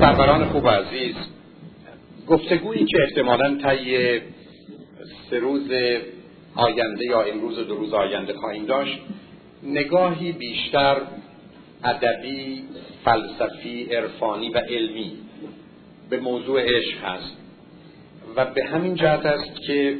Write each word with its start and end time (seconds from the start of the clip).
سروران 0.00 0.44
خوب 0.44 0.68
عزیز. 0.68 1.14
گفتگویی 2.28 2.84
که 2.84 2.98
احتمالا 3.08 3.58
طی 3.64 4.20
سه 5.30 5.38
روز 5.38 5.70
آینده 6.54 7.04
یا 7.04 7.22
امروز 7.22 7.58
و 7.58 7.64
دو 7.64 7.74
روز 7.74 7.94
آینده 7.94 8.32
خواهیم 8.32 8.66
داشت 8.66 8.98
نگاهی 9.62 10.32
بیشتر 10.32 10.96
ادبی 11.84 12.62
فلسفی 13.04 13.84
عرفانی 13.84 14.50
و 14.50 14.58
علمی 14.58 15.12
به 16.10 16.20
موضوع 16.20 16.62
عشق 16.62 17.04
هست. 17.04 17.36
و 18.36 18.44
به 18.44 18.64
همین 18.64 18.94
جهت 18.94 19.26
است 19.26 19.60
که 19.66 19.96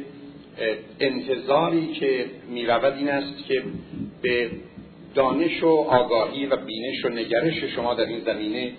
انتظاری 0.99 1.87
که 1.87 2.25
می 2.49 2.65
رود 2.65 2.93
این 2.93 3.09
است 3.09 3.45
که 3.47 3.63
به 4.21 4.51
دانش 5.15 5.63
و 5.63 5.67
آگاهی 5.67 6.45
و 6.45 6.55
بینش 6.55 7.05
و 7.05 7.09
نگرش 7.09 7.63
شما 7.63 7.93
در 7.93 8.05
این 8.05 8.19
زمینه 8.19 8.71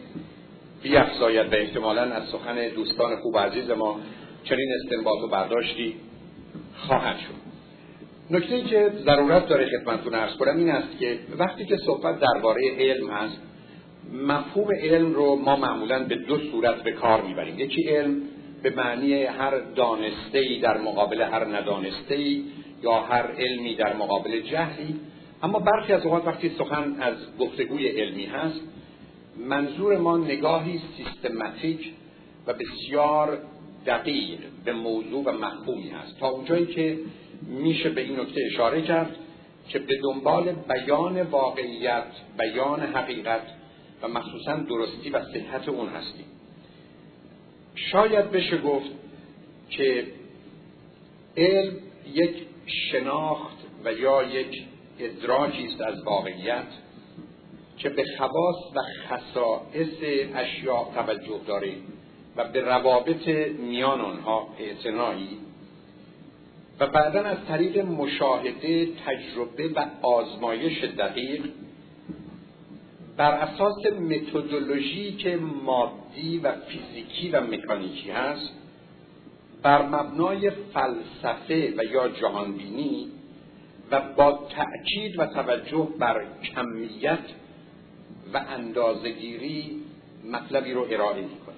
بیافزاید 0.83 1.53
و 1.53 1.57
احتمالا 1.57 2.03
از 2.03 2.29
سخن 2.29 2.69
دوستان 2.69 3.17
خوب 3.17 3.39
عزیز 3.39 3.71
ما 3.71 4.01
چنین 4.45 4.73
استنباط 4.73 5.23
و 5.23 5.29
برداشتی 5.29 5.95
خواهد 6.77 7.17
شد. 7.19 7.45
نکته 8.31 8.61
که 8.61 8.91
ضرورت 9.05 9.49
داره 9.49 9.67
خدمتتون 9.67 10.15
ارز 10.15 10.37
کنم 10.37 10.57
این 10.57 10.71
است 10.71 10.99
که 10.99 11.19
وقتی 11.39 11.65
که 11.65 11.77
صحبت 11.77 12.21
درباره 12.21 12.63
علم 12.79 13.11
هست 13.11 13.41
مفهوم 14.13 14.69
علم 14.81 15.13
رو 15.13 15.37
ما 15.37 15.57
معمولا 15.57 16.05
به 16.05 16.15
دو 16.15 16.39
صورت 16.39 16.83
به 16.83 16.93
کار 16.93 17.23
می‌بریم. 17.23 17.59
یکی 17.59 17.83
علم 17.83 18.23
به 18.63 18.71
معنی 18.71 19.25
هر 19.25 19.59
دانسته 19.59 20.59
در 20.63 20.79
مقابل 20.79 21.21
هر 21.21 21.45
ندانسته 21.45 22.19
یا 22.83 23.01
هر 23.01 23.27
علمی 23.39 23.75
در 23.75 23.97
مقابل 23.97 24.41
جهلی 24.41 25.01
اما 25.45 25.59
برخی 25.59 25.93
از 25.93 26.05
اوقات 26.05 26.27
وقتی 26.27 26.49
سخن 26.59 26.97
از 27.01 27.15
گفتگوی 27.39 27.89
علمی 27.89 28.27
هست 28.27 28.61
منظور 29.39 29.99
ما 29.99 30.17
نگاهی 30.17 30.81
سیستماتیک 30.97 31.93
و 32.47 32.55
بسیار 32.55 33.39
دقیق 33.87 34.39
به 34.65 34.73
موضوع 34.73 35.25
و 35.25 35.33
مفهومی 35.33 35.89
هست. 35.89 36.19
تا 36.21 36.29
اونجایی 36.29 36.67
که 36.67 36.99
میشه 37.43 37.91
به 37.91 38.01
این 38.01 38.21
نکته 38.21 38.41
اشاره 38.53 38.83
کرد 38.83 39.17
که 39.69 39.79
به 39.79 40.01
دنبال 40.03 40.53
بیان 40.53 41.23
واقعیت 41.23 42.07
بیان 42.39 42.81
حقیقت 42.81 43.47
و 44.03 44.09
مخصوصا 44.09 44.57
درستی 44.57 45.11
و 45.11 45.21
صحت 45.25 45.69
اون 45.69 45.89
هستیم. 45.89 46.27
شاید 47.75 48.31
بشه 48.31 48.59
گفت 48.59 48.91
که 49.71 50.07
علم 51.37 51.73
یک 52.15 52.35
شناخت 52.67 53.57
و 53.85 53.93
یا 53.93 54.23
یک 54.23 54.65
ادراکی 54.99 55.67
است 55.67 55.81
از 55.81 56.03
واقعیت 56.03 56.67
که 57.79 57.89
به 57.89 58.05
خواص 58.19 58.57
و 58.75 58.81
خصائص 59.09 60.25
اشیاء 60.35 60.85
توجه 60.95 61.41
داره 61.47 61.73
و 62.37 62.45
به 62.49 62.61
روابط 62.61 63.29
میان 63.59 64.01
آنها 64.01 64.49
اعتنایی 64.59 65.39
و 66.81 66.87
بعدا 66.87 67.21
از 67.21 67.39
طریق 67.49 67.79
مشاهده 67.79 68.89
تجربه 69.07 69.69
و 69.69 70.07
آزمایش 70.07 70.85
دقیق 70.85 71.45
بر 73.17 73.31
اساس 73.31 73.87
متدولوژی 73.87 75.13
که 75.13 75.37
مادی 75.37 76.39
و 76.39 76.53
فیزیکی 76.53 77.31
و 77.31 77.41
مکانیکی 77.41 78.11
هست 78.11 78.53
بر 79.63 79.87
مبنای 79.87 80.51
فلسفه 80.51 81.75
و 81.77 81.85
یا 81.85 82.09
جهانبینی 82.09 83.09
و 83.91 84.01
با 84.17 84.49
تأکید 84.51 85.19
و 85.19 85.27
توجه 85.27 85.89
بر 85.99 86.25
کمیت 86.55 87.19
و 88.35 88.45
اندازگیری 88.49 89.81
مطلبی 90.33 90.73
رو 90.73 90.87
ارائه 90.91 91.23
می‌کنه. 91.23 91.55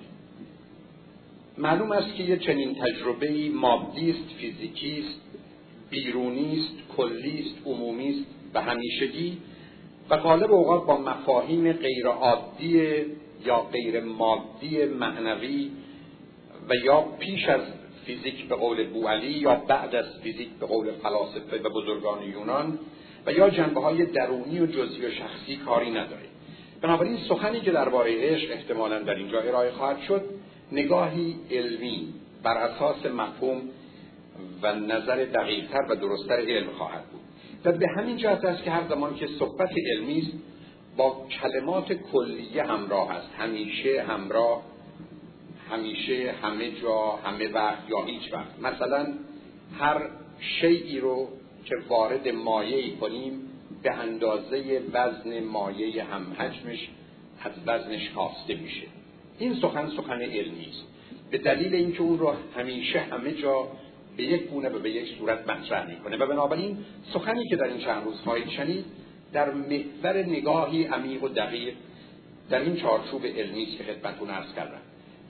معلوم 1.59 1.93
است 1.93 2.15
که 2.15 2.23
یه 2.23 2.37
چنین 2.37 2.75
تجربه 2.75 3.51
مادی 3.51 4.11
است 4.11 4.35
فیزیکی 4.39 5.05
است 5.06 5.21
بیرونی 5.91 6.59
است 6.59 6.97
کلی 6.97 7.41
است 7.41 7.67
عمومی 7.67 8.09
است 8.09 8.25
و 8.55 8.62
همیشگی 8.62 9.39
و 10.11 10.17
غالب 10.17 10.53
اوقات 10.53 10.87
با 10.87 10.99
مفاهیم 10.99 11.73
غیر 11.73 12.06
عادی 12.06 13.05
یا 13.45 13.61
غیر 13.73 14.00
مادی 14.00 14.84
معنوی 14.84 15.71
و 16.69 16.75
یا 16.84 17.00
پیش 17.00 17.49
از 17.49 17.61
فیزیک 18.06 18.49
به 18.49 18.55
قول 18.55 18.87
بوالی 18.87 19.31
یا 19.31 19.55
بعد 19.55 19.94
از 19.94 20.06
فیزیک 20.22 20.49
به 20.61 20.67
قول 20.67 20.93
فلاسفه 20.93 21.59
و 21.62 21.71
بزرگان 21.71 22.22
یونان 22.22 22.78
و 23.27 23.33
یا 23.33 23.50
جنبه 23.50 23.81
های 23.81 24.06
درونی 24.06 24.61
و 24.61 24.67
جزئی 24.67 25.06
و 25.06 25.11
شخصی 25.11 25.56
کاری 25.56 25.91
نداره. 25.91 26.27
بنابراین 26.83 27.19
سخنی 27.28 27.61
که 27.61 27.71
درباره 27.71 28.34
عشق 28.34 28.50
احتمالا 28.53 28.99
در 28.99 29.15
اینجا 29.15 29.41
ارائه 29.41 29.71
خواهد 29.71 30.00
شد 30.00 30.22
نگاهی 30.72 31.37
علمی 31.50 32.15
بر 32.43 32.56
اساس 32.56 33.06
مفهوم 33.06 33.62
و 34.62 34.75
نظر 34.75 35.25
دقیقتر 35.25 35.87
و 35.91 35.94
درستتر 35.94 36.37
علم 36.37 36.71
خواهد 36.78 37.05
بود. 37.05 37.21
و 37.65 37.73
به 37.73 37.87
همین 37.97 38.17
جهت 38.17 38.44
است 38.44 38.65
که 38.65 38.71
هر 38.71 38.88
زمان 38.88 39.15
که 39.15 39.27
صحبت 39.38 39.71
علمی 39.93 40.19
است 40.19 40.33
با 40.97 41.27
کلمات 41.43 41.93
کلیه 41.93 42.62
همراه 42.62 43.11
است. 43.11 43.31
همیشه 43.38 44.03
همراه 44.03 44.62
همیشه 45.71 46.34
همه 46.43 46.71
جا 46.71 46.99
همه 47.25 47.49
وقت 47.49 47.91
یا 47.91 48.04
هیچ 48.04 48.32
وقت. 48.32 48.60
مثلا 48.62 49.15
هر 49.78 50.09
شیعی 50.60 51.00
رو 51.00 51.28
که 51.65 51.75
وارد 51.88 52.28
مایه 52.28 52.97
کنیم 52.97 53.41
به 53.82 53.93
اندازه 53.93 54.82
وزن 54.93 55.44
مایه 55.44 56.05
هم 56.05 56.37
حجمش 56.38 56.88
از 57.44 57.53
وزنش 57.66 58.10
کاسته 58.10 58.55
میشه. 58.55 58.87
این 59.38 59.55
سخن 59.55 59.91
سخن 59.97 60.22
علمی 60.22 60.69
است. 60.71 60.84
به 61.31 61.38
دلیل 61.38 61.75
اینکه 61.75 62.00
اون 62.00 62.19
رو 62.19 62.34
همیشه 62.56 63.00
همه 63.00 63.32
جا 63.32 63.69
به 64.16 64.22
یک 64.22 64.43
گونه 64.43 64.69
و 64.69 64.78
به 64.78 64.91
یک 64.91 65.19
صورت 65.19 65.50
مطرح 65.50 65.91
می‌کنه. 65.91 66.16
و 66.16 66.26
بنابراین 66.26 66.78
سخنی 67.15 67.49
که 67.49 67.56
در 67.56 67.65
این 67.65 67.78
چند 67.78 68.05
روز 68.05 68.21
خواهید 68.21 68.49
شنید 68.49 68.84
در 69.32 69.50
محور 69.50 70.16
نگاهی 70.16 70.84
عمیق 70.84 71.22
و 71.22 71.28
دقیق 71.28 71.75
در 72.50 72.60
این 72.60 72.76
چارچوب 72.76 73.26
علمی 73.26 73.66
که 73.66 73.84
خدمتتون 73.84 74.31
عرض 74.31 74.55
کردم. 74.56 74.81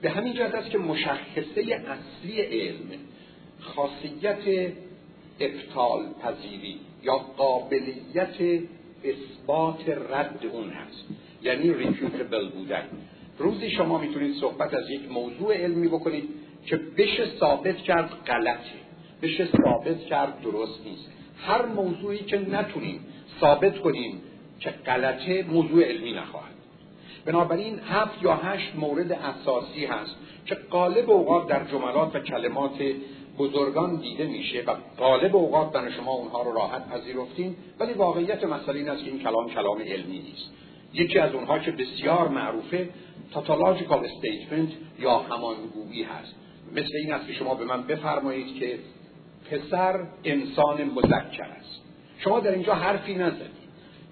به 0.03 0.11
همین 0.11 0.35
جهت 0.35 0.55
است 0.55 0.71
که 0.71 0.79
مشخصه 0.79 1.85
اصلی 1.87 2.41
علم 2.41 2.91
خاصیت 3.61 4.73
ابطال 5.41 6.03
پذیری 6.23 6.77
یا 7.03 7.17
قابلیت 7.17 8.63
اثبات 9.05 9.89
رد 10.11 10.47
اون 10.53 10.71
هست 10.71 11.05
یعنی 11.43 11.73
ریفیوتبل 11.73 12.49
بودن. 12.49 12.83
روزی 13.39 13.71
شما 13.71 13.99
می‌تونید 13.99 14.37
صحبت 14.37 14.75
از 14.75 14.91
یک 14.91 15.11
موضوع 15.11 15.57
علمی 15.57 15.89
بکنید 15.89 16.29
که 16.67 16.77
بشه 16.77 17.27
ثابت 17.41 17.77
کرد 17.77 18.11
غلطه 18.27 18.87
بشه 19.23 19.49
ثابت 19.65 20.01
کرد 20.01 20.43
درست 20.43 20.87
نیست. 20.87 21.09
هر 21.39 21.67
موضوعی 21.67 22.19
که 22.19 22.39
نتونیم 22.39 23.01
ثابت 23.41 23.79
کنیم 23.79 24.21
که 24.61 24.71
غلطه 24.71 25.43
موضوع 25.43 25.85
علمی 25.85 26.13
نخواهد. 26.13 26.56
بنابراین 27.27 27.79
هفت 27.79 28.23
یا 28.23 28.35
هشت 28.35 28.73
مورد 28.77 29.13
اساسی 29.13 29.85
هست 29.85 30.17
که 30.47 30.55
قالب 30.55 31.11
اوقات 31.11 31.49
در 31.49 31.65
جملات 31.65 32.17
و 32.17 32.21
کلمات 32.21 32.83
بزرگان 33.39 33.97
دیده 33.97 34.27
میشه 34.27 34.63
و 34.67 34.75
قالب 34.99 35.37
اوقات 35.37 35.73
در 35.73 35.91
شما 35.91 36.13
اونها 36.13 36.43
رو 36.43 36.53
راحت 36.53 36.89
پذیرفتین. 36.89 37.57
ولی 37.81 37.93
واقعیت 37.93 38.45
مسئله 38.45 38.79
این 38.79 38.89
است 38.89 39.05
که 39.05 39.11
این 39.11 39.21
کلام 39.21 39.51
کلام 39.51 39.79
علمی 39.81 40.19
نیست. 40.19 40.51
یکی 40.95 41.19
از 41.19 41.35
اونها 41.35 41.59
که 41.59 41.71
بسیار 41.71 42.29
معروفه 42.29 42.89
تاتولوژیکال 43.33 44.05
استیتمنت 44.05 44.69
یا 44.99 45.19
همانگویی 45.19 46.03
هست. 46.03 46.35
مثل 46.73 46.97
این 47.03 47.13
است 47.13 47.27
که 47.27 47.33
شما 47.33 47.55
به 47.55 47.65
من 47.65 47.83
بفرمایید 47.83 48.59
که 48.59 48.79
پسر 49.51 50.01
انسان 50.25 50.85
مذکر 50.85 51.47
است. 51.61 51.83
شما 52.19 52.41
در 52.41 52.51
اینجا 52.51 52.75
حرفی 52.75 53.15
نزدید 53.15 53.57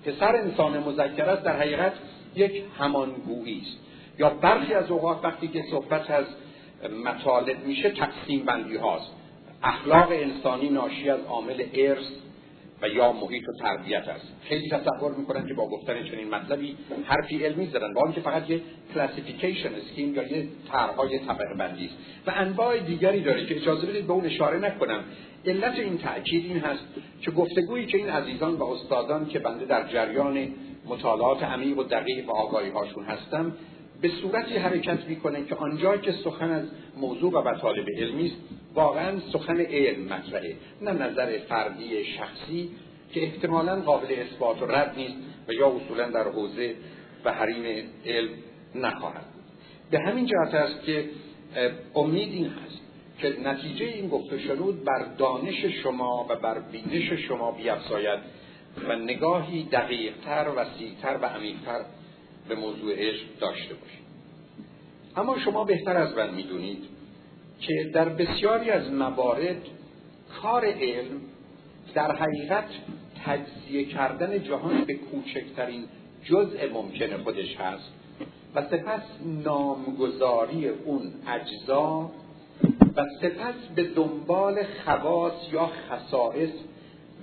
پسر 0.04 0.36
انسان 0.36 0.78
مذکر 0.78 1.24
است 1.24 1.42
در 1.42 1.56
حقیقت 1.56 1.92
یک 2.36 2.62
همانگویی 2.78 3.60
است. 3.60 3.78
یا 4.18 4.30
برخی 4.30 4.74
از 4.74 4.90
اوقات 4.90 5.24
وقتی 5.24 5.48
که 5.48 5.64
صحبت 5.70 6.10
از 6.10 6.24
مطالب 7.04 7.66
میشه 7.66 7.90
تقسیم 7.90 8.44
بندی 8.44 8.76
هاست. 8.76 9.10
اخلاق 9.62 10.08
انسانی 10.10 10.68
ناشی 10.68 11.10
از 11.10 11.20
عامل 11.20 11.64
ارث 11.74 12.06
و 12.82 12.88
یا 12.88 13.12
محیط 13.12 13.48
و 13.48 13.52
تربیت 13.62 14.08
است. 14.08 14.32
خیلی 14.42 14.70
تصور 14.70 15.14
می‌کنن 15.18 15.46
که 15.46 15.54
با 15.54 15.68
گفتن 15.68 16.04
چنین 16.04 16.30
مطلبی 16.30 16.76
حرفی 17.04 17.44
علمی 17.44 17.66
زدن 17.66 17.94
با 17.94 18.12
که 18.12 18.20
فقط 18.20 18.50
یه 18.50 18.60
کلاسیفیکیشن 18.94 19.74
اسکیم 19.74 20.14
یا 20.14 20.22
یه 20.22 20.48
طرحهای 20.72 21.18
طبقه 21.18 21.54
بندی 21.58 21.86
است. 21.86 21.94
و 22.26 22.32
انواع 22.36 22.78
دیگری 22.78 23.20
داره 23.20 23.46
که 23.46 23.56
اجازه 23.56 23.86
بدید 23.86 24.06
به 24.06 24.12
اون 24.12 24.26
اشاره 24.26 24.58
نکنم. 24.58 25.04
علت 25.46 25.78
این 25.78 25.98
تاکید 25.98 26.44
این 26.44 26.58
هست 26.58 26.84
که 27.20 27.30
گفتگویی 27.30 27.86
که 27.86 27.98
این 27.98 28.08
عزیزان 28.08 28.54
و 28.54 28.64
استادان 28.64 29.26
که 29.26 29.38
بنده 29.38 29.64
در 29.64 29.88
جریان 29.88 30.48
مطالعات 30.86 31.42
عمیق 31.42 31.78
و 31.78 31.82
دقیق 31.82 32.28
و 32.28 32.32
آگاهی 32.32 32.70
هاشون 32.70 33.04
هستم 33.04 33.52
به 34.00 34.08
صورتی 34.08 34.56
حرکت 34.56 35.04
می‌کنه 35.08 35.44
که 35.44 35.54
آنجا 35.54 35.96
که 35.96 36.12
سخن 36.12 36.50
از 36.50 36.64
موضوع 36.96 37.32
و 37.32 37.48
مطالب 37.48 37.86
علمی 37.98 38.26
است 38.26 38.36
واقعا 38.74 39.20
سخن 39.32 39.60
علم 39.60 40.04
مطرحه 40.04 40.56
نه 40.82 40.92
نظر 40.92 41.38
فردی 41.38 42.04
شخصی 42.04 42.70
که 43.12 43.22
احتمالا 43.22 43.80
قابل 43.80 44.06
اثبات 44.12 44.62
و 44.62 44.66
رد 44.66 44.94
نیست 44.96 45.14
و 45.48 45.52
یا 45.52 45.68
اصولا 45.68 46.10
در 46.10 46.28
حوزه 46.28 46.74
و 47.24 47.32
حریم 47.32 47.88
علم 48.06 48.30
نخواهد 48.74 49.24
به 49.90 49.98
همین 50.00 50.26
جهت 50.26 50.54
است 50.54 50.84
که 50.84 51.04
امید 51.94 52.32
این 52.32 52.46
هست 52.46 52.80
که 53.18 53.36
نتیجه 53.44 53.84
این 53.84 54.08
گفته 54.08 54.38
شنود 54.38 54.84
بر 54.84 55.04
دانش 55.18 55.64
شما 55.64 56.26
و 56.28 56.36
بر 56.36 56.58
بینش 56.58 57.12
شما 57.12 57.50
بیافزاید 57.50 58.20
و 58.88 58.96
نگاهی 58.96 59.62
دقیقتر 59.62 60.46
وسیعتر 60.56 61.18
و 61.22 61.26
عمیقتر 61.26 61.80
به 62.48 62.54
موضوع 62.54 62.94
عشق 62.94 63.38
داشته 63.40 63.74
باشید. 63.74 64.04
اما 65.16 65.38
شما 65.38 65.64
بهتر 65.64 65.96
از 65.96 66.16
من 66.16 66.34
می‌دونید 66.34 66.84
که 67.60 67.90
در 67.94 68.08
بسیاری 68.08 68.70
از 68.70 68.92
موارد 68.92 69.62
کار 70.42 70.64
علم 70.64 71.20
در 71.94 72.12
حقیقت 72.16 72.64
تجزیه 73.24 73.84
کردن 73.84 74.42
جهان 74.42 74.84
به 74.84 74.94
کوچکترین 74.94 75.84
جزء 76.24 76.72
ممکن 76.72 77.22
خودش 77.22 77.56
هست 77.56 77.92
و 78.54 78.62
سپس 78.62 79.02
نامگذاری 79.44 80.68
اون 80.68 81.12
اجزا 81.26 82.10
و 82.96 83.04
سپس 83.20 83.54
به 83.74 83.82
دنبال 83.82 84.62
خواص 84.84 85.52
یا 85.52 85.66
خصائص 85.66 86.50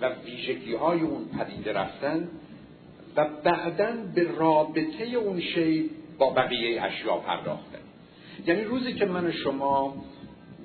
و 0.02 0.10
ویژگی 0.26 0.76
های 0.76 1.02
اون 1.02 1.26
پدیده 1.40 1.74
رفتن 1.74 2.30
و 3.16 3.28
بعدا 3.44 3.92
به 4.16 4.28
رابطه 4.38 5.04
اون 5.04 5.40
شی 5.40 5.90
با 6.18 6.30
بقیه 6.30 6.84
اشیا 6.84 7.18
پرداختن. 7.18 7.80
یعنی 8.48 8.64
روزی 8.64 8.94
که 8.94 9.06
من 9.06 9.28
و 9.28 9.32
شما 9.32 9.96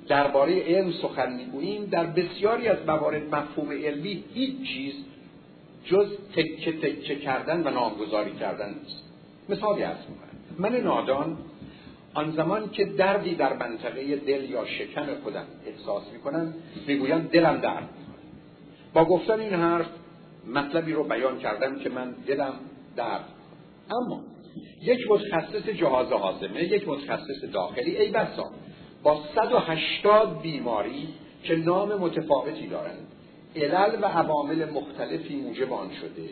درباره 0.07 0.63
علم 0.63 0.91
سخن 0.91 1.33
می‌گوییم 1.33 1.85
در 1.85 2.05
بسیاری 2.05 2.67
از 2.67 2.77
موارد 2.87 3.35
مفهوم 3.35 3.71
علمی 3.71 4.23
هیچ 4.33 4.67
چیز 4.67 4.93
جز 5.85 6.07
تکه 6.35 6.71
تکه 6.71 7.15
کردن 7.15 7.67
و 7.67 7.71
نامگذاری 7.71 8.31
کردن 8.31 8.69
نیست. 8.69 9.03
مثالی 9.49 9.83
از 9.83 9.97
من 10.59 10.75
نادان 10.75 11.37
آن 12.13 12.31
زمان 12.31 12.69
که 12.69 12.85
دردی 12.85 13.35
در 13.35 13.53
منطقه 13.53 14.15
دل 14.15 14.49
یا 14.49 14.65
شکم 14.65 15.05
خودم 15.23 15.45
احساس 15.65 16.03
می‌کنم 16.13 16.53
می‌گویم 16.87 17.19
دلم 17.19 17.57
درد. 17.57 17.89
با 18.97 19.05
گفتن 19.05 19.39
این 19.39 19.53
حرف 19.53 19.85
مطلبی 20.47 20.93
رو 20.93 21.03
بیان 21.03 21.39
کردم 21.39 21.79
که 21.79 21.89
من 21.89 22.15
دلم 22.27 22.53
درد 22.95 23.25
اما 23.91 24.23
یک 24.81 24.99
متخصص 25.09 25.69
جهاز 25.69 26.11
حازمه 26.11 26.63
یک 26.63 26.87
متخصص 26.87 27.43
داخلی. 27.53 27.97
ای 27.97 28.09
بسا 28.11 28.51
با 29.03 29.19
180 29.35 30.41
بیماری 30.41 31.07
که 31.43 31.55
نام 31.55 31.93
متفاوتی 31.93 32.67
دارند 32.67 33.07
علل 33.55 34.01
و 34.01 34.05
عوامل 34.05 34.69
مختلفی 34.69 35.35
موجب 35.35 35.73
آن 35.73 35.89
شده. 35.93 36.29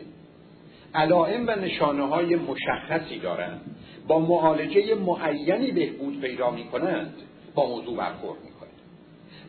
علائم 0.94 1.46
و 1.46 1.50
نشانه 1.50 2.06
های 2.06 2.36
مشخصی 2.36 3.18
دارند. 3.18 3.60
با 4.08 4.18
معالجه 4.18 4.94
معینی 4.94 5.70
بهبود 5.70 6.20
پیدا 6.20 6.50
می 6.50 6.64
کنند 6.64 7.14
با 7.54 7.68
موضوع 7.68 7.96
برخورد 7.96 8.38
می 8.44 8.50
کنند 8.50 8.72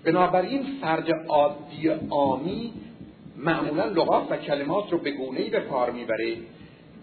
بنابراین 0.04 0.64
فرد 0.82 1.08
عادی 1.28 1.90
آمی 2.10 2.74
معمولا 3.38 3.86
لغات 3.86 4.32
و 4.32 4.38
کلمات 4.38 4.92
رو 4.92 4.98
به 4.98 5.12
گونه‌ای 5.12 5.50
به 5.50 5.60
کار 5.60 5.92
می‌بره 5.92 6.38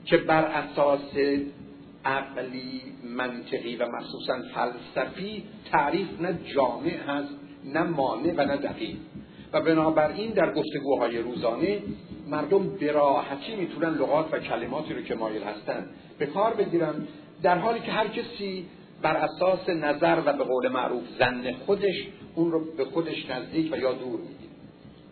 که 0.04 0.16
بر 0.16 0.44
اساس 0.44 1.16
عقلی 2.04 2.82
منطقی 3.04 3.76
و 3.76 3.86
مخصوصا 3.88 4.34
فلسفی 4.54 5.44
تعریف 5.72 6.20
نه 6.20 6.38
جامع 6.54 6.96
هست 7.08 7.34
نه 7.64 7.82
مانع 7.82 8.32
و 8.36 8.44
نه 8.44 8.56
دقیق. 8.56 8.96
و 9.52 9.60
بنابراین 9.60 10.30
در 10.30 10.52
گفتگوهای 10.52 11.18
روزانه 11.18 11.82
مردم 12.30 12.68
براحتی 12.68 13.56
می‌تونن 13.56 13.94
لغات 13.94 14.34
و 14.34 14.38
کلماتی 14.38 14.94
رو 14.94 15.02
که 15.02 15.14
مایل 15.14 15.42
هستن 15.42 15.86
به 16.18 16.26
کار 16.26 16.54
بگیرن 16.54 16.94
در 17.42 17.58
حالی 17.58 17.80
که 17.80 17.92
هر 17.92 18.08
کسی 18.08 18.66
بر 19.02 19.16
اساس 19.16 19.68
نظر 19.68 20.22
و 20.26 20.32
به 20.32 20.44
قول 20.44 20.68
معروف 20.68 21.02
زن 21.18 21.52
خودش 21.52 22.06
اون 22.34 22.52
رو 22.52 22.64
به 22.76 22.84
خودش 22.84 23.30
نزدیک 23.30 23.72
و 23.72 23.76
یا 23.76 23.92
دور 23.92 24.20
می‌گیره. 24.20 24.50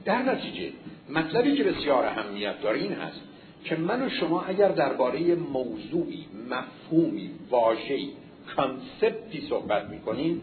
در 0.04 0.22
نتیجه 0.22 0.72
مطلبی 1.10 1.56
که 1.56 1.64
بسیار 1.64 2.04
اهمیت 2.04 2.60
داره 2.60 2.78
این 2.78 2.93
هست 2.93 3.20
که 3.64 3.76
من 3.76 4.06
و 4.06 4.08
شما 4.08 4.43
اگر 4.43 4.69
درباره 4.69 5.34
موضوعی 5.34 6.26
مفهومی 6.50 7.31
واژه‌ای 7.50 8.08
concept 8.56 9.35
ی 9.35 9.46
صحبت 9.49 9.90
می‌کنیم 9.90 10.43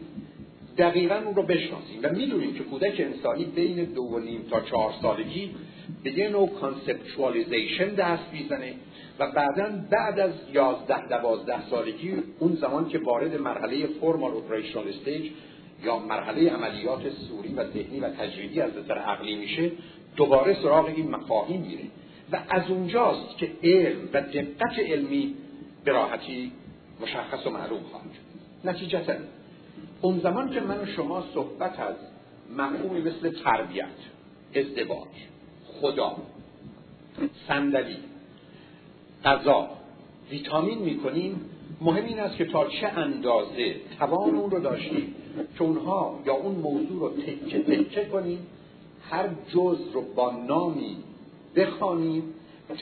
دقیقا 0.77 1.15
اون 1.15 1.35
رو 1.35 1.43
بشناسیم 1.43 1.99
و 2.03 2.09
می‌دونیم 2.09 2.53
که 2.53 2.63
کودک 2.63 2.99
انسانی 2.99 3.45
بین 3.45 3.83
دو 3.83 4.01
و 4.01 4.19
نیم 4.19 4.45
تا 4.49 4.61
چهار 4.61 4.93
سالگی 5.01 5.55
به 6.03 6.17
یه 6.17 6.29
نوع 6.29 6.49
conceptualization 6.49 7.95
دست 7.95 8.33
می‌زنه 8.33 8.73
و 9.19 9.31
بعدا 9.31 9.69
بعد 9.91 10.19
از 10.19 10.31
یازده 10.53 11.07
دوازده 11.07 11.69
سالگی 11.69 12.13
اون 12.39 12.55
زمان 12.55 12.89
که 12.89 12.99
وارد 12.99 13.41
مرحله 13.41 13.87
فرمال 13.87 14.31
اپریشنال 14.31 14.87
استیج 14.87 15.31
یا 15.83 15.99
مرحله 15.99 16.49
عملیات 16.49 17.09
سوری 17.09 17.53
و 17.53 17.71
ذهنی 17.71 17.99
و 17.99 18.09
تجریدی 18.09 18.61
از 18.61 18.77
نظر 18.77 18.97
عقلی 18.97 19.35
میشه 19.35 19.71
دوباره 20.19 20.61
سراغ 20.61 20.85
این 20.85 21.11
مفاهیم 21.11 21.61
میره 21.61 21.83
و 22.31 22.39
از 22.49 22.69
اونجاست 22.69 23.37
که 23.37 23.51
علم 23.63 24.09
و 24.13 24.21
دقت 24.21 24.79
علمی 24.79 25.35
به 25.83 25.91
راحتی 25.91 26.51
مشخص 27.01 27.47
و 27.47 27.49
معلوم 27.49 27.79
خواهد 27.91 28.05
شد. 28.13 28.69
نتیجتا 28.69 29.13
اون 30.01 30.19
زمان 30.19 30.49
که 30.49 30.59
من 30.59 30.81
و 30.81 30.85
شما 30.85 31.23
صحبت 31.33 31.79
از 31.79 31.95
مفهومی 32.57 33.01
مثل 33.01 33.29
تربیت 33.43 33.85
ازدواج 34.55 35.07
خدا 35.81 36.15
صندلی 37.47 37.97
غذا 39.25 39.69
ویتامین 40.31 40.77
می‌کنیم 40.77 41.41
مهم 41.81 42.05
این 42.05 42.19
است 42.19 42.37
که 42.37 42.45
تا 42.45 42.67
چه 42.67 42.87
اندازه 42.87 43.75
توان 43.99 44.35
اون 44.35 44.51
رو 44.51 44.59
داشتیم 44.59 45.15
که 45.57 45.63
اونها 45.63 46.19
یا 46.25 46.33
اون 46.33 46.55
موضوع 46.55 46.99
رو 46.99 47.21
تکه 47.21 47.59
تکه 47.59 48.05
کنیم 48.05 48.47
هر 49.11 49.29
جز 49.53 49.77
رو 49.93 50.01
با 50.15 50.31
نامی 50.31 50.97
بخوانیم 51.55 52.23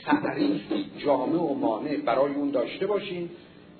تعریفی 0.04 0.90
جامع 0.98 1.38
و 1.38 1.54
مانع 1.54 1.96
برای 1.96 2.34
اون 2.34 2.50
داشته 2.50 2.86
باشیم 2.86 3.30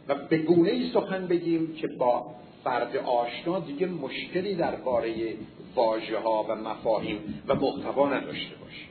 و 0.09 0.15
به 0.15 0.39
گونه 0.39 0.71
ای 0.71 0.91
سخن 0.95 1.27
بگیم 1.27 1.75
که 1.75 1.89
با 1.99 2.27
فرد 2.65 2.97
آشنا 2.97 3.61
دیگه 3.61 3.87
مشکلی 3.87 4.55
درباره 4.55 5.35
واژه 5.75 6.19
ها 6.19 6.47
و 6.49 6.55
مفاهیم 6.55 7.43
و 7.49 7.55
محتوا 7.55 8.09
نداشته 8.09 8.57
باشیم. 8.57 8.89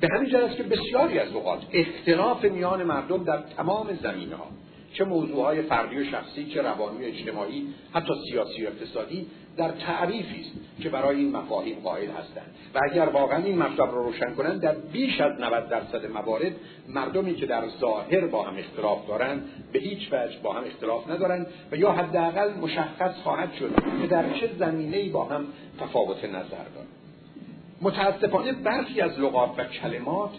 به 0.00 0.08
همین 0.12 0.36
است 0.36 0.56
که 0.56 0.62
بسیاری 0.62 1.18
از 1.18 1.32
اوقات 1.32 1.62
اختلاف 1.72 2.44
میان 2.44 2.82
مردم 2.82 3.24
در 3.24 3.42
تمام 3.42 3.98
زمین 4.02 4.32
ها 4.32 4.46
چه 4.92 5.04
موضوع 5.04 5.44
های 5.44 5.62
فردی 5.62 5.96
و 5.96 6.04
شخصی 6.04 6.46
چه 6.46 6.62
روانی 6.62 7.04
و 7.04 7.08
اجتماعی 7.08 7.66
حتی 7.92 8.12
سیاسی 8.30 8.64
و 8.64 8.68
اقتصادی 8.68 9.26
در 9.56 9.70
تعریفی 9.70 10.40
است 10.40 10.82
که 10.82 10.88
برای 10.88 11.16
این 11.16 11.36
مفاهیم 11.36 11.78
قائل 11.84 12.10
هستند. 12.10 12.54
و 12.74 12.80
اگر 12.90 13.06
واقعا 13.06 13.44
این 13.44 13.58
مطلب 13.58 13.90
رو 13.90 14.02
روشن 14.02 14.34
کنند 14.34 14.60
در 14.60 14.74
بیش 14.74 15.20
از 15.20 15.32
90 15.40 15.68
درصد 15.68 16.06
موارد 16.06 16.52
مردمی 16.88 17.34
که 17.34 17.46
در 17.46 17.68
ظاهر 17.80 18.26
با 18.26 18.42
هم 18.42 18.58
اختلاف 18.58 19.06
دارند 19.08 19.48
به 19.72 19.78
هیچ 19.78 20.12
وجه 20.12 20.38
با 20.42 20.52
هم 20.52 20.64
اختلاف 20.64 21.10
ندارند 21.10 21.46
و 21.72 21.76
یا 21.76 21.92
حداقل 21.92 22.54
مشخص 22.54 23.14
خواهد 23.22 23.52
شد 23.54 23.74
که 24.00 24.06
در 24.06 24.30
چه 24.32 24.50
زمینه‌ای 24.58 25.08
با 25.08 25.24
هم 25.24 25.46
تفاوت 25.80 26.24
نظر 26.24 26.64
دارند. 26.74 26.88
متاسفانه 27.80 28.52
برخی 28.52 29.00
از 29.00 29.20
لغات 29.20 29.50
و 29.58 29.64
کلمات 29.64 30.30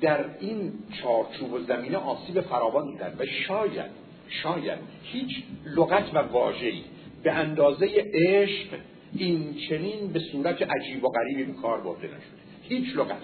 در 0.00 0.24
این 0.40 0.72
چارچوب 1.02 1.52
و 1.52 1.58
زمینه 1.58 1.96
آسیب 1.96 2.40
فراوان 2.40 2.90
دیدن 2.90 3.14
و 3.18 3.24
شاید 3.26 3.90
شاید 4.28 4.78
هیچ 5.02 5.42
لغت 5.76 6.14
و 6.14 6.18
واژه‌ای 6.18 6.82
به 7.22 7.32
اندازه 7.32 7.86
عشق 8.14 8.68
این 9.16 9.54
چنین 9.68 10.12
به 10.12 10.18
صورت 10.18 10.62
عجیب 10.62 11.04
و 11.04 11.08
غریبی 11.08 11.44
به 11.44 11.52
کار 11.52 11.80
برده 11.80 12.06
نشده. 12.06 12.18
هیچ 12.62 12.96
لغت. 12.96 13.22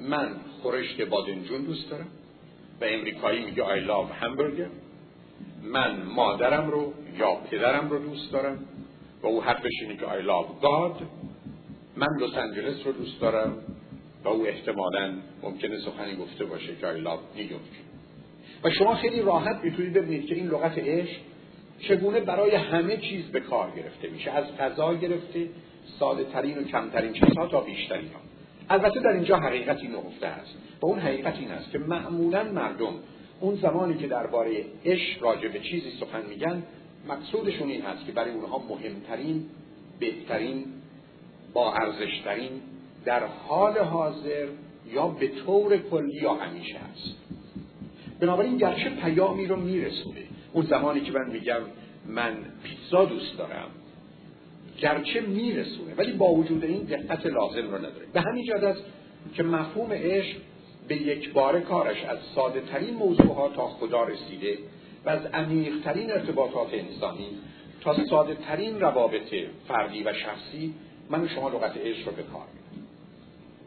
من 0.00 0.28
خورشت 0.62 1.02
بادنجون 1.02 1.62
دوست 1.62 1.90
دارم. 1.90 2.08
و 2.80 2.84
امریکایی 2.84 3.44
میگه 3.44 3.62
I 3.64 3.86
love 3.86 4.24
hamburger. 4.24 4.70
من 5.62 6.02
مادرم 6.02 6.70
رو 6.70 6.92
یا 7.18 7.34
پدرم 7.34 7.90
رو 7.90 7.98
دوست 7.98 8.32
دارم. 8.32 8.64
و 9.22 9.26
او 9.26 9.42
حرفش 9.42 9.72
اینه 9.82 9.96
که 9.96 10.06
I 10.06 10.22
love 10.22 10.64
God. 10.64 11.02
من 11.96 12.08
لس 12.20 12.34
آنجلس 12.34 12.86
رو 12.86 12.92
دوست 12.92 13.20
دارم. 13.20 13.58
و 14.24 14.28
او 14.28 14.46
احتمالا 14.46 15.14
ممکنه 15.42 15.78
سخنی 15.78 16.16
گفته 16.16 16.44
باشه 16.44 16.76
که 16.80 16.86
I 16.86 17.06
love 17.06 17.36
نیویورک 17.36 17.62
و 18.64 18.70
شما 18.70 18.94
خیلی 18.94 19.22
راحت 19.22 19.64
می‌تونید 19.64 19.92
ببینید 19.92 20.26
که 20.26 20.34
این 20.34 20.46
لغت 20.46 20.78
عشق 20.78 21.20
چگونه 21.88 22.20
برای 22.20 22.54
همه 22.54 22.96
چیز 22.96 23.24
به 23.24 23.40
کار 23.40 23.70
گرفته 23.70 24.08
میشه. 24.08 24.30
از 24.30 24.56
غذا 24.58 24.94
گرفته 24.94 25.48
ساده 25.98 26.24
ترین 26.24 26.58
و 26.58 26.62
کمترین 26.62 27.12
چیزها 27.12 27.46
تا 27.46 27.60
بیشترین 27.60 28.08
ها 28.08 28.20
البته 28.70 29.00
در 29.00 29.10
اینجا 29.10 29.36
حقیقتی 29.36 29.88
نهفته 29.88 30.26
است. 30.26 30.54
و 30.82 30.86
اون 30.86 30.98
حقیقت 30.98 31.34
این 31.38 31.50
است 31.50 31.70
که 31.70 31.78
معمولا 31.78 32.44
مردم 32.44 32.94
اون 33.40 33.54
زمانی 33.54 33.94
که 33.94 34.06
درباره 34.06 34.64
عشق 34.84 35.22
راجع 35.22 35.48
به 35.48 35.60
چیزی 35.60 35.90
سخن 36.00 36.26
میگن 36.28 36.62
مقصودشون 37.08 37.68
این 37.68 37.82
هست 37.82 38.06
که 38.06 38.12
برای 38.12 38.30
اونها 38.30 38.58
مهمترین 38.58 39.46
بهترین 39.98 40.64
با 41.52 41.74
ارزشترین 41.74 42.50
در 43.04 43.26
حال 43.26 43.78
حاضر 43.78 44.46
یا 44.92 45.08
به 45.08 45.28
طور 45.28 45.76
کلی 45.76 46.20
یا 46.22 46.34
همیشه 46.34 46.78
است. 46.78 47.16
بنابراین 48.20 48.56
گرچه 48.56 48.90
پیامی 48.90 49.46
رو 49.46 49.56
میرسونه. 49.56 50.20
اون 50.52 50.66
زمانی 50.66 51.00
که 51.00 51.12
من 51.12 51.30
میگم 51.30 51.60
من 52.06 52.36
پیتزا 52.62 53.04
دوست 53.04 53.38
دارم 53.38 53.68
گرچه 54.78 55.20
میرسونه 55.20 55.94
ولی 55.96 56.12
با 56.12 56.32
وجود 56.32 56.64
این 56.64 56.82
دقت 56.82 57.26
لازم 57.26 57.70
رو 57.70 57.78
نداره. 57.78 58.06
به 58.12 58.20
همین 58.20 58.44
جهت 58.44 58.62
است 58.62 58.82
که 59.34 59.42
مفهوم 59.42 59.92
عشق 59.92 60.36
به 60.88 60.96
یک 60.96 61.32
بار 61.32 61.60
کارش 61.60 62.04
از 62.04 62.18
ساده 62.34 62.60
ترین 62.60 62.94
موضوع 62.94 63.34
ها 63.34 63.48
تا 63.48 63.66
خدا 63.68 64.04
رسیده 64.04 64.58
و 65.04 65.10
از 65.10 65.26
عمیق 65.26 65.72
ترین 65.84 66.10
ارتباطات 66.10 66.68
انسانی 66.74 67.28
تا 67.80 68.06
ساده 68.06 68.34
ترین 68.34 68.80
روابط 68.80 69.34
فردی 69.68 70.02
و 70.02 70.12
شخصی 70.12 70.74
من 71.10 71.28
شما 71.28 71.48
لغت 71.48 71.76
عشق 71.76 72.08
رو 72.08 72.14
به 72.14 72.22
کار 72.22 72.46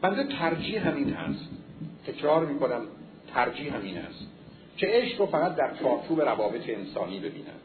بنده 0.00 0.24
ترجیح 0.24 0.88
همین 0.88 1.12
هست. 1.12 1.48
تکرار 2.06 2.46
می‌کنم 2.46 2.82
ترجیح 3.34 3.76
همین 3.76 3.98
است 3.98 4.33
که 4.76 4.86
عشق 4.90 5.20
رو 5.20 5.26
فقط 5.26 5.56
در 5.56 5.74
چارچوب 5.82 6.20
روابط 6.20 6.68
انسانی 6.68 7.18
ببینم. 7.18 7.60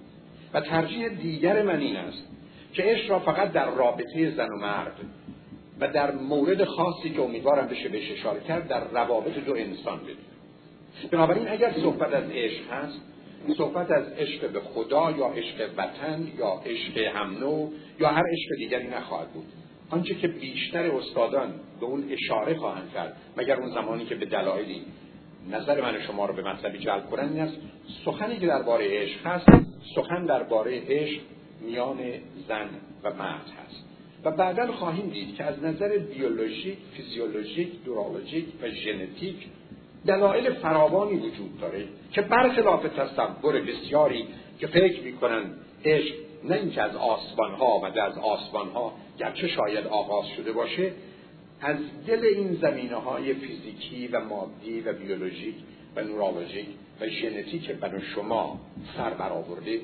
و 0.53 0.61
ترجیح 0.61 1.07
دیگر 1.07 1.61
من 1.61 1.79
این 1.79 1.95
است 1.95 2.23
که 2.73 2.83
عشق 2.83 3.09
را 3.09 3.19
فقط 3.19 3.51
در 3.51 3.69
رابطه 3.69 4.31
زن 4.31 4.47
و 4.49 4.57
مرد 4.57 4.95
و 5.79 5.87
در 5.87 6.11
مورد 6.11 6.63
خاصی 6.63 7.09
که 7.09 7.21
امیدوارم 7.21 7.67
بشه 7.67 7.89
بهش 7.89 8.11
اشاره 8.11 8.39
کرد 8.39 8.67
در 8.67 8.87
روابط 8.87 9.33
دو 9.45 9.55
انسان 9.55 9.99
ببینم. 9.99 10.19
بنابراین 11.11 11.49
اگر 11.49 11.73
صحبت 11.81 12.13
از 12.13 12.23
عشق 12.31 12.71
هست 12.71 13.01
صحبت 13.57 13.91
از 13.91 14.03
عشق 14.17 14.49
به 14.49 14.59
خدا 14.59 15.11
یا 15.11 15.25
عشق 15.27 15.69
وطن 15.77 16.27
یا 16.37 16.61
عشق 16.65 16.97
همنو 16.97 17.69
یا 17.99 18.09
هر 18.09 18.23
عشق 18.31 18.57
دیگری 18.57 18.87
نخواهد 18.87 19.27
بود. 19.27 19.45
آنچه 19.89 20.15
که 20.15 20.27
بیشتر 20.27 20.91
استادان 20.91 21.53
به 21.79 21.85
اون 21.85 22.03
اشاره 22.11 22.55
خواهند 22.55 22.91
کرد 22.93 23.17
مگر 23.37 23.55
اون 23.55 23.69
زمانی 23.69 24.05
که 24.05 24.15
به 24.15 24.25
دلایلی 24.25 24.81
نظر 25.51 25.81
من 25.81 26.01
شما 26.01 26.25
رو 26.25 26.34
به 26.34 26.41
مطلبی 26.41 26.77
جلب 26.79 27.10
کنند 27.10 27.34
این 27.34 27.43
است 27.43 27.58
سخنی 28.05 28.39
که 28.39 28.48
درباره 28.48 29.01
عشق 29.01 29.25
هست 29.25 29.48
سخن 29.96 30.25
درباره 30.25 30.81
عشق 30.88 31.22
میان 31.62 31.98
زن 32.48 32.69
و 33.03 33.13
مرد 33.13 33.46
هست. 33.65 33.86
و 34.24 34.31
بعدا 34.31 34.72
خواهیم 34.72 35.10
دید 35.10 35.36
که 35.36 35.43
از 35.43 35.63
نظر 35.63 35.98
بیولوژیک، 35.98 36.77
فیزیولوژیک، 36.93 37.84
دورولوژیک 37.84 38.46
و 38.62 38.69
ژنتیک 38.69 39.36
دلایل 40.05 40.53
فراوانی 40.53 41.15
وجود 41.15 41.60
داره 41.62 41.84
که 42.12 42.22
برخلاف 42.22 42.84
تصور 42.84 43.62
بسیاری 43.62 44.27
که 44.60 44.67
فکر 44.67 45.01
می‌کنن 45.01 45.43
عشق 45.86 46.15
نه 46.43 46.55
اینکه 46.55 46.81
از 46.81 46.96
آسمان 46.96 47.51
ها 47.51 47.79
و 47.79 47.86
از 47.86 48.17
آسمان 48.17 48.69
ها 48.69 48.93
گرچه 49.19 49.48
شاید 49.48 49.88
آغاز 49.88 50.25
شده 50.38 50.51
باشه 50.51 50.91
از 51.61 51.77
دل 52.07 52.25
این 52.25 52.57
زمینه 52.61 52.95
های 52.95 53.33
فیزیکی 53.33 54.07
و 54.07 54.19
مادی 54.19 54.81
و 54.81 54.93
بیولوژیک 54.93 55.55
و 55.95 56.01
نورولوژیک 56.01 56.67
و 57.01 57.07
ژنتیک 57.07 57.71
بر 57.71 57.99
شما 57.99 58.59
سر 58.97 59.09
برآورده 59.09 59.79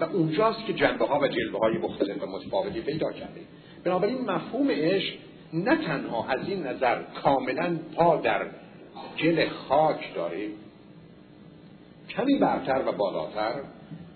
و 0.00 0.04
اونجاست 0.04 0.66
که 0.66 0.72
جنبه 0.72 1.06
ها 1.06 1.20
و 1.20 1.28
جلوه 1.28 1.58
های 1.58 1.78
مختلف 1.78 2.22
و 2.22 2.26
متفاوتی 2.26 2.80
پیدا 2.80 3.12
کرده 3.12 3.40
بنابراین 3.84 4.30
مفهوم 4.30 4.70
عشق 4.70 5.14
نه 5.52 5.76
تنها 5.76 6.26
از 6.28 6.48
این 6.48 6.66
نظر 6.66 7.02
کاملا 7.02 7.78
پا 7.96 8.16
در 8.16 8.46
گل 9.22 9.48
خاک 9.48 10.14
داره 10.14 10.48
کمی 12.08 12.38
برتر 12.38 12.82
و 12.86 12.92
بالاتر 12.92 13.60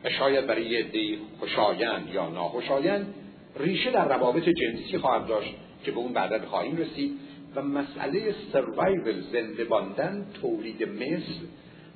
و 0.05 0.11
شاید 0.11 0.47
برای 0.47 0.67
یه 0.67 0.79
عده 0.79 1.19
خوشایند 1.39 2.09
یا 2.15 2.29
ناخوشایند 2.29 3.15
ریشه 3.57 3.91
در 3.91 4.09
روابط 4.09 4.49
جنسی 4.49 4.99
خواهد 4.99 5.27
داشت 5.27 5.55
که 5.89 5.95
به 5.95 6.01
اون 6.01 6.13
بعدا 6.13 6.47
خواهیم 6.47 6.77
رسید 6.77 7.11
و 7.57 7.63
مسئله 7.63 8.35
سروایول 8.53 9.21
زنده 9.33 9.65
باندن 9.65 10.27
تولید 10.41 10.83
مثل 10.83 11.47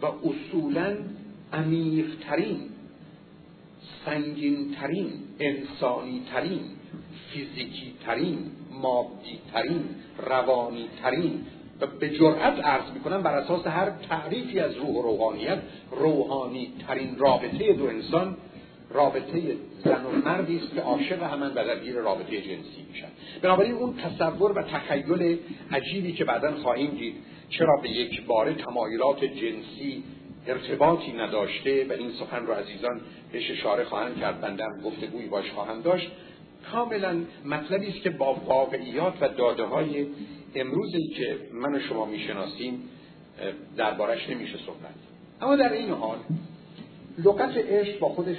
و 0.03 0.07
اصولا 0.07 0.97
عمیقترین 1.53 2.61
سنگینترین 4.05 5.13
انسانیترین 5.41 6.61
فیزیکیترین 7.33 8.39
مادیترین 8.71 9.85
روانیترین 10.29 11.45
و 11.81 11.87
به 11.87 12.11
جرأت 12.11 12.65
عرض 12.65 12.93
می‌کنم 12.95 13.23
بر 13.23 13.35
اساس 13.35 13.67
هر 13.67 13.91
تعریفی 13.91 14.61
از 14.61 14.77
روح 14.77 14.89
و 14.89 15.03
روحانیت 15.03 15.59
روحانی 15.91 16.73
ترین 16.87 17.19
رابطه 17.19 17.73
دو 17.73 17.85
انسان 17.85 18.37
رابطه 18.95 19.57
زن 19.85 20.05
و 20.05 20.11
مردی 20.25 20.57
است 20.57 20.75
که 20.75 20.81
عاشق 20.81 21.23
همان 21.23 21.51
و 21.55 21.65
درگیر 21.65 21.95
رابطه 21.95 22.41
جنسی 22.41 22.87
میشن. 22.93 23.09
بنابراین 23.43 23.73
اون 23.73 23.95
تصور 23.97 24.53
و 24.53 24.63
تخیل 24.63 25.39
عجیبی 25.73 26.13
که 26.13 26.25
بعدا 26.25 26.55
خواهیم 26.55 26.91
دید 26.91 27.15
چرا 27.49 27.77
به 27.83 27.91
یک 27.91 28.27
بار 28.27 28.53
تمایلات 28.53 29.25
جنسی 29.25 30.03
ارتباطی 30.47 31.13
نداشته 31.13 31.87
و 31.89 31.93
این 31.93 32.11
سخن 32.11 32.47
رو 32.47 32.53
عزیزان 32.53 33.01
بهش 33.33 33.51
اشاره 33.51 33.85
خواهند 33.85 34.17
کرد 34.17 34.41
بندم 34.41 34.81
گفتگویی 34.85 35.27
باش 35.29 35.51
خواهند 35.51 35.83
داشت. 35.83 36.11
کاملا 36.73 37.17
مطلبی 37.45 37.89
است 37.89 38.03
که 38.03 38.11
با 38.11 38.35
واقعیات 38.35 39.15
و 39.21 39.29
داده 39.29 39.65
های 39.65 40.07
امروزی 40.55 41.09
که 41.09 41.39
من 41.53 41.75
و 41.75 41.81
شما 41.81 42.05
می‌شناسیم 42.05 42.89
دربارش 43.77 44.29
نمیشه 44.29 44.59
صحبت. 44.67 44.95
اما 45.41 45.57
در 45.57 45.73
این 45.73 45.91
حال 45.91 46.19
لغت 47.25 47.57
عشق 47.57 47.99
با 47.99 48.09
خودش 48.09 48.37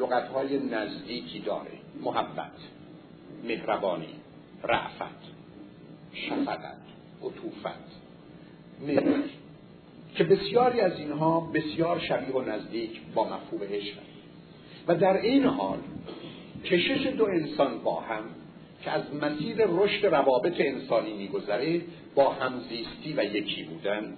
لغت 0.00 0.28
های 0.28 0.58
نزدیکی 0.58 1.38
داره. 1.38 1.70
محبت 2.02 2.52
مهربانی 3.44 4.14
رعفت 4.62 5.22
شفقت 6.12 6.78
عطوفت. 7.22 7.96
مهر 8.80 9.22
که 10.14 10.24
بسیاری 10.24 10.80
از 10.80 10.98
اینها 10.98 11.40
بسیار 11.40 11.98
شبیه 11.98 12.34
و 12.34 12.40
نزدیک 12.40 13.00
با 13.14 13.24
مفهوم 13.24 13.62
عشق. 13.62 13.96
و 14.88 14.94
در 14.94 15.16
این 15.16 15.44
حال 15.44 15.78
کشش 16.64 17.06
دو 17.06 17.24
انسان 17.24 17.78
با 17.78 18.00
هم 18.00 18.24
که 18.82 18.90
از 18.90 19.14
مسیر 19.14 19.56
رشد 19.68 20.06
روابط 20.06 20.54
انسانی 20.58 21.12
میگذره 21.12 21.80
با 22.14 22.32
همزیستی 22.32 23.12
و 23.16 23.24
یکی 23.24 23.62
بودن 23.62 24.16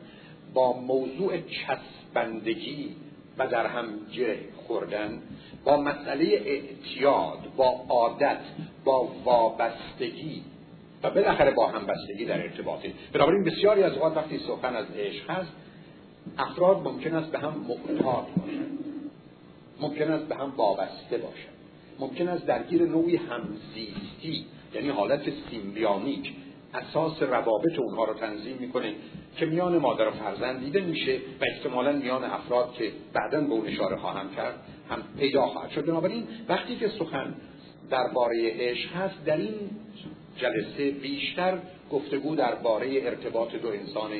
با 0.55 0.73
موضوع 0.73 1.39
چسبندگی 1.39 2.97
و 3.39 3.47
در 3.47 3.67
هم 3.67 3.87
گره 4.17 4.39
خوردن 4.67 5.23
با 5.69 5.77
مسئله 5.77 6.25
اعتیاد 6.25 7.39
با 7.57 7.81
عادت 7.89 8.41
با 8.85 9.09
وابستگی 9.25 10.43
و 11.03 11.11
بالاخره 11.11 11.51
با 11.51 11.67
همبستگی 11.67 12.25
در 12.25 12.43
ارتباطه 12.43 12.93
بنابراین 13.13 13.45
بسیاری 13.45 13.83
از 13.83 13.93
اوقات 13.93 14.17
وقتی 14.17 14.39
سخن 14.39 14.77
از 14.77 14.87
عشق 14.97 15.31
هست 15.31 15.53
افراد 16.39 16.77
ممکن 16.85 17.15
است 17.15 17.31
به 17.31 17.39
هم 17.39 17.55
محتاط 17.69 18.27
باشند. 18.37 18.79
ممکن 19.81 20.11
است 20.11 20.25
به 20.25 20.35
هم 20.35 20.53
وابسته 20.57 21.19
باشند. 21.19 21.55
ممکن 21.99 22.29
است 22.29 22.47
درگیر 22.47 22.83
نوعی 22.83 23.17
همزیستی 23.17 24.47
یعنی 24.75 24.89
حالت 24.89 25.23
سیمبیانیک 25.51 26.33
اساس 26.75 27.23
روابط 27.23 27.79
اونها 27.79 28.05
رو 28.05 28.15
تنظیم 28.15 28.57
می‌کنه 28.61 28.95
که 29.37 29.47
میان 29.47 29.79
مادر 29.79 30.09
و 30.09 30.11
فرزند 30.11 30.61
دیده 30.61 30.81
میشه 30.81 31.17
و 31.17 31.45
احتمالا 31.45 31.93
میان 31.93 32.25
افراد 32.25 32.73
که 32.73 32.93
بعدا 33.13 33.41
به 33.41 33.53
اون 33.53 33.67
اشاره 33.67 33.97
خواهم 33.97 34.35
کرد 34.37 34.55
هم 34.91 35.03
پیدا 35.19 35.47
خواهد 35.47 35.71
شد. 35.71 35.87
بنابراین 35.87 36.25
وقتی 36.49 36.77
که 36.77 36.89
سخن 36.89 37.35
درباره 37.91 38.53
عشق 38.59 38.93
هست 38.93 39.25
در 39.25 39.37
این 39.37 39.55
جلسه 40.37 40.91
بیشتر 40.91 41.59
گفتگو 41.91 42.37
درباره 42.37 42.89
ارتباط 43.03 43.55
دو 43.55 43.69
انسان 43.69 44.11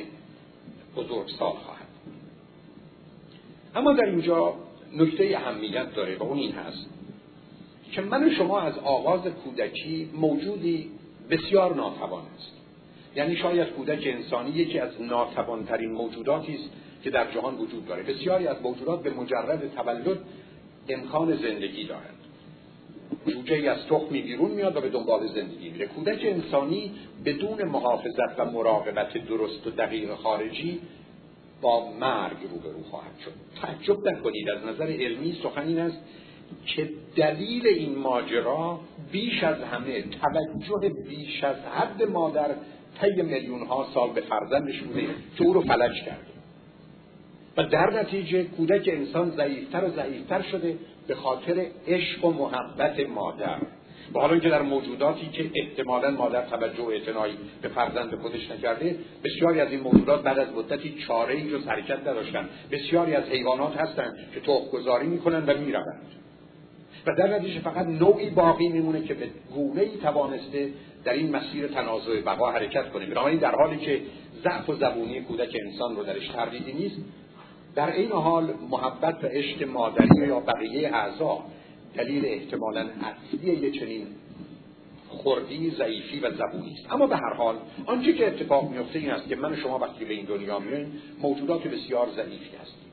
بزرگسال 0.95 1.51
خواهد. 1.51 1.87
اما 3.75 3.93
در 3.93 4.05
اینجا 4.05 4.53
نکته 4.97 5.37
اهمیت 5.37 5.93
داره 5.95 6.17
و 6.17 6.23
اون 6.23 6.37
این 6.37 6.51
هست 6.51 6.89
که 7.91 8.01
من 8.01 8.35
شما 8.35 8.59
از 8.59 8.77
آغاز 8.77 9.21
کودکی 9.21 10.09
موجودی 10.13 10.89
بسیار 11.29 11.75
ناتوان 11.75 12.23
است 12.35 12.51
یعنی 13.15 13.35
شاید 13.35 13.67
کودک 13.67 14.03
انسانی 14.05 14.49
یکی 14.49 14.79
از 14.79 15.01
ناتوانترین 15.01 15.91
موجوداتی 15.91 16.55
است 16.55 16.69
که 17.03 17.09
در 17.09 17.31
جهان 17.31 17.55
وجود 17.55 17.85
داره. 17.85 18.03
بسیاری 18.03 18.47
از 18.47 18.61
موجودات 18.63 19.03
به 19.03 19.09
مجرد 19.09 19.75
تولد 19.75 20.19
امکان 20.89 21.35
زندگی 21.35 21.83
دارند 21.83 22.19
جوجه 23.27 23.55
ای 23.55 23.67
از 23.67 23.85
تخمی 23.89 24.21
بیرون 24.21 24.51
میاد 24.51 24.77
و 24.77 24.81
به 24.81 24.89
دنبال 24.89 25.27
زندگی 25.27 25.69
میره. 25.69 25.85
کودک 25.85 26.19
انسانی 26.23 26.91
بدون 27.25 27.63
محافظت 27.63 28.39
و 28.39 28.45
مراقبت 28.45 29.17
درست 29.17 29.67
و 29.67 29.69
دقیق 29.69 30.15
خارجی 30.15 30.79
با 31.61 31.91
مرگ 31.91 32.37
روبرو 32.51 32.83
خواهد 32.83 33.19
شد. 33.25 33.31
تعجب 33.61 34.07
نکنید. 34.07 34.49
از 34.49 34.65
نظر 34.65 34.91
علمی 34.91 35.39
سخن 35.43 35.67
این 35.67 35.79
است 35.79 35.97
که 36.65 36.89
دلیل 37.15 37.67
این 37.67 37.97
ماجرا 37.97 38.79
بیش 39.11 39.43
از 39.43 39.61
همه 39.61 40.01
توجه 40.01 40.89
بیش 41.09 41.43
از 41.43 41.55
حد 41.55 42.03
مادر 42.03 42.55
طی 43.01 43.21
میلیون 43.21 43.67
ها 43.67 43.87
سال 43.93 44.09
به 44.09 44.21
فرزندش 44.21 44.81
بوده 44.81 45.07
که 45.37 45.43
او 45.43 45.53
رو 45.53 45.61
فلج 45.61 46.03
کرده 46.05 46.28
و 47.59 47.63
در 47.63 47.99
نتیجه 48.01 48.43
کودک 48.43 48.89
انسان 48.93 49.31
ضعیفتر 49.31 49.83
و 49.83 49.89
ضعیفتر 49.89 50.41
شده 50.41 50.77
به 51.07 51.15
خاطر 51.15 51.65
عشق 51.87 52.25
و 52.25 52.31
محبت 52.31 52.99
مادر. 52.99 53.57
و 54.13 54.19
حالا 54.19 54.33
اینکه 54.33 54.49
در 54.49 54.61
موجوداتی 54.61 55.29
که 55.29 55.51
احتمالا 55.55 56.11
مادر 56.11 56.45
توجه 56.45 56.83
و 56.83 56.89
اعتنایی 56.89 57.33
به 57.61 57.67
فرزند 57.67 58.15
خودش 58.15 58.51
نکرده 58.51 58.95
بسیاری 59.23 59.59
از 59.59 59.71
این 59.71 59.79
موجودات 59.79 60.23
بعد 60.23 60.39
از 60.39 60.53
مدتی 60.53 60.95
چاره 61.07 61.35
ای 61.35 61.51
جز 61.51 61.67
حرکت 61.67 62.07
نداشتن. 62.07 62.49
بسیاری 62.71 63.15
از 63.15 63.23
حیوانات 63.23 63.77
هستند 63.77 64.17
که 64.33 64.39
تخم 64.39 64.69
گذاری 64.73 65.07
می‌کنن 65.07 65.43
و 65.45 65.57
می‌روند. 65.57 66.05
و 67.07 67.15
در 67.17 67.27
نتیجه 67.27 67.59
فقط 67.59 67.87
نوعی 67.87 68.29
باقی 68.29 68.67
میمونه 68.67 69.03
که 69.03 69.13
به 69.13 69.27
گونه 69.55 69.81
ای 69.81 69.97
توانسته 69.97 70.69
در 71.03 71.13
این 71.13 71.35
مسیر 71.35 71.67
تنازع 71.67 72.21
بقا 72.21 72.51
حرکت 72.51 72.89
کنه. 72.89 73.05
بنابراین 73.05 73.39
در 73.39 73.55
حالی 73.55 73.77
که 73.77 74.01
ضعف 74.43 74.69
و 74.69 74.75
زبونی 74.75 75.21
کودک 75.21 75.55
انسان 75.65 75.95
رو 75.95 76.03
درش 76.03 76.27
تردیدی 76.27 76.73
نیست 76.73 77.01
در 77.75 77.91
این 77.91 78.11
حال 78.11 78.53
محبت 78.69 79.23
و 79.23 79.27
عشق 79.27 79.63
مادری 79.63 80.27
یا 80.27 80.39
بقیه 80.39 80.95
اعضا 80.95 81.43
دلیل 81.95 82.25
احتمالا 82.25 82.89
اصلی 83.01 83.53
یه 83.53 83.71
چنین 83.71 84.07
خردی 85.09 85.71
ضعیفی 85.71 86.19
و 86.19 86.31
زبونی 86.31 86.73
است. 86.73 86.93
اما 86.93 87.07
به 87.07 87.15
هر 87.15 87.33
حال 87.33 87.55
آنچه 87.85 88.13
که 88.13 88.27
اتفاق 88.27 88.69
میفته 88.69 88.99
این 88.99 89.11
است 89.11 89.29
که 89.29 89.35
من 89.35 89.53
و 89.53 89.55
شما 89.55 89.79
وقتی 89.79 90.05
به 90.05 90.13
این 90.13 90.25
دنیا 90.25 90.59
میاییم 90.59 91.01
موجودات 91.21 91.67
بسیار 91.67 92.07
ضعیفی 92.15 92.57
هستیم. 92.61 92.91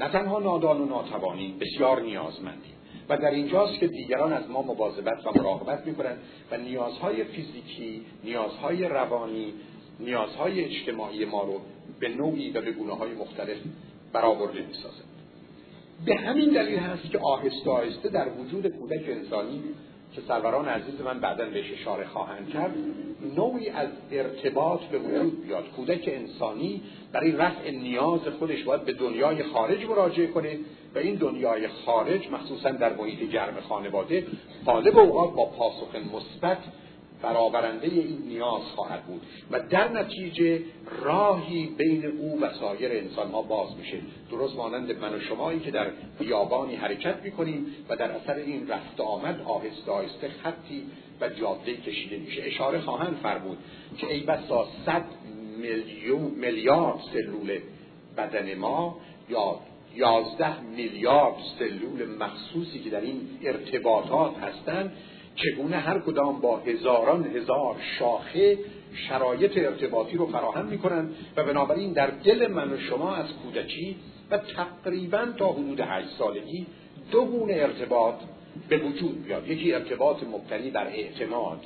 نه 0.00 0.08
تنها 0.08 0.38
نادان 0.38 0.80
و 0.80 0.84
ناتوانی 0.84 1.54
بسیار 1.60 2.02
نیازمندیم. 2.02 2.74
و 3.08 3.16
در 3.16 3.30
اینجاست 3.30 3.78
که 3.80 3.86
دیگران 3.86 4.32
از 4.32 4.50
ما 4.50 4.62
مواظبت 4.62 5.26
و 5.26 5.38
مراقبت 5.38 5.86
می‌کنند 5.86 6.18
و 6.50 6.56
نیازهای 6.56 7.24
فیزیکی 7.24 8.02
نیازهای 8.24 8.84
روانی 8.84 9.52
نیازهای 10.00 10.64
اجتماعی 10.64 11.24
ما 11.24 11.42
رو 11.42 11.60
به 12.00 12.08
نوعی 12.08 12.50
و 12.50 12.60
به 12.60 12.72
گونه 12.72 12.92
های 12.92 13.14
مختلف 13.14 13.56
برآورده 14.12 14.66
می‌سازند 14.66 15.08
به 16.06 16.16
همین 16.16 16.50
دلیل 16.50 16.78
هست 16.78 17.10
که 17.10 17.18
آهسته 17.18 17.70
آهسته 17.70 18.08
در 18.08 18.28
وجود 18.28 18.66
کودک 18.66 19.04
انسانی 19.08 19.62
که 20.14 20.20
سروران 20.28 20.68
عزیز 20.68 21.00
من 21.00 21.20
بعدا 21.20 21.44
بهش 21.44 21.72
اشاره 21.72 22.06
خواهند 22.06 22.48
کرد 22.48 22.74
نوعی 23.36 23.68
از 23.68 23.88
ارتباط 24.10 24.80
به 24.80 24.98
وجود 24.98 25.46
بیاد. 25.46 25.64
کودک 25.76 26.10
انسانی 26.12 26.82
برای 27.12 27.32
رفع 27.32 27.70
نیاز 27.70 28.20
خودش 28.38 28.64
باید 28.64 28.84
به 28.84 28.92
دنیای 28.92 29.42
خارج 29.42 29.84
مراجعه 29.84 30.26
کنه 30.26 30.58
و 30.94 30.98
این 30.98 31.14
دنیای 31.14 31.68
خارج 31.68 32.28
مخصوصا 32.28 32.70
در 32.70 32.96
محیط 32.96 33.30
گرم 33.30 33.60
خانواده 33.68 34.26
غالب 34.66 34.98
اوقات 34.98 35.34
با 35.34 35.44
پاسخ 35.44 35.94
مثبت 35.94 36.58
برآورنده 37.22 37.86
این 37.86 38.22
نیاز 38.28 38.62
خواهد 38.62 39.04
بود. 39.04 39.22
و 39.50 39.60
در 39.60 39.88
نتیجه 39.88 40.62
راهی 41.02 41.66
بین 41.66 42.06
او 42.06 42.40
و 42.40 42.52
سایر 42.52 42.92
انسان 42.92 43.30
ها 43.30 43.42
باز 43.42 43.76
میشه. 43.76 43.98
درست 44.30 44.56
مانند 44.56 44.98
من 44.98 45.14
و 45.14 45.20
شمایی 45.20 45.60
که 45.60 45.70
در 45.70 45.86
بیابانی 46.18 46.74
حرکت 46.74 47.22
می‌کنیم 47.22 47.66
و 47.88 47.96
در 47.96 48.10
اثر 48.10 48.34
این 48.34 48.68
رفت 48.68 49.00
آمد 49.00 49.40
آهسته 49.40 49.92
آهسته 49.92 50.28
خطی 50.28 50.82
و 51.20 51.28
جاده 51.28 51.76
کشیده 51.76 52.16
میشه. 52.16 52.42
اشاره 52.42 52.80
خواهند 52.80 53.16
فرمود 53.22 53.58
که 53.98 54.12
ای 54.12 54.20
بسا 54.20 54.68
صد 54.86 55.04
میلیون 55.58 56.30
میلیارد 56.30 57.00
سلول 57.12 57.58
بدن 58.16 58.54
ما 58.54 59.00
یا 59.28 59.60
یازده 59.96 60.60
میلیارد 60.60 61.34
سلول 61.58 62.16
مخصوصی 62.18 62.78
که 62.78 62.90
در 62.90 63.00
این 63.00 63.20
ارتباطات 63.42 64.38
هستند 64.38 64.92
چگونه 65.38 65.76
هر 65.76 65.98
کدام 65.98 66.40
با 66.40 66.56
هزاران 66.56 67.36
هزار 67.36 67.76
شاخه 67.98 68.58
شرایط 69.08 69.52
ارتباطی 69.56 70.16
رو 70.16 70.26
فراهم 70.26 70.66
می‌کنن 70.66 71.10
و 71.36 71.44
بنابراین 71.44 71.92
در 71.92 72.06
دل 72.06 72.46
من 72.46 72.72
و 72.72 72.78
شما 72.78 73.14
از 73.14 73.26
کودکی 73.42 73.96
و 74.30 74.38
تقریبا 74.38 75.26
تا 75.36 75.52
حدود 75.52 75.80
هشت 75.80 76.08
سالگی 76.18 76.66
دو 77.10 77.24
گونه 77.24 77.54
ارتباط 77.54 78.14
به 78.68 78.78
وجود 78.78 79.24
بیاد 79.24 79.48
یکی 79.48 79.72
ارتباط 79.72 80.22
مبتنی 80.22 80.70
بر 80.70 80.86
اعتماد 80.86 81.60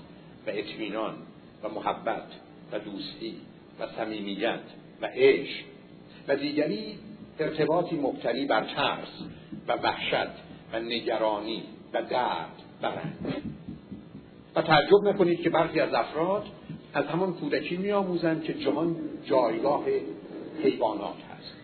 و 0.47 0.50
اطمینان 0.50 1.14
و 1.62 1.69
محبت 1.69 2.26
و 2.73 2.79
دوستی 2.79 3.35
و 3.81 3.87
صمیمیت 3.97 4.61
و 5.02 5.07
عشق 5.14 5.64
و 6.29 6.37
دیگری 6.37 6.99
ارتباطی 7.38 7.97
مبتنی 7.97 8.47
بر 8.47 8.64
ترس 8.64 9.23
و 9.69 9.73
وحشت 9.73 10.33
و 10.73 10.81
نگرانی 10.81 11.62
و 11.93 12.02
درد 12.02 12.62
و 12.83 12.87
رنج. 12.87 13.42
و 14.57 14.62
تعجب 14.62 15.05
نکنید 15.05 15.41
که 15.41 15.51
برخی 15.51 15.81
از 15.81 15.95
افراد 15.95 16.47
از 16.95 17.07
همان 17.07 17.33
کودکی 17.33 17.77
میآموزند 17.77 18.45
که 18.45 18.55
جهان 18.55 18.97
جایگاه 19.25 19.85
حیوانات 20.62 21.15
هست. 21.31 21.55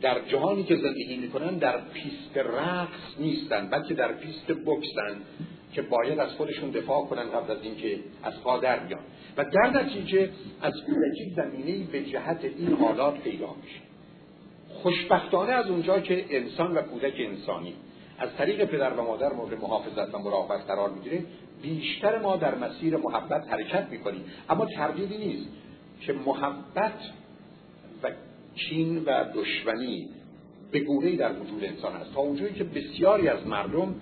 در 0.00 0.20
جهانی 0.28 0.64
که 0.64 0.76
زندگی 0.76 1.16
می‌کنند 1.16 1.60
در 1.60 1.80
پیست 1.92 2.36
رقص 2.36 3.20
نیستند 3.20 3.70
بلکه 3.70 3.94
در 3.94 4.12
پیست 4.12 4.46
بکسند 4.46 5.24
که 5.72 5.82
باید 5.82 6.18
از 6.18 6.30
خودشون 6.30 6.70
دفاع 6.70 7.06
کنند 7.06 7.30
قبل 7.30 7.50
از 7.50 7.58
اینکه 7.62 7.98
از 8.22 8.42
پا 8.42 8.58
در 8.58 8.78
بیان. 8.78 9.00
و 9.36 9.44
در 9.44 9.82
نتیجه 9.82 10.30
از 10.62 10.72
کودکی 10.72 11.32
زمینه 11.36 11.86
به 11.92 12.04
جهت 12.04 12.44
این 12.44 12.72
حالات 12.72 13.18
پیدا 13.18 13.54
میشه. 13.62 13.80
خوشبختانه 14.68 15.52
از 15.52 15.70
اونجا 15.70 16.00
که 16.00 16.24
انسان 16.30 16.74
و 16.74 16.82
کودک 16.82 17.14
انسانی 17.16 17.74
از 18.18 18.28
طریق 18.38 18.64
پدر 18.64 18.92
و 18.92 19.02
مادر 19.02 19.32
مورد 19.32 19.60
محافظت 19.60 20.14
و 20.14 20.18
مراقبت 20.18 20.66
قرار 20.66 20.90
می‌گیره 20.90 21.24
بیشتر 21.62 22.18
ما 22.18 22.36
در 22.36 22.54
مسیر 22.54 22.96
محبت 22.96 23.48
حرکت 23.48 23.88
می‌کنیم. 23.90 24.24
اما 24.50 24.66
تردیدی 24.66 25.18
نیست 25.18 25.48
که 26.00 26.12
محبت 26.12 26.98
و 28.02 28.10
چین 28.54 29.04
و 29.04 29.24
دشمنی 29.34 30.08
به 30.70 30.80
گونه 30.80 31.16
در 31.16 31.32
وجود 31.32 31.64
انسان 31.64 31.96
است 31.96 32.14
تا 32.14 32.20
اونجایی 32.20 32.54
که 32.54 32.64
بسیاری 32.64 33.28
از 33.28 33.46
مردم 33.46 33.94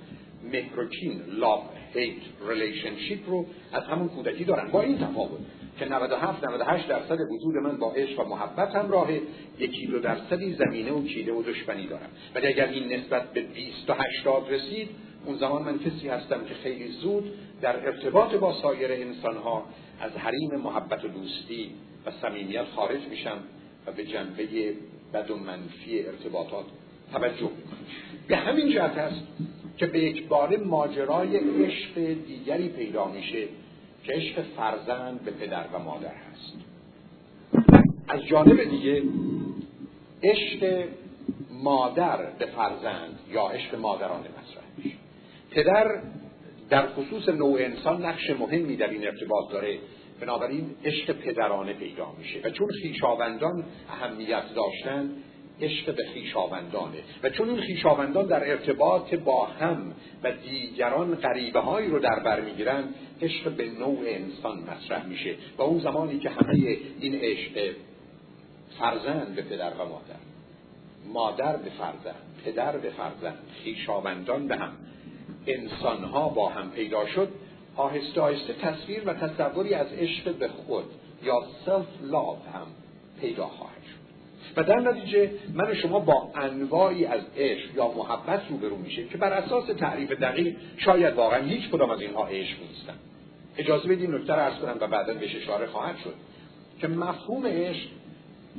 مهر 0.53 0.81
و 0.81 0.88
کین 0.88 1.20
love 1.40 1.96
hate 1.96 2.51
relationship 2.51 3.27
رو 3.27 3.46
از 3.73 3.85
همون 3.85 4.09
کودکی 4.09 4.44
دارن. 4.44 4.70
با 4.70 4.83
این 4.83 4.99
تفاوت 4.99 5.40
که 5.79 5.88
97 5.88 6.44
98 6.44 6.88
درصد 6.88 7.18
وجود 7.20 7.55
من 7.62 7.77
با 7.77 7.92
عشق 7.92 8.20
و 8.20 8.25
محبت 8.25 8.75
همراهه 8.75 9.20
یکی 9.59 9.87
دو 9.87 9.99
درصدی 9.99 10.55
زمینه 10.55 10.92
و 10.92 11.05
کیده 11.05 11.33
و 11.33 11.42
دشمنی 11.42 11.87
دارم. 11.87 12.09
ولی 12.35 12.46
اگر 12.46 12.68
این 12.68 12.92
نسبت 12.92 13.33
به 13.33 13.40
20 13.40 13.87
تا 13.87 13.96
80 14.25 14.46
رسید 14.51 14.88
اون 15.24 15.37
زمان 15.38 15.62
من 15.62 15.78
کسی 15.78 16.09
هستم 16.09 16.44
که 16.44 16.54
خیلی 16.54 16.88
زود 16.88 17.33
در 17.61 17.87
ارتباط 17.87 18.35
با 18.35 18.52
سایر 18.62 18.92
انسان 18.92 19.37
ها 19.37 19.64
از 20.00 20.12
حریم 20.12 20.50
محبت 20.54 21.04
و 21.04 21.09
دوستی 21.09 21.70
و 22.06 22.11
صمیمیت 22.11 22.64
خارج 22.64 23.00
میشم 23.11 23.38
و 23.87 23.92
به 23.92 24.04
جنبه 24.04 24.74
بد 25.14 25.30
و 25.30 25.37
منفی 25.37 26.06
ارتباطات 26.06 26.64
توجه 27.12 27.42
می‌کنم. 27.42 27.87
به 28.28 28.37
همین 28.37 28.70
جهت 28.70 28.98
است 28.98 29.22
که 29.76 29.87
به 29.87 29.98
یک 29.98 30.28
بار 30.28 30.56
ماجرای 30.56 31.37
عشق 31.37 31.94
دیگری 32.26 32.68
پیدا 32.68 33.09
میشه 33.09 33.48
که 34.04 34.12
عشق 34.12 34.42
فرزند 34.56 35.20
به 35.24 35.30
پدر 35.30 35.64
و 35.72 35.78
مادر 35.78 36.14
هست. 36.14 36.52
از 38.09 38.24
جانب 38.24 38.64
دیگه 38.64 39.02
عشق 40.22 40.88
مادر 41.50 42.16
به 42.16 42.46
فرزند 42.46 43.18
یا 43.33 43.48
عشق 43.48 43.74
مادرانه 43.74 44.28
میشه 44.28 44.69
پدر 45.51 46.03
در 46.71 46.87
خصوص 46.87 47.29
نوع 47.29 47.61
انسان 47.61 48.05
نقش 48.05 48.31
مهمی 48.31 48.77
در 48.77 48.91
این 48.91 49.07
ارتباط 49.07 49.53
داره. 49.53 49.79
بنابراین 50.21 50.75
عشق 50.85 51.13
پدرانه 51.13 51.73
پیدا 51.73 52.13
میشه 52.19 52.41
و 52.45 52.51
چون 52.51 52.69
خیشاوندان 52.83 53.65
اهمیت 53.91 54.43
داشتن 54.55 55.11
عشق 55.61 55.97
به 55.97 56.05
خیشاوندانه 56.15 56.99
و 57.23 57.31
چون 57.31 57.49
این 57.49 57.61
خیشاوندان 57.61 58.27
در 58.27 58.51
ارتباط 58.51 59.15
با 59.15 59.47
هم 59.47 59.93
و 60.23 60.33
دیگران 60.33 61.15
غریبه 61.15 61.61
هایی 61.61 61.89
رو 61.89 61.99
در 61.99 62.21
بر 62.25 62.41
می‌گیرن 62.41 62.85
عشق 63.23 63.53
به 63.53 63.71
نوع 63.71 64.01
انسان 64.07 64.59
مطرح 64.59 65.07
میشه. 65.07 65.35
و 65.59 65.63
اون 65.63 65.79
زمانی 65.79 66.19
که 66.19 66.31
همه 66.31 66.77
این 67.01 67.15
عشق 67.15 67.73
فرزند 68.79 69.35
به 69.35 69.43
پدر 69.43 69.71
و 69.71 69.89
مادر 69.89 70.21
مادر 71.13 71.57
به 71.57 71.71
فرزند 71.71 72.23
پدر 72.45 72.79
به 72.79 72.91
فرزند 72.91 73.39
خیشاوندان 73.65 74.49
به 74.49 74.57
هم 74.57 74.73
انسانها 75.46 76.29
با 76.29 76.48
هم 76.48 76.70
پیدا 76.70 77.07
شد 77.07 77.29
آهسته 77.76 78.20
آهسته 78.20 78.53
تصویر 78.53 79.03
و 79.07 79.14
تصوری 79.14 79.74
از 79.74 79.87
عشق 79.92 80.35
به 80.35 80.48
خود 80.48 80.85
یا 81.22 81.42
سلف 81.66 81.87
لاو 82.03 82.37
هم 82.37 82.66
پیدا 83.20 83.46
خواهد 83.46 83.83
شد. 83.83 84.00
و 84.57 84.62
در 84.62 84.81
نتیجه 84.81 85.31
من 85.55 85.70
و 85.70 85.74
شما 85.74 85.98
با 85.98 86.31
انواعی 86.35 87.07
از 87.07 87.20
عشق 87.37 87.76
یا 87.76 87.88
محبت 87.88 88.40
روبرو 88.50 88.76
میشه 88.76 89.05
که 89.05 89.18
بر 89.18 89.33
اساس 89.33 89.66
تعریف 89.66 90.12
دقیق 90.12 90.57
شاید 90.76 91.14
واقعا 91.14 91.42
هیچ 91.42 91.70
کدام 91.70 91.90
از 91.90 92.00
اینها 92.00 92.26
عشق 92.26 92.59
نیستن. 92.61 92.94
اجازه 93.59 93.88
بدین 93.88 94.14
نکته 94.14 94.33
ارز 94.33 94.55
کنم 94.59 94.76
و 94.81 94.87
بعدا 94.87 95.14
بهش 95.14 95.37
اشاره 95.37 95.66
خواهد 95.66 95.96
شد 96.05 96.14
که 96.81 96.88
مفهوم 96.88 97.46
عشق 97.46 97.88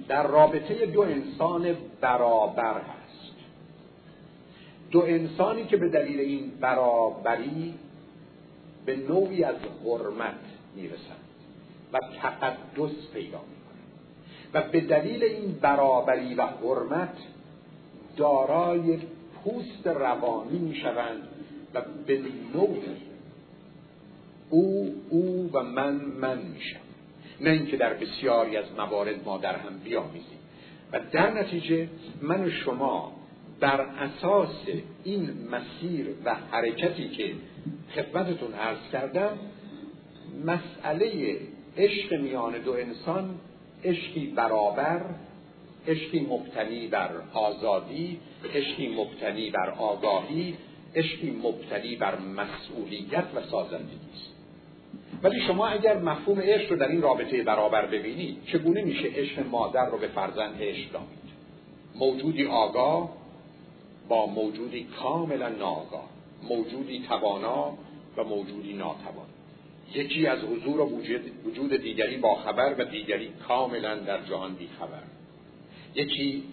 در 0.07 0.27
رابطه 0.27 0.85
دو 0.85 1.01
انسان 1.01 1.77
برابر 2.01 2.73
هست. 2.73 3.00
دو 4.91 4.99
انسانی 4.99 5.63
که 5.63 5.77
به 5.77 5.89
دلیل 5.89 6.19
این 6.19 6.51
برابری 6.61 7.73
به 8.85 8.95
نوعی 8.95 9.43
از 9.43 9.55
حرمت 9.85 10.39
می‌رسند 10.75 11.17
و 11.93 11.99
تقدس 12.21 13.07
پیدا 13.13 13.39
می‌کنند. 13.39 13.61
و 14.53 14.61
به 14.71 14.81
دلیل 14.81 15.23
این 15.23 15.51
برابری 15.61 16.33
و 16.33 16.45
حرمت 16.45 17.17
دارای 18.17 18.97
پوست 19.43 19.87
روانی 19.87 20.59
می‌شوند 20.59 21.27
و 21.73 21.81
به 22.07 22.21
نوعی 22.53 22.81
او 24.49 24.95
او 25.09 25.49
و 25.53 25.63
من 25.63 25.93
من 25.93 26.37
میشم 26.37 26.79
نه 27.41 27.49
اینکه 27.49 27.77
در 27.77 27.93
بسیاری 27.93 28.57
از 28.57 28.65
موارد 28.77 29.25
ما 29.25 29.37
در 29.37 29.55
هم 29.55 29.77
بیامیزیم. 29.83 30.39
و 30.91 30.99
در 31.11 31.31
نتیجه 31.31 31.87
من 32.21 32.43
و 32.43 32.49
شما 32.49 33.20
بر 33.61 33.81
اساس 33.81 34.55
این 35.03 35.29
مسیر 35.51 36.07
و 36.25 36.35
حرکتی 36.51 37.09
که 37.09 37.33
خدمتتون 37.95 38.53
عرض 38.53 38.91
کردم 38.91 39.39
مسئله 40.45 41.37
عشق 41.77 42.13
میان 42.13 42.57
دو 42.57 42.71
انسان 42.71 43.39
عشقی 43.83 44.25
برابر 44.25 45.01
عشقی 45.87 46.19
مبتنی 46.19 46.87
بر 46.87 47.09
آزادی 47.33 48.19
عشقی 48.55 48.95
مبتنی 48.95 49.49
بر 49.49 49.69
آگاهی 49.69 50.57
عشقی 50.95 51.31
مبتنی 51.43 51.95
بر 51.95 52.19
مسئولیت 52.19 53.25
و 53.35 53.41
سازندگی 53.41 54.11
است. 54.13 54.31
ولی 55.23 55.41
شما 55.41 55.67
اگر 55.67 55.99
مفهوم 55.99 56.39
عشق 56.39 56.71
رو 56.71 56.77
در 56.77 56.87
این 56.87 57.01
رابطه 57.01 57.43
برابر 57.43 57.85
ببینید 57.85 58.37
چگونه 58.45 58.81
میشه 58.81 59.07
عشق 59.15 59.47
مادر 59.47 59.89
رو 59.89 59.97
به 59.97 60.07
فرزند 60.07 60.55
عشق 60.61 60.91
دامید 60.91 61.21
موجودی 61.95 62.45
آگاه 62.45 63.20
با 64.11 64.25
موجودی 64.25 64.83
کاملا 64.83 65.49
ناآگاه 65.49 66.09
موجودی 66.49 67.05
توانا 67.07 67.73
و 68.17 68.23
موجودی 68.23 68.73
ناتوان. 68.73 69.27
یکی 69.93 70.27
از 70.27 70.39
حضور 70.39 70.81
و 70.81 70.89
وجود 71.45 71.75
دیگری 71.75 72.17
با 72.17 72.35
خبر 72.35 72.75
و 72.79 72.85
دیگری 72.85 73.29
کاملا 73.47 73.95
در 73.95 74.23
جهان 74.23 74.55
بی 74.55 74.67
خبر. 74.79 75.03
یکی 75.95 76.43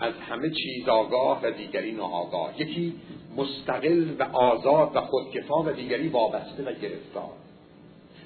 از 0.00 0.14
همه 0.14 0.50
چیز 0.50 0.88
آگاه 0.88 1.40
و 1.42 1.50
دیگری 1.50 1.92
ناآگاه. 1.92 2.60
یکی 2.60 2.94
مستقل 3.36 4.04
و 4.18 4.22
آزاد 4.22 4.96
و 4.96 5.00
خودکفا 5.00 5.62
و 5.62 5.70
دیگری 5.70 6.08
وابسته 6.08 6.62
و 6.62 6.72
گرفتار. 6.72 7.32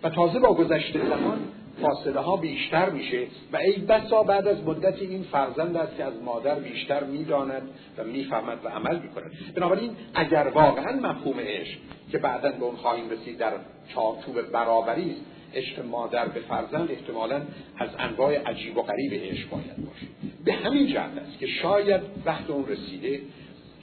و 0.02 0.10
تازه 0.10 0.38
با 0.38 0.54
گذشته 0.54 1.08
زمان 1.08 1.48
فاصله 1.82 2.20
ها 2.20 2.36
بیشتر 2.36 2.90
میشه 2.90 3.26
و 3.52 3.56
ای 3.56 3.72
بسا 3.72 4.22
بعد 4.22 4.48
از 4.48 4.64
مدت 4.64 5.02
این 5.02 5.22
فرزند 5.22 5.76
است 5.76 5.96
که 5.96 6.04
از 6.04 6.22
مادر 6.22 6.54
بیشتر 6.54 7.04
می‌داند 7.04 7.62
و 7.98 8.04
می‌فهمد 8.04 8.58
و 8.64 8.68
عمل 8.68 8.98
می‌کند. 8.98 9.32
بنابراین 9.54 9.90
اگر 10.14 10.48
واقعا 10.54 10.92
مفهوم 10.92 11.38
عشق 11.38 11.78
که 12.12 12.18
بعدا 12.18 12.50
به 12.50 12.64
اون 12.64 12.76
خواهیم 12.76 13.10
رسید 13.10 13.38
در 13.38 13.52
چارچوب 13.94 14.42
برابری 14.52 15.10
است 15.10 15.20
عشق 15.54 15.84
مادر 15.84 16.28
به 16.28 16.40
فرزند 16.40 16.90
احتمالا 16.90 17.42
از 17.78 17.88
انواع 17.98 18.50
عجیب 18.50 18.78
و 18.78 18.82
غریب 18.82 19.12
عشق 19.12 19.50
باید 19.50 19.76
باشه. 19.76 20.06
به 20.44 20.52
همین 20.52 20.86
جهت 20.86 21.18
است 21.18 21.38
که 21.38 21.46
شاید 21.46 22.00
وقت 22.24 22.50
اون 22.50 22.66
رسیده 22.66 23.20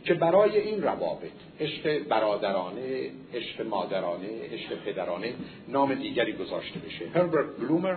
که 0.05 0.13
برای 0.13 0.57
این 0.57 0.83
روابط 0.83 1.31
عشق 1.59 2.07
برادرانه 2.07 3.11
عشق 3.33 3.61
مادرانه 3.61 4.27
عشق 4.51 4.75
پدرانه 4.85 5.33
نام 5.67 5.93
دیگری 5.93 6.33
گذاشته 6.33 6.79
بشه. 6.79 7.09
هربرت 7.09 7.57
بلومر 7.57 7.95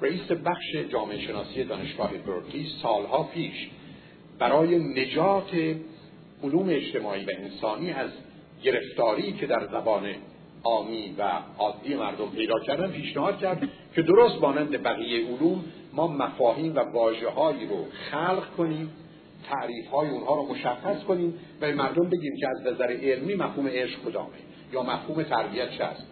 رئیس 0.00 0.32
بخش 0.32 0.76
جامعه 0.92 1.20
شناسی 1.20 1.64
دانشگاه 1.64 2.10
برکلی 2.12 2.66
سالها 2.82 3.22
پیش 3.22 3.70
برای 4.38 4.78
نجات 4.78 5.76
علوم 6.42 6.68
اجتماعی 6.68 7.24
و 7.24 7.30
انسانی 7.38 7.90
از 7.90 8.10
گرفتاری 8.62 9.32
که 9.32 9.46
در 9.46 9.66
زبان 9.66 10.06
عامی 10.64 11.14
و 11.18 11.22
عادی 11.58 11.94
مردم 11.94 12.30
پیدا 12.30 12.58
کردن 12.58 12.90
پیشنهاد 12.90 13.38
کرد 13.38 13.68
که 13.94 14.02
درست 14.02 14.40
مانند 14.40 14.82
بقیه 14.82 15.26
علوم 15.26 15.64
ما 15.92 16.06
مفاهیم 16.06 16.76
و 16.76 16.78
واجه 16.78 17.34
رو 17.70 17.86
خلق 18.10 18.56
کنیم 18.56 18.90
تعریف 19.50 19.86
های 19.86 20.08
اونها 20.08 20.34
رو 20.34 20.46
مشخص 20.46 21.04
کنیم 21.04 21.34
و 21.60 21.66
به 21.66 21.74
مردم 21.74 22.08
بگیم 22.08 22.36
که 22.40 22.48
از 22.48 22.74
نظر 22.74 22.86
علمی 22.86 23.34
مفهوم 23.34 23.66
عشق 23.66 23.98
کدامه 24.04 24.28
یا 24.72 24.82
مفهوم 24.82 25.22
تربیت 25.22 25.70
چه 25.70 25.84
است. 25.84 26.06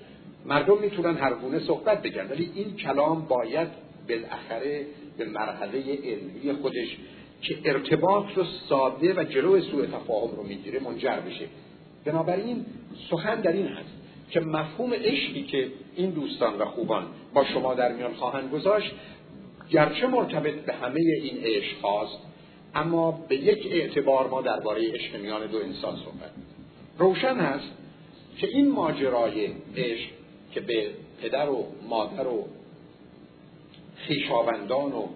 مردم 0.47 0.79
می‌تونن 0.79 1.17
هر 1.17 1.35
گونه 1.35 1.59
صحبت 1.59 2.03
بگن 2.03 2.29
ولی 2.31 2.53
این 2.55 2.77
کلام 2.77 3.27
باید 3.29 3.69
بالاخره 4.09 4.87
به 5.19 5.25
مرحله 5.25 5.99
علمی 6.05 6.63
خودش 6.63 6.97
که 7.43 7.59
ارتباط 7.65 8.25
رو 8.35 8.45
ساده 8.69 9.15
و 9.15 9.25
جلو 9.25 9.61
سوء 9.61 9.87
تفاهم 9.87 10.37
رو 10.37 10.43
می‌گیره 10.43 10.81
منجر 10.81 11.21
بشه. 11.21 11.47
بنابراین 12.05 12.67
سخن 13.11 13.41
در 13.41 13.53
این 13.53 13.67
هست 13.67 13.93
که 14.31 14.41
مفهوم 14.41 14.93
عشقی 14.93 15.43
که 15.43 15.69
این 15.97 16.11
دوستان 16.11 16.59
و 16.59 16.65
خوبان 16.65 17.07
با 17.35 17.45
شما 17.45 17.75
در 17.75 17.93
میان 17.93 18.15
خواهند 18.15 18.51
گذاشت 18.51 18.93
گرچه 19.71 20.07
مرتبط 20.07 20.55
به 20.55 20.73
همه 20.73 21.01
این 21.23 21.39
عشق 21.45 21.81
هاست 21.81 22.19
اما 22.75 23.11
به 23.29 23.37
یک 23.37 23.69
اعتبار 23.73 24.29
ما 24.29 24.43
درباره 24.43 24.93
عشق 24.93 25.21
میان 25.21 25.47
دو 25.47 25.59
انسان 25.59 25.97
صحبت 25.97 26.31
روشن 26.99 27.41
است 27.41 27.73
که 28.37 28.47
این 28.47 28.71
ماجرای 28.71 29.49
عشق 29.77 30.11
که 30.53 30.61
به 30.61 30.91
پدر 31.23 31.51
و 31.51 31.67
مادر 31.89 32.27
و 32.27 32.47
خویشاوندان 34.07 34.93
و 34.93 35.07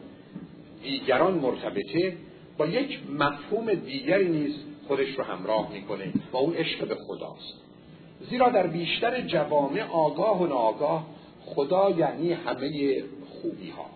دیگران 0.83 1.35
مرتبطه 1.35 2.17
با 2.59 2.67
یک 2.67 2.99
مفهوم 3.19 3.75
دیگری 3.75 4.29
نیز 4.29 4.55
خودش 4.89 5.09
رو 5.19 5.25
همراه 5.25 5.73
می‌کنه 5.73 6.13
و 6.33 6.37
اون 6.37 6.55
عشق 6.55 6.89
به 6.89 6.95
خداست. 6.95 7.55
زیرا 8.31 8.49
در 8.49 8.67
بیشتر 8.67 9.21
جوامع 9.21 9.83
آگاه 9.83 10.43
و 10.43 10.47
ناآگاه 10.47 11.07
خدا 11.47 11.91
یعنی 11.91 12.33
همه 12.33 13.03
خوبی 13.43 13.71
ها 13.71 13.87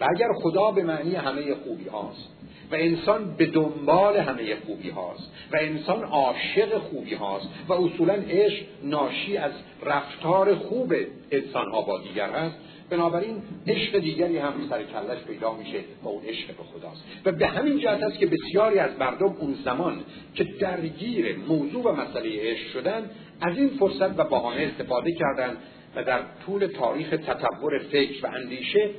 و 0.00 0.06
اگر 0.16 0.28
خدا 0.42 0.70
به 0.70 0.82
معنی 0.82 1.14
همه 1.14 1.54
خوبی 1.54 1.84
هاست 1.84 2.28
و 2.72 2.74
انسان 2.74 3.34
به 3.34 3.46
دنبال 3.46 4.16
همه 4.16 4.56
خوبی 4.66 4.90
هاست 4.90 5.32
و 5.52 5.56
انسان 5.60 6.02
عاشق 6.02 6.78
خوبی 6.78 7.14
هاست 7.14 7.48
و 7.68 7.72
اصولا 7.72 8.14
عشق 8.14 8.64
ناشی 8.82 9.36
از 9.36 9.52
رفتار 9.82 10.54
خوب 10.54 10.94
انسان 11.30 11.70
ها 11.70 11.82
با 11.82 11.98
دیگر 11.98 12.30
هست. 12.30 12.56
بنابراین 12.90 13.42
عشق 13.66 13.98
دیگری 13.98 14.38
هم 14.38 14.52
سر 14.70 14.82
کلش 14.82 15.24
پیدا 15.26 15.52
میشه 15.54 15.78
و 16.02 16.08
اون 16.08 16.24
عشق 16.24 16.46
به 16.46 16.62
خداست. 16.62 17.04
و 17.24 17.32
به 17.32 17.46
همین 17.46 17.78
جهت 17.78 18.02
است 18.02 18.18
که 18.18 18.26
بسیاری 18.26 18.78
از 18.78 18.90
مردم 18.98 19.36
اون 19.40 19.54
زمان 19.64 20.00
که 20.34 20.44
درگیر 20.44 21.36
موضوع 21.48 21.82
و 21.82 21.92
مسئله 21.92 22.50
عشق 22.50 22.72
شدن 22.72 23.10
از 23.40 23.58
این 23.58 23.68
فرصت 23.68 24.20
و 24.20 24.24
بهانه 24.24 24.62
استفاده 24.62 25.12
کردند 25.12 25.56
و 25.96 26.04
در 26.04 26.20
طول 26.46 26.66
تاریخ 26.66 27.10
تطور 27.10 27.78
فکر 27.78 28.26
و 28.26 28.30
اندیشه 28.34 28.90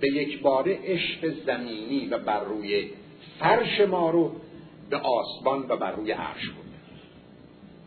به 0.00 0.08
یک 0.08 0.42
باره 0.42 0.78
عشق 0.84 1.34
زمینی 1.46 2.08
و 2.10 2.18
بر 2.18 2.44
روی 2.44 2.88
فرش 3.40 3.80
ما 3.80 4.10
رو 4.10 4.32
به 4.90 4.96
آسمان 4.96 5.66
و 5.68 5.76
بر 5.76 5.92
روی 5.92 6.12
عرش 6.12 6.48
بود 6.48 6.68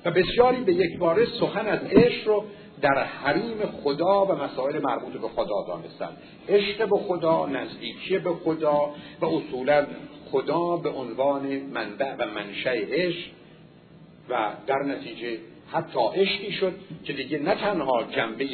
و 0.05 0.11
بسیاری 0.11 0.63
به 0.63 0.73
یک 0.73 0.97
باره 0.97 1.25
سخن 1.25 1.67
از 1.67 1.79
عشق 1.79 2.27
رو 2.27 2.45
در 2.81 3.03
حریم 3.03 3.57
خدا 3.83 4.25
و 4.25 4.31
مسائل 4.31 4.79
مربوط 4.83 5.13
به 5.13 5.27
خدا 5.27 5.65
دانستند. 5.67 6.17
عشق 6.49 6.89
به 6.89 6.97
خدا 6.97 7.45
نزدیکی 7.45 8.17
به 8.17 8.33
خدا 8.33 8.89
و 9.21 9.25
اصولا 9.25 9.87
خدا 10.31 10.77
به 10.77 10.89
عنوان 10.89 11.47
منبع 11.57 12.15
و 12.15 12.25
منشأ 12.25 12.69
عشق 12.69 13.27
و 14.29 14.51
در 14.67 14.79
نتیجه 14.87 15.37
حتی 15.71 15.99
عشقی 16.15 16.51
شد 16.51 16.73
که 17.03 17.13
دیگه 17.13 17.39
نه 17.39 17.55
تنها 17.55 18.03
جنبه 18.03 18.47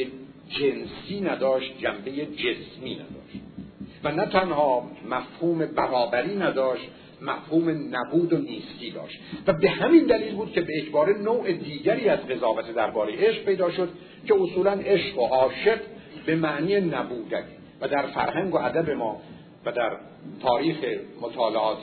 جنسی 0.49 1.21
نداشت 1.21 1.77
جنبه 1.79 2.11
جسمی 2.11 2.95
نداشت. 2.95 3.56
و 4.03 4.11
نه 4.11 4.25
تنها 4.25 4.89
مفهوم 5.09 5.65
برابری 5.65 6.35
نداشت 6.35 6.89
مفهوم 7.21 7.95
نبود 7.95 8.33
و 8.33 8.37
نیستی 8.37 8.91
داشت. 8.91 9.19
و 9.47 9.53
به 9.53 9.69
همین 9.69 10.05
دلیل 10.05 10.35
بود 10.35 10.51
که 10.51 10.61
به 10.61 10.73
اجبار 10.81 11.17
نوع 11.17 11.51
دیگری 11.51 12.09
از 12.09 12.19
قضاوت 12.19 12.75
درباره 12.75 13.13
عشق 13.13 13.45
پیدا 13.45 13.71
شد 13.71 13.89
که 14.27 14.35
اصولا 14.41 14.71
عشق 14.71 15.19
و 15.19 15.21
عاشق 15.21 15.79
به 16.25 16.35
معنی 16.35 16.79
نبودنی. 16.79 17.57
و 17.81 17.87
در 17.87 18.07
فرهنگ 18.07 18.53
و 18.53 18.57
ادب 18.57 18.89
ما 18.89 19.21
و 19.65 19.71
در 19.71 19.97
تاریخ 20.41 20.77
مطالعات 21.21 21.79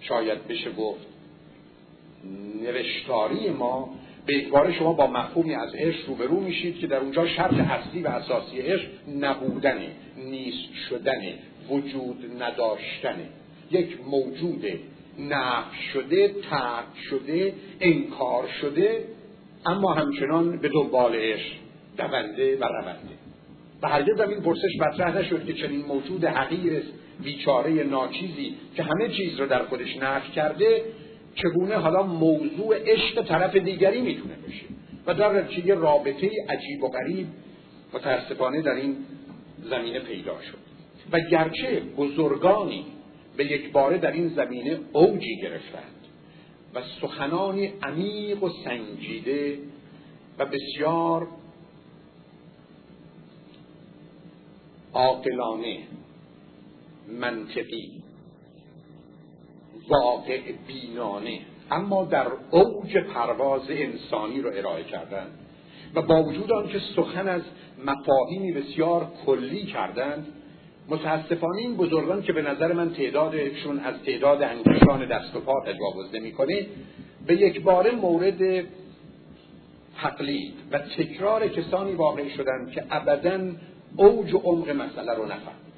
شاید 0.00 0.48
بشه 0.48 0.72
گفت 0.72 1.06
نوشتاری 2.62 3.50
ما 3.50 3.94
به 4.30 4.36
اعتبار 4.36 4.72
شما 4.72 4.92
با 4.92 5.06
مفهومی 5.06 5.54
از 5.54 5.74
عشق 5.74 6.08
روبرو 6.08 6.40
میشید 6.40 6.78
که 6.78 6.86
در 6.86 6.96
اونجا 6.96 7.26
شرط 7.26 7.52
اصلی 7.52 8.02
و 8.02 8.08
اساسی 8.08 8.60
عشق 8.60 8.88
نبودنه 9.20 9.86
نیست 10.16 10.74
شدنه 10.88 11.34
وجود 11.70 12.42
نداشتنه. 12.42 13.26
یک 13.70 13.98
موجود 14.06 14.64
نفع 15.18 15.76
شده 15.92 16.28
ترک 16.28 16.98
شده 17.10 17.54
انکار 17.80 18.48
شده 18.60 19.04
اما 19.66 19.94
همچنان 19.94 20.58
به 20.58 20.68
دنبال 20.68 21.14
عشق 21.14 21.52
دونده 21.98 22.56
و 22.56 22.64
رونده. 22.64 23.14
و 23.82 23.88
هرگز 23.88 24.20
این 24.20 24.40
پرسش 24.40 24.76
مطرح 24.80 25.18
نشد 25.18 25.46
که 25.46 25.52
چنین 25.52 25.86
موجود 25.86 26.24
حقیر 26.24 26.82
بیچاره 27.22 27.70
ناچیزی 27.70 28.54
که 28.76 28.82
همه 28.82 29.08
چیز 29.08 29.40
رو 29.40 29.46
در 29.46 29.62
خودش 29.62 29.96
نفی 29.96 30.32
کرده 30.32 30.82
چگونه 31.42 31.76
حالا 31.76 32.02
موضوع 32.02 32.92
عشق 32.92 33.22
طرف 33.22 33.56
دیگری 33.56 34.00
می‌تونه 34.00 34.34
بشه 34.48 34.64
و 35.06 35.14
در 35.14 35.42
نتیجه 35.42 35.74
رابطه 35.74 36.30
عجیب 36.48 36.84
و 36.84 36.88
غریب 36.88 37.26
متاسفانه 37.94 38.62
در 38.62 38.74
این 38.74 38.96
زمینه 39.70 39.98
پیدا 39.98 40.40
شد. 40.42 40.58
و 41.12 41.20
گرچه 41.30 41.80
بزرگانی 41.96 42.86
به 43.36 43.44
یک 43.44 43.72
باره 43.72 43.98
در 43.98 44.12
این 44.12 44.28
زمینه 44.28 44.78
اوجی 44.92 45.36
گرفتند 45.42 45.94
و 46.74 46.82
سخنانی 47.00 47.72
عمیق 47.82 48.42
و 48.42 48.48
سنجیده 48.64 49.58
و 50.38 50.46
بسیار 50.46 51.28
عاقلانه 54.92 55.78
منطقی 57.08 57.99
واقع 59.90 60.40
بینانه. 60.66 61.38
اما 61.70 62.04
در 62.04 62.26
اوج 62.50 62.98
پرواز 62.98 63.62
انسانی 63.68 64.40
رو 64.40 64.50
ارائه 64.54 64.84
کردن 64.84 65.26
و 65.94 66.02
با 66.02 66.22
وجود 66.22 66.52
آنکه 66.52 66.78
سخن 66.96 67.28
از 67.28 67.42
مفاهیمی 67.86 68.52
بسیار 68.52 69.08
کلی 69.26 69.66
کردند 69.66 70.26
متاسفانه 70.88 71.58
این 71.58 71.76
بزرگان 71.76 72.22
که 72.22 72.32
به 72.32 72.42
نظر 72.42 72.72
من 72.72 72.94
تعدادشون 72.94 73.78
از 73.78 73.94
تعداد 74.06 74.42
انگشتان 74.42 75.06
دست 75.06 75.36
و 75.36 75.40
پا 75.40 75.52
تجاوز 75.66 76.14
نمی‌کنه 76.14 76.66
به 77.26 77.36
یک 77.36 77.62
بار 77.62 77.90
مورد 77.90 78.66
تقلید 80.02 80.54
و 80.72 80.78
تکرار 80.78 81.48
کسانی 81.48 81.92
واقع 81.92 82.28
شدند 82.28 82.70
که 82.70 82.84
ابدا 82.90 83.40
اوج 83.96 84.34
و 84.34 84.38
عمق 84.38 84.70
مسئله 84.70 85.14
رو 85.14 85.24
نفهمید 85.24 85.70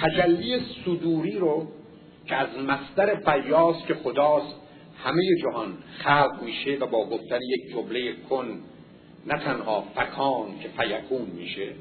تجلی 0.00 0.60
صدوری 0.84 1.38
رو 1.38 1.66
که 2.26 2.36
از 2.36 2.48
مصدر 2.58 3.14
فیاض 3.14 3.76
که 3.88 3.94
خداست 3.94 4.54
همه 5.04 5.22
جهان 5.42 5.78
خلق 5.98 6.42
میشه 6.42 6.76
و 6.80 6.86
با 6.86 7.06
گفتن 7.06 7.38
یک 7.42 7.72
جمله 7.72 8.12
کن 8.30 8.60
نه 9.26 9.38
تنها 9.38 9.84
فکان 9.94 10.58
که 10.62 10.68
فیکون 10.68 11.26
میشه. 11.36 11.72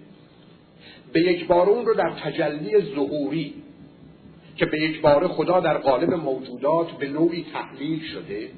به 1.14 1.22
یک 1.22 1.48
بار 1.48 1.70
اون 1.70 1.86
رو 1.86 1.94
در 1.94 2.10
تجلی 2.10 2.82
ظهوری 2.96 3.54
که 4.56 4.66
به 4.66 4.80
یک 4.80 5.02
بار 5.02 5.28
خدا 5.28 5.60
در 5.60 5.78
قالب 5.78 6.14
موجودات 6.14 6.92
به 6.92 7.08
نوعی 7.08 7.46
تحلیل 7.54 8.04
شده 8.04 8.50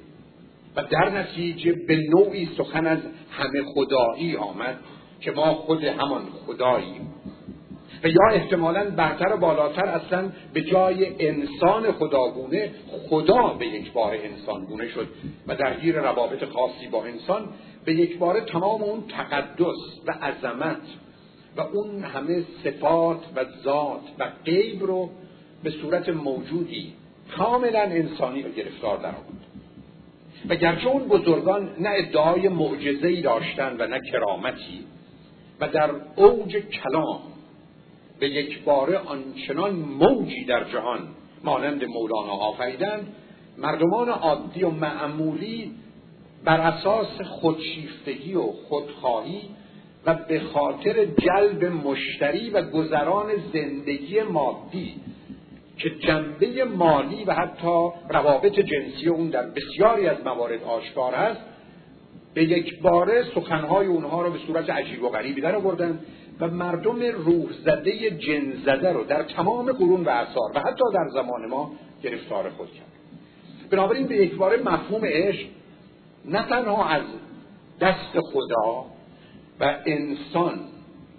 و 0.76 0.84
در 0.84 1.10
نتیجه 1.10 1.72
به 1.72 1.98
نوعی 1.98 2.50
سخن 2.58 2.88
از 2.88 3.00
همه 3.32 3.63
خدایی 3.76 4.36
آمد 4.36 4.80
که 5.20 5.32
ما 5.32 5.54
خود 5.54 5.84
همان 5.84 6.22
خداییم. 6.46 7.11
و 8.04 8.08
یا 8.08 8.28
احتمالا 8.32 8.90
برتر 8.90 9.34
و 9.34 9.38
بالاتر 9.38 9.86
اصلا 9.86 10.30
به 10.54 10.62
جای 10.62 11.28
انسان 11.28 11.92
خداگونه 11.92 12.72
خدا 13.10 13.48
به 13.48 13.68
یک 13.68 13.94
بار 13.94 14.18
انسان 14.24 14.66
گونه 14.66 14.88
شد 14.88 15.08
و 15.48 15.56
در 15.56 15.80
گیر 15.80 15.96
روابط 15.96 16.46
خاصی 16.46 16.88
با 16.92 17.06
انسان 17.06 17.50
به 17.86 17.94
یک 17.94 18.18
بار 18.18 18.40
تمام 18.40 18.84
اون 18.84 19.04
تقدس 19.08 19.78
و 20.08 20.12
عظمت 20.12 20.82
و 21.58 21.62
اون 21.62 22.04
همه 22.04 22.44
صفات 22.64 23.20
و 23.36 23.46
ذات 23.64 24.02
و 24.20 24.28
غیب 24.46 24.84
رو 24.84 25.10
به 25.64 25.70
صورت 25.70 26.10
موجودی 26.10 26.94
کاملا 27.38 27.82
انسانی 27.82 28.42
و 28.42 28.50
گرفتار 28.50 28.98
در 28.98 29.06
آورد. 29.06 29.42
و 30.50 30.56
گرچه 30.56 30.88
اون 30.88 31.08
بزرگان 31.08 31.70
نه 31.80 31.90
ادعای 31.94 32.48
معجزه‌ای 32.48 33.22
داشتند 33.22 33.82
و 33.82 33.88
نه 33.88 34.00
کرامتی 34.12 34.86
و 35.60 35.68
در 35.68 35.90
اوج 36.16 36.58
کلام 36.58 37.20
به 38.22 38.30
یک 38.30 38.64
باره 38.64 38.98
آنچنان 38.98 39.76
موجی 39.76 40.46
در 40.46 40.64
جهان 40.64 41.00
مانند 41.44 41.86
مولانا 41.86 42.32
آفریدند 42.32 43.16
مردمان 43.58 44.10
عادی 44.10 44.64
و 44.64 44.70
معمولی 44.70 45.72
بر 46.44 46.60
اساس 46.60 47.22
خودشیفتگی 47.22 48.34
و 48.34 48.42
خودخواهی 48.42 49.42
و 50.06 50.14
به 50.14 50.40
خاطر 50.40 51.06
جلب 51.06 51.64
مشتری 51.66 52.50
و 52.50 52.62
گذران 52.62 53.28
زندگی 53.54 54.22
مادی 54.22 54.96
که 55.78 55.90
جنبه 55.90 56.64
مالی 56.64 57.24
و 57.24 57.34
حتی 57.34 57.90
روابط 58.10 58.60
جنسی 58.60 59.10
اون 59.10 59.30
در 59.30 59.48
بسیاری 59.48 60.08
از 60.08 60.18
موارد 60.26 60.64
آشکار 60.64 61.16
است 61.16 61.42
به 62.34 62.44
یک 62.44 62.82
باره 62.82 63.24
سخنهای 63.36 63.88
اونها 63.88 64.22
رو 64.22 64.32
به 64.32 64.40
صورت 64.48 64.70
عجیب 64.70 65.04
و 65.04 65.10
غریبی 65.10 65.42
در 65.42 65.56
آوردن 65.56 66.00
و 66.42 66.48
مردم 66.48 67.02
روح 67.02 67.46
زده 67.66 68.12
جن 68.12 68.54
زده 68.66 68.94
رو 68.94 69.04
در 69.04 69.24
تمام 69.24 69.72
قرون 69.72 70.04
و 70.04 70.10
اثار 70.10 70.52
و 70.56 70.60
حتی 70.60 70.84
در 70.94 71.08
زمان 71.14 71.46
ما 71.50 71.72
گرفتار 72.04 72.50
خود 72.50 72.72
کرد. 72.72 72.92
بنابراین 73.70 74.08
به 74.08 74.16
یک 74.16 74.36
باره 74.36 74.58
مفهوم 74.58 75.02
عشق 75.06 75.48
نه 76.26 76.44
تنها 76.50 76.86
از 76.86 77.04
دست 77.82 78.20
خدا 78.34 78.86
و 79.60 79.78
انسان 79.86 80.60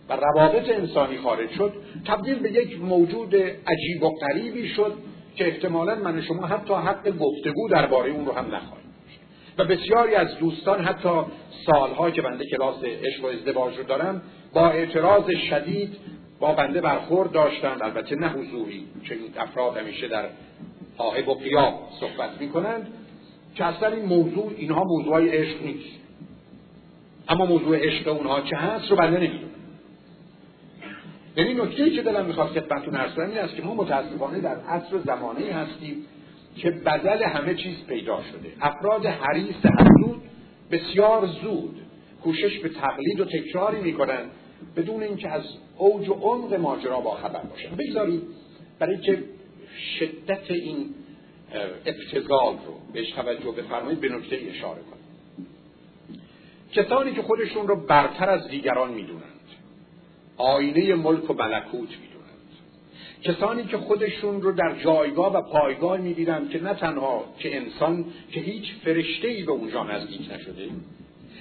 و 0.08 0.16
روابط 0.16 0.70
انسانی 0.70 1.18
خارج 1.18 1.50
شد 1.50 1.72
تبدیل 2.06 2.38
به 2.38 2.52
یک 2.52 2.80
موجود 2.80 3.34
عجیب 3.66 4.02
و 4.02 4.10
غریبی 4.10 4.68
شد 4.68 4.94
که 5.36 5.46
احتمالا 5.46 5.94
من 5.94 6.22
شما 6.22 6.46
حتی 6.46 6.74
حق 6.74 7.08
گفتگو 7.18 7.68
درباره 7.68 8.10
اون 8.10 8.26
رو 8.26 8.32
هم 8.32 8.54
نخواهیم 8.54 8.92
و 9.58 9.64
بسیاری 9.64 10.14
از 10.14 10.38
دوستان 10.38 10.84
حتی 10.84 11.22
سالها 11.66 12.10
که 12.10 12.22
بنده 12.22 12.46
کلاس 12.46 12.84
عشق 12.84 13.24
و 13.24 13.26
ازدواج 13.26 13.78
رو 13.78 13.84
دارم 13.84 14.22
با 14.52 14.70
اعتراض 14.70 15.30
شدید 15.50 15.96
با 16.40 16.52
بنده 16.52 16.80
برخورد 16.80 17.32
داشتند. 17.32 17.82
البته 17.82 18.16
نه 18.16 18.28
حضوری 18.28 18.84
چون 19.02 19.16
افراد 19.38 19.76
همیشه 19.76 20.08
در 20.08 20.28
آهب 20.98 21.28
و 21.28 21.34
قیاب 21.34 21.88
صحبت 22.00 22.30
می‌کنند 22.40 22.86
که 23.54 23.64
اصلا 23.64 23.88
این 23.88 24.04
موضوع 24.04 24.52
اینها 24.56 24.84
موضوع 24.84 25.24
عشق 25.28 25.62
نیست. 25.62 25.98
اما 27.28 27.46
موضوع 27.46 27.86
عشق 27.86 28.08
اونها 28.08 28.40
چه 28.40 28.56
هست 28.56 28.90
رو 28.90 28.96
بنده 28.96 29.18
نمی‌دونم 29.18 29.52
یعنی 31.36 31.54
نکته 31.54 31.90
که 31.90 32.02
دلم 32.02 32.26
می‌خواد 32.26 32.48
خدمتتون 32.48 32.94
عرض 32.94 33.14
کنم 33.14 33.28
این 33.28 33.38
است 33.38 33.56
که 33.56 33.62
ما 33.62 33.74
متاسفانه 33.74 34.40
در 34.40 34.56
عصر 34.56 34.98
زمانه 35.06 35.52
هستیم 35.52 35.96
که 36.56 36.70
بدل 36.70 37.22
همه 37.22 37.54
چیز 37.54 37.76
پیدا 37.86 38.22
شده. 38.22 38.52
افراد 38.60 39.06
حریص 39.06 39.66
حدود 39.80 40.22
بسیار 40.70 41.26
زود 41.26 41.80
کوشش 42.22 42.58
به 42.58 42.68
تقلید 42.68 43.20
و 43.20 43.24
تکراری 43.24 43.80
می‌کنن 43.80 44.24
بدون 44.76 45.02
اینکه 45.02 45.28
از 45.28 45.42
اوج 45.76 46.08
و 46.08 46.12
عمق 46.12 46.54
ماجرا 46.54 47.00
با 47.00 47.10
خبر 47.10 47.40
باشن 47.40 47.76
بگذارید 47.76 48.22
برای 48.78 48.98
که 48.98 49.24
شدت 49.98 50.50
این 50.50 50.94
ابتزال 51.86 52.54
رو 52.66 52.92
بهش 52.92 53.10
توجه 53.10 53.52
بفرمایید 53.52 54.00
به 54.00 54.08
نکته 54.08 54.38
اشاره 54.50 54.80
کنید 54.80 55.02
کسانی 56.72 57.12
که 57.12 57.22
خودشون 57.22 57.68
رو 57.68 57.76
برتر 57.76 58.30
از 58.30 58.48
دیگران 58.48 58.92
می‌دونند 58.94 59.22
آینه 60.36 60.94
ملک 60.94 61.30
و 61.30 61.34
ملکوت 61.34 61.88
می‌دونند. 62.00 62.12
کسانی 63.22 63.64
که 63.64 63.76
خودشون 63.76 64.42
رو 64.42 64.52
در 64.52 64.82
جایگاه 64.84 65.32
و 65.32 65.42
پایگاه 65.42 65.98
می‌بینند 65.98 66.50
که 66.50 66.62
نه 66.62 66.74
تنها 66.74 67.24
که 67.38 67.56
انسان 67.56 68.04
که 68.30 68.40
هیچ 68.40 68.64
فرشته 68.84 69.28
ای 69.28 69.42
به 69.42 69.52
اونجا 69.52 69.82
نزدیک 69.82 70.32
نشده 70.32 70.68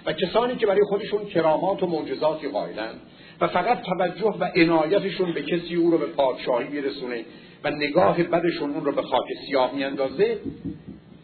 و 0.05 0.13
کسانی 0.13 0.55
که 0.55 0.67
برای 0.67 0.83
خودشون 0.89 1.25
کرامات 1.25 1.83
و 1.83 1.87
معجزاتی 1.87 2.47
قائلند 2.47 2.99
و 3.41 3.47
فقط 3.47 3.81
توجه 3.81 4.37
و 4.39 4.49
عنایتشون 4.55 5.33
به 5.33 5.41
کسی 5.41 5.75
او 5.75 5.91
رو 5.91 5.97
به 5.97 6.05
پادشاهی 6.05 6.67
میرسونه 6.67 7.25
و 7.63 7.71
نگاه 7.71 8.23
بدشون 8.23 8.71
اون 8.71 8.85
رو 8.85 8.91
به 8.91 9.01
خاک 9.01 9.25
سیاه 9.47 9.75
میاندازه 9.75 10.39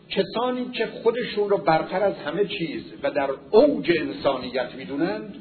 کسانی 0.09 0.65
که 0.65 0.85
خودشون 0.85 1.49
رو 1.49 1.57
برتر 1.57 2.03
از 2.03 2.15
همه 2.15 2.45
چیز 2.45 2.83
و 3.03 3.11
در 3.11 3.29
اوج 3.51 3.91
انسانیت 3.97 4.75
می‌دونند 4.77 5.35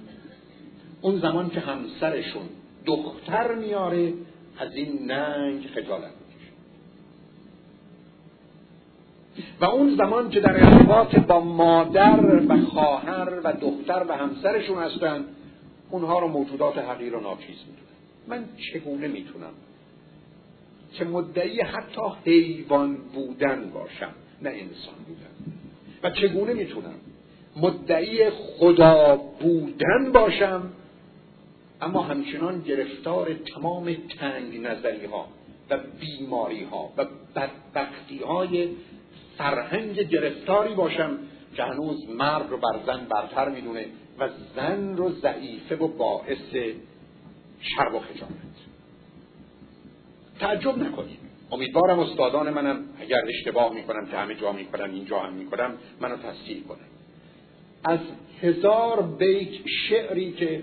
اون 1.01 1.19
زمان 1.19 1.51
که 1.51 1.61
همسرشون 1.61 2.43
دختر 2.87 3.55
میاره 3.55 4.13
از 4.59 4.75
این 4.75 5.13
ننگ 5.13 5.67
خجالت. 5.75 6.26
و 9.61 9.65
اون 9.65 9.97
زمان 9.97 10.31
که 10.31 10.41
در 10.41 10.65
ارتباط 10.65 11.17
با 11.17 11.41
مادر 11.41 12.45
و 12.49 12.61
خواهر 12.67 13.41
و 13.45 13.53
دختر 13.53 14.05
و 14.09 14.17
همسرشون 14.17 14.79
هستن 14.79 15.25
اونها 15.91 16.19
رو 16.19 16.29
موجودات 16.29 16.79
حقیر 16.79 17.17
و 17.17 17.21
ناچیز 17.21 17.57
می‌دونن. 17.67 17.87
من 18.29 18.45
چگونه 18.73 19.09
می‌تونم؟ 19.09 19.53
که 20.93 21.05
مدعی 21.05 21.61
حتی 21.61 22.01
حیوان 22.25 22.97
بودن 23.15 23.71
باشم 23.75 24.15
نه 24.43 24.51
انسان 24.51 24.95
بودن. 25.07 25.53
و 26.03 26.11
چگونه 26.11 26.55
می‌تونم؟ 26.55 26.95
مدعی 27.57 28.31
خدا 28.31 29.17
بودن 29.17 30.13
باشم 30.13 30.71
اما 31.81 32.03
همچنان 32.03 32.61
گرفتار 32.61 33.35
تمام 33.35 33.97
تنگ 34.19 34.61
نظری 34.61 35.07
ها 35.07 35.29
و 35.71 35.79
بیماری 36.01 36.65
ها 36.65 36.93
و 36.97 37.07
بدبختی 37.37 38.19
های 38.19 38.69
فرهنگ 39.39 40.01
گرفتاری 40.01 40.75
باشم 40.75 41.19
که 41.57 41.63
هنوز 41.63 42.11
مرد 42.11 42.51
رو 42.51 42.57
بر 42.57 42.79
زن 42.87 43.05
برتر 43.05 43.49
می‌دونه 43.49 43.87
و 44.19 44.29
زن 44.57 44.97
رو 44.97 45.13
ضعیفه 45.13 45.77
و 45.77 45.89
باعث 45.89 46.55
شر 47.61 47.89
و 47.95 48.01
خجالت. 48.01 48.57
تعجب 50.41 50.79
نکنید. 50.79 51.19
امیدوارم 51.53 51.99
استادان 51.99 52.51
منم 52.51 52.85
اگر 53.01 53.21
اشتباه 53.29 53.75
می‌کنم 53.75 54.07
که 54.07 54.17
همه 54.17 54.35
جا 54.35 54.53
می‌کنم 54.53 54.91
اینجا 54.91 55.19
هم 55.19 55.33
می‌کنم 55.33 55.75
منو 56.01 56.17
تصدیق 56.17 56.67
کنم 56.67 56.79
از 57.85 57.99
هزار 58.43 59.03
بیت 59.03 59.67
شعری 59.89 60.33
که 60.33 60.63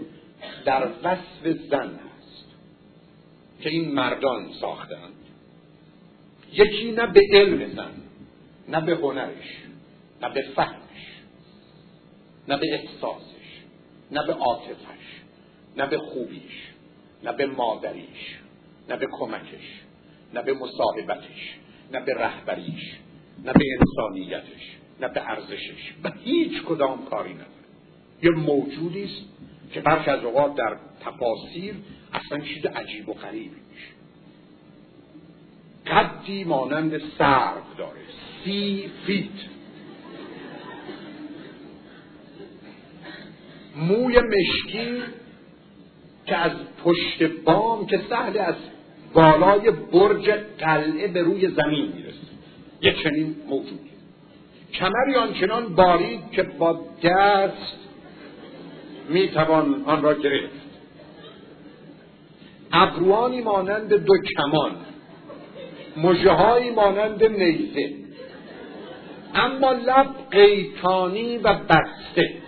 در 0.66 0.88
وصف 1.04 1.58
زن 1.70 1.90
هست 1.90 2.46
که 3.62 3.70
این 3.70 3.94
مردان 3.94 4.50
ساختند 4.62 5.14
یکی 6.54 6.92
نه 6.92 7.08
به 7.08 7.22
علم 7.32 7.76
زن. 7.76 8.03
نه 8.68 8.82
به 8.82 8.96
هنرش 8.96 9.64
نه 10.22 10.30
به 10.30 10.42
فهمش 10.56 11.22
نه 12.48 12.58
به 12.58 12.74
احساسش 12.74 13.62
نه 14.12 14.28
به 14.28 14.34
عاطفش 14.34 15.22
نه 15.78 15.86
به 15.88 15.98
خوبیش 15.98 16.70
نه 17.24 17.32
به 17.32 17.46
مادریش 17.46 18.40
نه 18.90 18.98
به 18.98 19.08
کمکش 19.12 19.82
نه 20.34 20.42
به 20.42 20.54
مصاحبتش 20.54 21.58
نه 21.92 22.00
به 22.00 22.14
رهبریش 22.14 22.98
نه 23.44 23.54
به 23.54 23.66
انسانیتش 23.80 24.78
نه 25.02 25.08
به 25.08 25.30
ارزشش 25.30 25.94
و 26.04 26.12
هیچ 26.24 26.64
کدام 26.64 27.06
کاری 27.06 27.34
نداره 27.34 27.50
یه 28.24 28.30
موجودی 28.30 29.04
است 29.04 29.22
که 29.72 29.82
برخی 29.82 30.10
از 30.10 30.24
اوقات 30.24 30.56
در 30.56 30.78
تفاسیر 31.02 31.76
اصلا 32.14 32.40
چیز 32.40 32.66
عجیب 32.66 33.10
و 33.10 33.14
غریبی 33.14 33.62
میشه 33.72 33.94
قدی 35.88 36.44
مانند 36.44 37.02
سرب 37.18 37.64
داره 37.78 38.02
سی 38.44 38.90
فیت. 39.06 39.30
موی 43.76 44.20
مشکی 44.20 45.02
که 46.26 46.38
از 46.38 46.52
پشت 46.84 47.24
بام 47.24 47.86
که 47.86 48.02
سهل 48.10 48.38
از 48.38 48.56
بالای 49.14 49.72
برج 49.72 50.30
قلعه 50.60 51.08
به 51.08 51.22
روی 51.22 51.48
زمین 51.48 51.94
می‌رسه. 51.96 52.18
یه 52.82 52.94
چنین 53.04 53.36
موجودی 53.50 53.90
کمری 54.74 55.16
آنچنان 55.16 55.76
بارید 55.76 56.32
که 56.32 56.44
با 56.44 56.80
دست 57.04 57.78
می‌توان 59.10 59.84
آن 59.86 60.02
را 60.02 60.14
گرفت. 60.14 60.64
ابروانی 62.72 63.42
مانند 63.42 63.94
دو 63.94 64.14
کمان 64.38 64.72
مژههایی 65.98 66.72
مانند 66.72 67.24
نیزه. 67.24 68.03
اما 69.36 69.72
لب 69.72 70.08
قیتانی 70.32 71.38
و 71.38 71.54
بسته. 71.54 72.44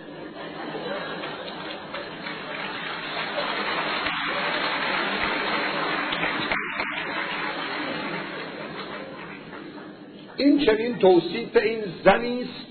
این 10.36 10.66
چنین 10.66 10.98
توصیف 10.98 11.56
این 11.56 11.78
زنی 12.04 12.42
است 12.42 12.66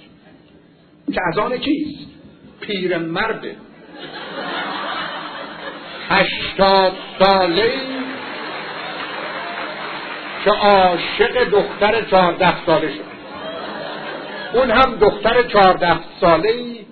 که 1.13 1.21
از 1.27 1.37
آن 1.37 1.57
کیست؟ 1.57 2.09
پیرمرد 2.61 3.45
هشتاد 6.09 6.93
ساله 7.19 7.71
که 10.43 10.51
عاشق 10.51 11.49
دختر 11.49 12.01
چهارده 12.01 12.65
ساله 12.65 12.93
شد. 12.93 13.14
اون 14.55 14.71
هم 14.71 14.95
دختر 14.95 15.43
چهارده 15.43 15.99
ساله 16.21 16.49
ای 16.49 16.85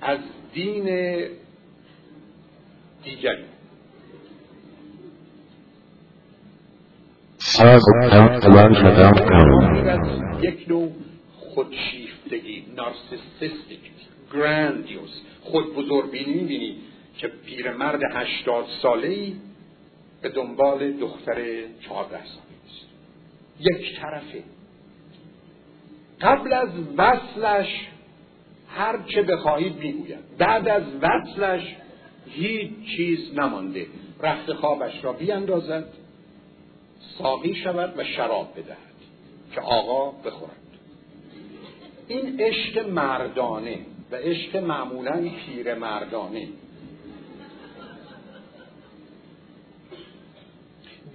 از 0.00 0.18
دین 0.54 0.84
دیگری 3.04 3.44
یک 10.42 10.68
نوع 10.68 10.92
خودشیفتگی 11.38 12.64
نارسیسیستیک 12.76 13.80
گراندیوس. 14.32 15.10
خود 15.42 15.74
بزرگبینی 15.74 16.34
می‌بینی 16.34 16.76
که 17.18 17.28
پیرمرد 17.28 18.00
هشتاد 18.14 18.64
ساله 18.82 19.08
ای 19.08 19.34
به 20.22 20.28
دنبال 20.28 20.92
دختر 20.92 21.34
چهارده 21.80 22.16
ساله 22.24 22.56
است. 22.64 22.86
یک 23.60 24.00
طرفه. 24.00 24.55
قبل 26.20 26.52
از 26.52 26.68
وصلش 26.96 27.68
هر 28.68 28.98
چه 29.14 29.22
بخواهید 29.22 29.76
می‌گوید. 29.76 30.36
بعد 30.38 30.68
از 30.68 30.82
وصلش 31.02 31.76
هیچ 32.26 32.70
چیز 32.96 33.38
نمانده. 33.38 33.86
رخت 34.22 34.52
خوابش 34.52 35.04
را 35.04 35.12
بیاندازد 35.12 35.84
ساقی 37.18 37.54
شود 37.54 37.98
و 37.98 38.04
شراب 38.04 38.52
بدهد 38.56 38.76
که 39.54 39.60
آقا 39.60 40.10
بخورد. 40.10 40.56
این 42.08 42.40
عشق 42.40 42.88
مردانه 42.88 43.78
و 44.10 44.16
عشق 44.16 44.56
معمولا 44.56 45.30
پیر 45.46 45.74
مردانه. 45.74 46.48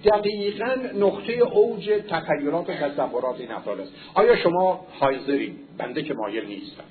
دقیقا 0.04 0.76
نقطه 0.94 1.32
اوج 1.32 1.90
تخیلات 2.08 2.70
و 2.70 2.72
تصورات 2.72 3.40
این 3.40 3.52
افراد 3.52 3.80
است. 3.80 3.92
آیا 4.14 4.36
شما 4.36 4.86
حاضرین 4.90 5.54
بنده 5.78 6.02
که 6.02 6.14
مایل 6.14 6.46
نیستم 6.46 6.84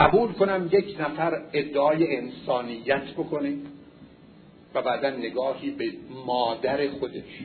قبول 0.00 0.32
کنم 0.32 0.68
یک 0.72 0.96
نفر 1.00 1.42
ادعای 1.52 2.16
انسانیت 2.16 3.04
بکنه 3.18 3.54
و 4.74 4.82
بعدا 4.82 5.10
نگاهی 5.10 5.70
به 5.70 5.92
مادر 6.26 6.88
خودش 6.88 7.44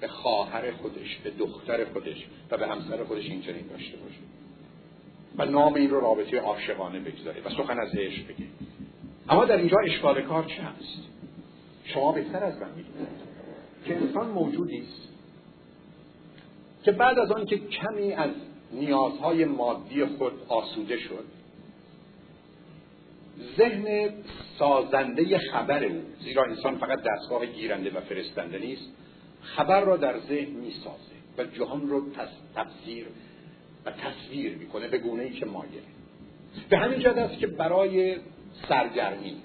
به 0.00 0.08
خواهر 0.08 0.70
خودش 0.70 1.18
به 1.24 1.30
دختر 1.30 1.84
خودش 1.84 2.26
و 2.50 2.56
به 2.56 2.66
همسر 2.66 3.04
خودش 3.04 3.24
این 3.24 3.42
چنین 3.42 3.66
داشته 3.70 3.96
باشه. 3.96 4.18
و 5.38 5.44
نام 5.44 5.74
این 5.74 5.90
رو 5.90 6.00
رابطه 6.00 6.38
عاشقانه 6.38 7.00
بگذاره 7.00 7.40
و 7.44 7.48
سخن 7.48 7.78
از 7.78 7.94
عشق 7.94 8.24
بگه. 8.24 8.46
اما 9.28 9.44
در 9.44 9.56
اینجا 9.56 9.76
اشکال 9.84 10.22
کار 10.22 10.44
چه 10.44 10.62
هست 10.62 11.02
شما 11.84 12.12
بهتر 12.12 12.44
از 12.44 12.60
من 12.60 12.68
می‌دونید. 12.68 13.31
که 13.84 13.96
انسان 13.96 14.30
موجودی 14.30 14.78
است 14.78 15.08
که 16.82 16.92
بعد 16.92 17.18
از 17.18 17.30
آن 17.30 17.46
که 17.46 17.58
کمی 17.58 18.12
از 18.12 18.30
نیازهای 18.72 19.44
مادی 19.44 20.04
خود 20.04 20.32
آسوده 20.48 20.98
شد 20.98 21.24
ذهن 23.58 24.10
سازنده 24.58 25.38
خبر 25.38 25.84
او 25.84 26.02
زیرا 26.20 26.44
انسان 26.44 26.78
فقط 26.78 27.02
دستگاه 27.02 27.46
گیرنده 27.46 27.90
و 27.90 28.00
فرستنده 28.00 28.58
نیست 28.58 28.90
خبر 29.42 29.80
را 29.80 29.96
در 29.96 30.18
ذهن 30.18 30.50
می‌سازه 30.50 31.12
و 31.38 31.44
جهان 31.44 31.88
رو 31.88 32.02
تفسیر 32.54 33.06
و 33.84 33.90
تصویر 33.90 34.56
می‌کنه 34.56 34.88
به 34.88 34.98
گونه 34.98 35.22
ای 35.22 35.30
که 35.30 35.46
مایله 35.46 35.82
به 36.68 36.78
همین 36.78 36.98
جد 36.98 37.18
است 37.18 37.38
که 37.38 37.46
برای 37.46 38.16
سرگرمی 38.68 39.36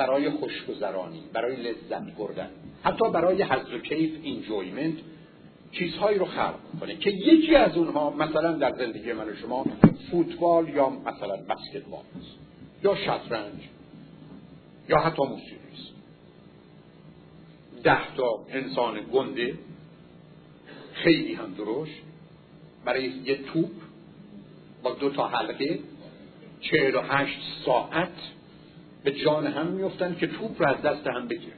برای 0.00 0.30
خوشگذرانی 0.30 1.22
برای 1.32 1.56
لذت 1.56 2.16
بردن 2.18 2.50
حتی 2.82 3.10
برای 3.10 3.42
حضر 3.42 3.78
کیف 3.78 4.10
اینجویمنت 4.22 4.94
چیزهایی 5.72 6.18
رو 6.18 6.24
خلق 6.24 6.54
کنه 6.80 6.96
که 6.96 7.10
یکی 7.10 7.54
از 7.54 7.76
اونها 7.76 8.10
مثلا 8.10 8.52
در 8.52 8.72
زندگی 8.72 9.12
من 9.12 9.28
و 9.28 9.34
شما 9.34 9.64
فوتبال 10.10 10.68
یا 10.68 10.88
مثلا 10.88 11.36
بسکتبال 11.36 12.04
است 12.18 12.38
یا 12.84 12.94
شطرنج 12.94 13.68
یا 14.88 14.98
حتی 14.98 15.22
موسیقی 15.22 15.72
است. 15.72 15.92
ده 17.82 18.16
تا 18.16 18.44
انسان 18.48 19.00
گنده 19.12 19.58
خیلی 20.92 21.34
هم 21.34 21.54
درشت. 21.54 22.02
برای 22.84 23.04
یه 23.04 23.36
توپ 23.36 23.70
با 24.82 24.94
دو 24.94 25.10
تا 25.10 25.28
حلقه 25.28 25.78
چهل 26.60 26.94
و 26.94 27.00
هشت 27.00 27.38
ساعت 27.64 28.12
به 29.04 29.12
جان 29.12 29.46
هم 29.46 29.66
میفتن 29.66 30.16
که 30.20 30.26
توپ 30.26 30.62
رو 30.62 30.68
از 30.68 30.82
دست 30.82 31.06
هم 31.06 31.28
بگیرن 31.28 31.56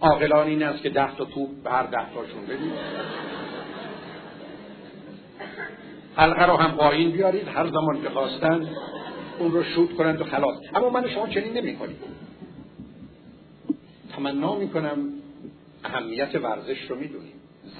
عاقلان 0.00 0.46
این 0.46 0.62
است 0.62 0.82
که 0.82 0.90
ده 0.90 1.16
تا 1.16 1.24
توپ 1.24 1.50
به 1.64 1.70
هر 1.70 1.82
ده 1.82 2.14
تاشون 2.14 2.46
بدید. 2.46 2.72
حلقه 6.16 6.46
رو 6.46 6.56
هم 6.56 6.76
پایین 6.76 7.10
بیارید 7.10 7.48
هر 7.48 7.70
زمان 7.70 8.02
که 8.02 8.10
خواستن 8.10 8.68
اون 9.38 9.52
رو 9.52 9.62
شوت 9.62 9.92
کنند 9.96 10.20
و 10.20 10.24
خلاص. 10.24 10.58
اما 10.74 10.90
من 10.90 11.08
شما 11.08 11.28
چنین 11.28 11.52
نمی 11.52 11.76
کنید 11.76 11.96
تمنا 14.16 14.56
می 14.56 14.68
کنم 14.68 14.98
اهمیت 15.84 16.34
ورزش 16.34 16.90
رو 16.90 16.96
می‌دونیم 16.96 17.34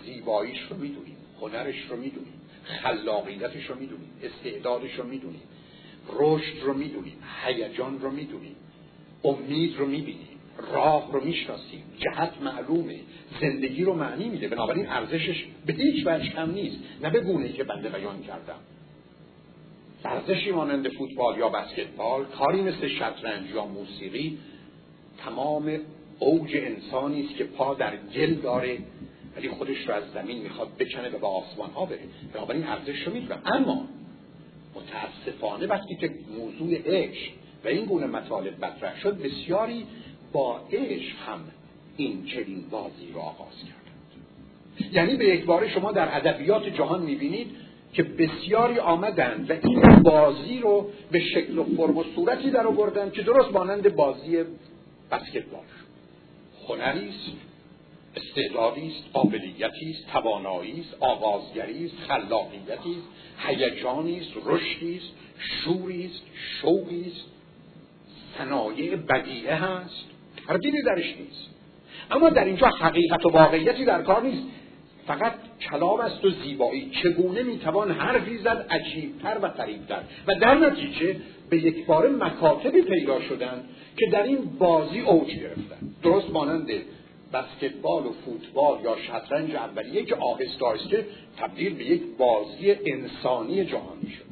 زیباییش 0.04 0.62
رو 0.70 0.76
می‌دونیم 0.76 1.16
هنرش 1.40 1.86
رو 1.90 1.96
می‌دونیم 1.96 2.40
خلاقیتش 2.64 3.70
رو 3.70 3.74
می‌دونیم 3.74 4.10
استعدادش 4.22 4.94
رو 4.94 5.06
می‌دونیم. 5.06 5.42
رشد 6.12 6.62
رو 6.62 6.74
می‌دونیم 6.74 7.16
هیجان 7.44 8.00
رو 8.00 8.10
می‌دونیم 8.10 8.56
امید 9.24 9.76
رو 9.76 9.86
می‌بینیم 9.86 10.28
راه 10.72 11.12
رو 11.12 11.24
می‌شناسیم 11.24 11.82
جهت 11.98 12.32
معلومه 12.42 13.00
زندگی 13.40 13.84
رو 13.84 13.94
معنی 13.94 14.28
میده. 14.28 14.48
بنابراین 14.48 14.88
ارزشش 14.88 15.44
به 15.66 15.72
هیچ 15.72 16.06
وجه 16.06 16.28
کم 16.28 16.50
نیست 16.50 16.76
نه 17.02 17.10
به 17.10 17.20
گونه 17.20 17.52
که 17.52 17.64
بنده 17.64 17.88
بیان 17.88 18.22
کردم. 18.22 18.58
ورزشی 20.04 20.50
مانند 20.50 20.88
فوتبال 20.88 21.38
یا 21.38 21.48
بسکتبال 21.48 22.24
کاری 22.24 22.62
مثل 22.62 22.88
شطرنج 22.88 23.50
یا 23.50 23.66
موسیقی 23.66 24.38
تمام 25.18 25.78
اوج 26.18 26.50
انسانی 26.54 27.26
است 27.26 27.36
که 27.36 27.44
پا 27.44 27.74
در 27.74 27.96
گل 27.96 28.34
داره 28.34 28.78
ولی 29.36 29.48
خودش 29.48 29.88
رو 29.88 29.94
از 29.94 30.02
زمین 30.14 30.42
می‌خواد 30.42 30.76
بکنه 30.76 31.08
و 31.08 31.18
به 31.18 31.26
آسمان 31.26 31.70
ها 31.70 31.86
بره. 31.86 32.00
بنابراین 32.34 32.64
ارزش 32.64 33.02
رو 33.06 33.12
می‌دونم. 33.12 33.42
اما 33.44 33.88
متاسفانه 34.76 35.66
وقتی 35.66 35.94
که 35.94 36.10
موضوع 36.38 36.78
عشق 36.86 37.32
و 37.64 37.68
این 37.68 37.84
گونه 37.84 38.06
مطالب 38.06 38.64
مطرح 38.64 39.00
شد 39.00 39.18
بسیاری 39.22 39.86
با 40.32 40.60
عشق 40.72 41.16
هم 41.26 41.40
این 41.96 42.24
چنین 42.24 42.64
بازی 42.70 43.12
را 43.14 43.20
آغاز 43.20 43.54
کردند. 43.54 44.94
یعنی 44.94 45.16
به 45.16 45.24
یک 45.24 45.44
باره 45.44 45.74
شما 45.74 45.92
در 45.92 46.16
ادبیات 46.16 46.68
جهان 46.68 47.02
می‌بینید 47.02 47.50
که 47.92 48.02
بسیاری 48.02 48.78
آمدند 48.78 49.50
و 49.50 49.54
این 49.62 50.02
بازی 50.02 50.58
رو 50.58 50.90
به 51.10 51.20
شکل 51.20 51.58
و 51.58 51.64
فرم 51.64 51.96
و 51.96 52.04
صورتی 52.14 52.50
در 52.50 52.66
آوردن 52.66 53.10
که 53.10 53.22
درست 53.22 53.52
مانند 53.52 53.96
بازی 53.96 54.44
بسکتبال. 55.10 55.64
هنری 56.68 57.08
است 57.08 57.53
استعدادی 58.16 58.86
است 58.86 59.04
قابلیتی 59.12 59.90
است 59.90 60.06
توانایی 60.12 60.80
است 60.80 60.96
آغازگری 61.00 61.84
است 61.84 61.94
خلاقیتی 62.08 62.72
است 62.72 63.08
هیجانی 63.46 64.20
است 64.20 64.30
رشدی 64.46 64.96
است 64.96 65.12
شوری 65.38 66.06
است 66.06 66.22
شوقی 66.60 67.04
است 67.06 67.24
صنایع 68.38 68.96
بدیعه 68.96 69.54
هست. 69.54 70.04
تردیدی 70.48 70.82
درش 70.82 71.16
نیست. 71.16 71.50
اما 72.10 72.30
در 72.30 72.44
اینجا 72.44 72.66
حقیقت 72.66 73.26
و 73.26 73.28
واقعیتی 73.28 73.84
در 73.84 74.02
کار 74.02 74.22
نیست. 74.22 74.42
فقط 75.06 75.32
کلام 75.70 76.00
است 76.00 76.24
و 76.24 76.30
زیبایی. 76.30 76.90
چگونه 77.02 77.42
می‌توان 77.42 77.90
حرفی 77.90 78.38
زد؟ 78.38 78.66
عجیبتر 78.70 79.38
و 79.42 79.46
قریبتر 79.46 80.00
و 80.26 80.34
در 80.34 80.54
نتیجه 80.54 81.16
به 81.50 81.58
یک 81.58 81.86
بار 81.86 82.08
مکاتبی 82.08 82.82
پیدا 82.82 83.20
شدن 83.20 83.64
که 83.96 84.06
در 84.12 84.22
این 84.22 84.38
بازی 84.58 85.00
اوج 85.00 85.28
گرفتن. 85.28 85.78
درست 86.02 86.30
مانند 86.30 86.66
بسکتبال 87.34 88.06
و 88.06 88.12
فوتبال 88.12 88.84
یا 88.84 88.96
شطرنج 88.96 89.54
اولیه 89.54 90.04
که 90.04 90.16
آهسته 90.16 90.64
آهسته 90.64 91.06
تبدیل 91.38 91.74
به 91.74 91.84
یک 91.84 92.02
بازی 92.18 92.76
انسانی 92.86 93.64
جهانی 93.64 94.10
شد 94.10 94.24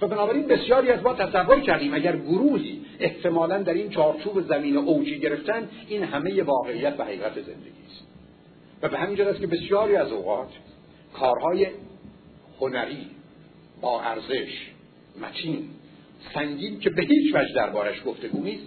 و 0.00 0.08
بنابراین 0.08 0.46
بسیاری 0.46 0.90
از 0.90 1.02
ما 1.02 1.14
تصور 1.14 1.60
کردیم 1.60 1.94
اگر 1.94 2.16
گروهی 2.16 2.80
احتمالا 3.00 3.62
در 3.62 3.74
این 3.74 3.90
چارچوب 3.90 4.48
زمین 4.48 4.76
اوجی 4.76 5.18
گرفتن 5.18 5.68
این 5.88 6.02
همه 6.02 6.42
واقعیت 6.42 6.94
و 6.98 7.04
حقیقت 7.04 7.34
زندگی 7.34 7.82
است. 7.88 8.06
و 8.82 8.88
به 8.88 8.98
همین 8.98 9.20
است 9.20 9.40
که 9.40 9.46
بسیاری 9.46 9.96
از 9.96 10.12
اوقات 10.12 10.48
کارهای 11.14 11.66
هنری 12.60 13.06
با 13.80 14.00
ارزش 14.00 14.70
متین 15.22 15.68
سنگین 16.34 16.80
که 16.80 16.90
به 16.90 17.02
هیچ 17.02 17.34
وجه 17.34 17.54
دربارش 17.54 18.02
گفتگو 18.06 18.42
نیست 18.42 18.64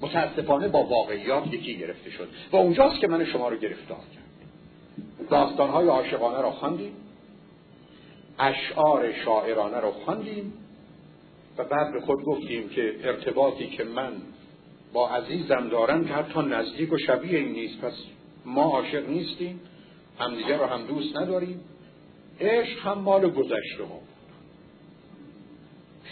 متاسفانه 0.00 0.68
با 0.68 0.82
واقعیات 0.82 1.46
یکی 1.46 1.76
گرفته 1.76 2.10
شد 2.10 2.28
و 2.52 2.56
اونجاست 2.56 3.00
که 3.00 3.08
من 3.08 3.24
شما 3.24 3.48
رو 3.48 3.56
گرفتار 3.56 3.98
کرد 4.14 4.24
داستانهای 5.30 5.88
عاشقانه 5.88 6.40
را 6.42 6.50
خواندیم. 6.50 6.92
اشعار 8.38 9.12
شاعرانه 9.12 9.80
رو 9.80 9.90
خواندیم. 9.90 10.52
و 11.58 11.64
بعد 11.64 11.92
به 11.92 12.00
خود 12.00 12.24
گفتیم 12.24 12.68
که 12.68 12.94
ارتباطی 13.04 13.66
که 13.66 13.84
من 13.84 14.12
با 14.92 15.10
عزیزم 15.10 15.68
دارم 15.68 16.04
که 16.04 16.12
حتی 16.12 16.40
نزدیک 16.40 16.92
و 16.92 16.98
شبیه 16.98 17.38
این 17.38 17.52
نیست. 17.52 17.80
پس 17.80 17.92
ما 18.44 18.62
عاشق 18.62 19.08
نیستیم. 19.08 19.60
همدیگر 20.18 20.58
رو 20.58 20.66
هم 20.66 20.86
دوست 20.86 21.16
نداریم. 21.16 21.60
عشق 22.40 22.78
هم 22.78 22.98
مال 22.98 23.30
گذشته 23.30 23.82
ما 23.88 24.00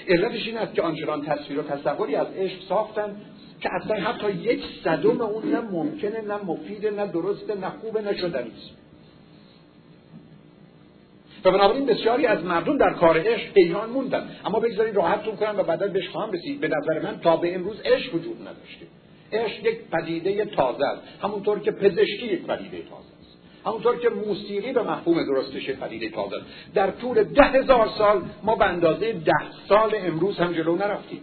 علتش 0.09 0.47
این 0.47 0.59
است 0.59 0.75
که 0.75 0.83
آنچنان 0.83 1.23
تصویر 1.23 1.61
و 1.61 1.63
تصوری 1.63 2.17
از 2.17 2.27
عشق 2.27 2.63
ساختن 2.69 3.17
که 3.63 3.69
اصلا 3.75 3.97
حتی 3.97 4.31
یک 4.31 4.65
صدم 4.85 5.21
اون 5.21 5.51
نه 5.51 5.61
ممکنه 5.61 6.21
نه 6.21 6.37
مفیده 6.45 6.91
نه 6.91 7.07
درسته 7.07 7.55
نه 7.55 7.69
خوبه 7.69 8.03
نه 8.03 8.17
شدنیست 8.17 8.71
و 11.45 11.51
بنابراین 11.51 11.87
بسیاری 11.87 12.27
از 12.27 12.45
مردم 12.45 12.79
در 12.79 12.93
کار 12.93 13.19
عشق 13.19 13.59
حیران 13.59 13.91
موندن. 13.91 14.31
اما 14.45 14.61
بگذارید 14.61 14.97
راحتتون 14.97 15.37
کنم 15.37 15.55
و 15.59 15.63
بعدا 15.63 15.89
بهش 15.89 16.09
خواهم 16.09 16.33
رسید. 16.33 16.61
به 16.61 16.69
نظر 16.69 17.03
من 17.03 17.21
تا 17.21 17.37
به 17.37 17.55
امروز 17.55 17.81
عشق 17.81 18.15
وجود 18.15 18.41
نداشته. 18.41 18.87
عشق 19.33 19.67
یک 19.67 19.79
پدیده 19.93 20.45
تازه 20.45 20.87
است. 20.87 21.03
همونطور 21.23 21.59
که 21.59 21.71
پزشکی 21.71 22.27
یک 22.27 22.43
پدیده 22.47 22.77
تازه 22.77 23.13
است. 23.21 23.39
همونطور 23.67 23.99
که 23.99 24.09
موسیقی 24.09 24.73
به 24.73 24.83
مفهوم 24.83 25.27
درستش 25.27 25.71
پدیده 25.71 26.09
تازه 26.09 26.37
است. 26.37 26.47
در 26.75 26.91
طول 26.91 27.23
ده 27.23 27.45
هزار 27.45 27.89
سال 27.99 28.23
ما 28.43 28.57
به 28.57 28.65
اندازه 28.65 29.13
ده 29.13 29.33
سال 29.69 29.93
امروز 29.95 30.39
هم 30.39 30.53
جلو 30.53 30.77
نرفتیم. 30.77 31.23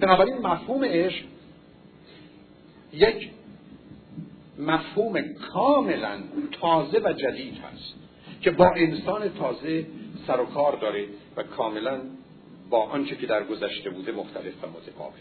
بنابراین 0.00 0.38
مفهوم 0.38 0.84
عشق 0.84 1.24
یک 2.92 3.30
مفهوم 4.58 5.22
کاملا 5.52 6.18
تازه 6.60 6.98
و 6.98 7.12
جدید 7.12 7.54
هست 7.58 7.94
که 8.40 8.50
با 8.50 8.72
انسان 8.76 9.28
تازه 9.28 9.86
سر 10.26 10.40
و 10.40 10.44
کار 10.44 10.76
داره 10.76 11.06
و 11.36 11.42
کاملا 11.42 12.00
با 12.70 12.82
آنچه 12.82 13.16
که 13.16 13.26
در 13.26 13.44
گذشته 13.44 13.90
بوده 13.90 14.12
مختلف 14.12 14.64
و 14.64 14.66
متفاوت. 14.66 15.14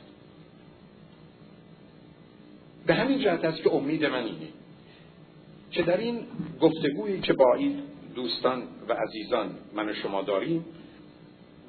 به 2.85 2.93
همین 2.93 3.19
جهت 3.19 3.45
است 3.45 3.63
که 3.63 3.73
امید 3.73 4.05
من 4.05 4.23
اینه 4.23 4.47
که 5.71 5.83
در 5.83 5.97
این 5.97 6.19
گفتگویی 6.61 7.19
که 7.19 7.33
با 7.33 7.53
این 7.53 7.83
دوستان 8.15 8.63
و 8.89 8.93
عزیزان 8.93 9.55
من 9.73 9.89
و 9.89 9.93
شما 9.93 10.21
داریم 10.21 10.65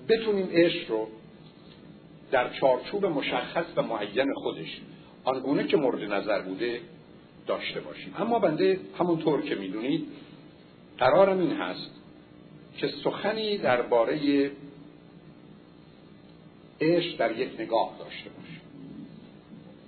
بتونیم 0.09 0.49
عشق 0.53 0.91
رو 0.91 1.09
در 2.31 2.53
چارچوب 2.53 3.07
مشخص 3.07 3.65
و 3.77 3.83
معین 3.83 4.35
خودش 4.35 4.81
آنگونه 5.27 5.67
که 5.67 5.77
مورد 5.77 6.13
نظر 6.13 6.43
بوده 6.43 6.81
داشته 7.47 7.81
باشیم. 7.81 8.15
اما 8.19 8.39
بنده 8.39 8.81
همونطور 8.99 9.43
که 9.43 9.55
می‌دونید 9.55 10.07
قرارم 10.99 11.39
این 11.39 11.53
هست 11.53 11.91
که 12.77 12.89
سخنی 13.05 13.59
درباره 13.59 14.51
عشق 16.81 17.17
در 17.17 17.39
یک 17.39 17.61
نگاه 17.61 17.97
داشته 17.99 18.31
باشم 18.31 18.61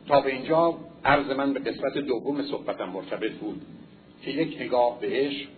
تا 0.06 0.20
به 0.20 0.32
اینجا 0.32 0.78
عرض 1.04 1.30
من 1.30 1.52
به 1.52 1.60
قسمت 1.60 1.98
دوم 1.98 2.42
صحبتم 2.42 2.84
مرتبط 2.84 3.32
بود 3.32 3.62
که 4.22 4.30
یک 4.30 4.60
نگاه 4.60 5.00
به 5.00 5.06
عشق 5.10 5.48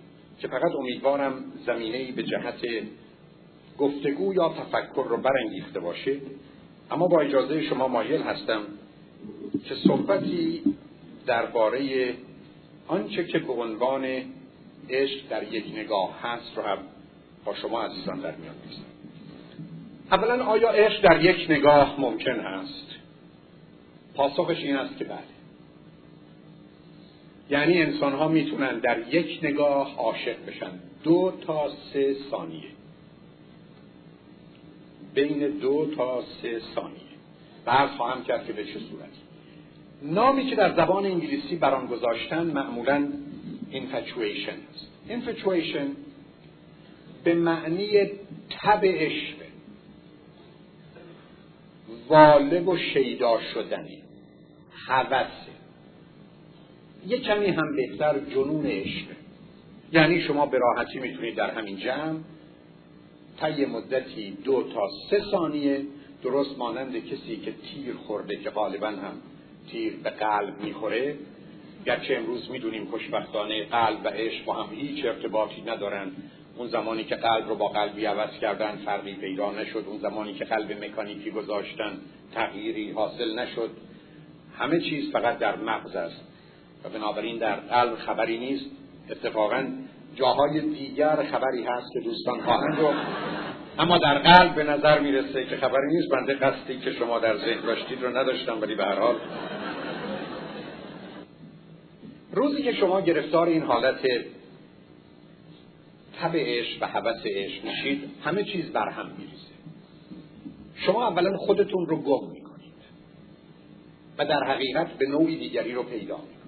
که 0.40 0.48
فقط 0.48 0.72
امیدوارم 0.78 1.44
زمینه 1.66 2.12
به 2.12 2.22
جهت 2.22 2.60
گفتگو 3.78 4.34
یا 4.34 4.48
تفکر 4.48 5.06
رو 5.08 5.16
برانگیخته 5.16 5.80
باشه 5.80 6.16
اما 6.90 7.06
با 7.08 7.20
اجازه 7.20 7.62
شما 7.62 7.88
مایل 7.88 8.22
هستم 8.22 8.62
که 9.64 9.74
صحبتی 9.74 10.62
درباره 11.26 12.14
آنچه 12.88 13.24
که 13.24 13.38
به 13.38 13.52
عنوان 13.52 14.04
عشق 14.90 15.28
در 15.28 15.52
یک 15.52 15.64
نگاه 15.76 16.20
هست 16.22 16.56
رو 16.56 16.62
هم 16.62 16.78
با 17.44 17.54
شما 17.54 17.82
عزیزان 17.82 18.20
در 18.20 18.36
میان 18.36 18.54
بگذارم 18.54 18.90
اولا 20.12 20.44
آیا 20.44 20.70
عشق 20.70 21.02
در 21.02 21.24
یک 21.24 21.50
نگاه 21.50 22.00
ممکن 22.00 22.40
هست؟ 22.40 22.86
پاسخش 24.14 24.56
این 24.56 24.76
است 24.76 24.98
که 24.98 25.04
بله. 25.04 25.18
یعنی 27.50 27.82
انسان 27.82 28.12
ها 28.12 28.28
می‌تونن 28.28 28.78
در 28.78 29.14
یک 29.14 29.40
نگاه 29.42 29.96
عاشق 29.96 30.46
بشن. 30.46 30.70
دو 31.02 31.32
تا 31.46 31.70
سه 31.92 32.16
ثانیه. 32.30 32.70
بین 35.14 35.58
دو 35.58 35.86
تا 35.96 36.22
سه 36.42 36.60
ثانیه. 36.74 37.00
بعد 37.64 37.90
خواهم 37.90 38.24
کرد 38.24 38.46
که 38.46 38.52
به 38.52 38.64
چه 38.64 38.72
صورتی. 38.72 39.29
نامی 40.02 40.46
که 40.46 40.56
در 40.56 40.76
زبان 40.76 41.06
انگلیسی 41.06 41.56
بران 41.56 41.86
گذاشتن 41.86 42.46
معمولا 42.46 43.08
infatuation 43.72 44.58
است. 44.74 44.86
Infatuation 45.08 45.86
به 47.24 47.34
معنی 47.34 47.88
تب 48.50 48.80
عشق 48.84 49.36
والب 52.08 52.68
و 52.68 52.76
شیدا 52.76 53.40
شدنی 53.54 54.02
حوثه 54.86 55.50
یه 57.06 57.18
کمی 57.18 57.46
هم 57.46 57.76
بهتر 57.76 58.18
جنون 58.18 58.66
عشق. 58.66 59.06
یعنی 59.92 60.20
شما 60.20 60.46
به 60.46 60.58
راحتی 60.58 60.98
می‌تونید 60.98 61.34
در 61.36 61.50
همین 61.50 61.76
جمع 61.76 62.18
طی 63.40 63.66
مدتی 63.66 64.30
دو 64.30 64.62
تا 64.62 64.88
سه 65.10 65.22
ثانیه 65.30 65.86
درست 66.22 66.58
مانند 66.58 66.96
کسی 66.96 67.36
که 67.36 67.52
تیر 67.52 67.94
خورده 67.94 68.36
که 68.36 68.50
غالبا 68.50 68.88
هم 68.88 69.14
تیر 69.70 69.96
به 70.04 70.10
قلب 70.10 70.60
می‌خوره. 70.60 71.16
گرچه 71.86 72.16
امروز 72.16 72.50
می‌دونیم 72.50 72.84
خوشبختانه 72.84 73.64
قلب 73.64 74.00
و 74.04 74.08
عشق 74.08 74.44
با 74.44 74.54
هم 74.54 74.74
هیچ 74.74 75.04
ارتباطی 75.04 75.62
ندارن 75.62 76.12
اون 76.56 76.68
زمانی 76.68 77.04
که 77.04 77.16
قلب 77.16 77.48
رو 77.48 77.54
با 77.54 77.68
قلبی 77.68 78.04
عوض 78.04 78.30
کردن 78.40 78.76
فرقی 78.76 79.14
پیدا 79.14 79.52
نشد. 79.52 79.84
اون 79.86 79.98
زمانی 79.98 80.34
که 80.34 80.44
قلب 80.44 80.84
مکانیکی 80.84 81.30
گذاشتن 81.30 81.98
تغییری 82.34 82.90
حاصل 82.90 83.38
نشد. 83.38 83.70
همه 84.58 84.80
چیز 84.80 85.12
فقط 85.12 85.38
در 85.38 85.56
مغز 85.56 85.96
است. 85.96 86.24
و 86.84 86.88
بنابراین 86.88 87.38
در 87.38 87.56
قلب 87.56 87.94
خبری 87.94 88.38
نیست. 88.38 88.66
اتفاقا 89.10 89.68
جاهای 90.14 90.60
دیگر 90.60 91.16
خبری 91.16 91.64
هست 91.64 91.92
که 91.92 92.00
دوستان 92.00 92.40
خواهند 92.40 92.78
رو 92.78 92.92
اما 93.78 93.98
در 93.98 94.18
قلب 94.18 94.54
به 94.54 94.64
نظر 94.64 95.00
می‌رسه 95.00 95.44
که 95.44 95.56
خبری 95.56 95.86
نیست. 95.86 96.08
بنده 96.08 96.34
قصدی 96.34 96.78
که 96.78 96.92
شما 96.92 97.18
در 97.18 97.36
ذهن 97.36 97.60
داشتید 97.60 98.02
رو 98.02 98.16
نداشتم 98.16 98.60
ولی 98.60 98.74
به 98.74 98.84
هر 98.84 98.98
حال. 98.98 99.16
روزی 102.32 102.62
که 102.62 102.72
شما 102.72 103.00
گرفتار 103.00 103.46
این 103.46 103.62
حالت 103.62 104.00
تب 106.20 106.36
عشق 106.36 106.82
و 106.82 106.86
حوث 106.86 107.26
عشق 107.26 107.64
میشید 107.64 108.10
همه 108.24 108.44
چیز 108.44 108.72
بر 108.72 108.88
هم 108.88 109.06
میریزه. 109.06 109.50
شما 110.76 111.08
اولا 111.08 111.36
خودتون 111.36 111.86
رو 111.86 111.96
گم 111.96 112.30
می‌کنید 112.32 112.72
و 114.18 114.24
در 114.24 114.44
حقیقت 114.44 114.86
به 114.86 115.06
نوعی 115.06 115.36
دیگری 115.36 115.72
رو 115.72 115.82
پیدا 115.82 116.16
می‌کنید. 116.16 116.40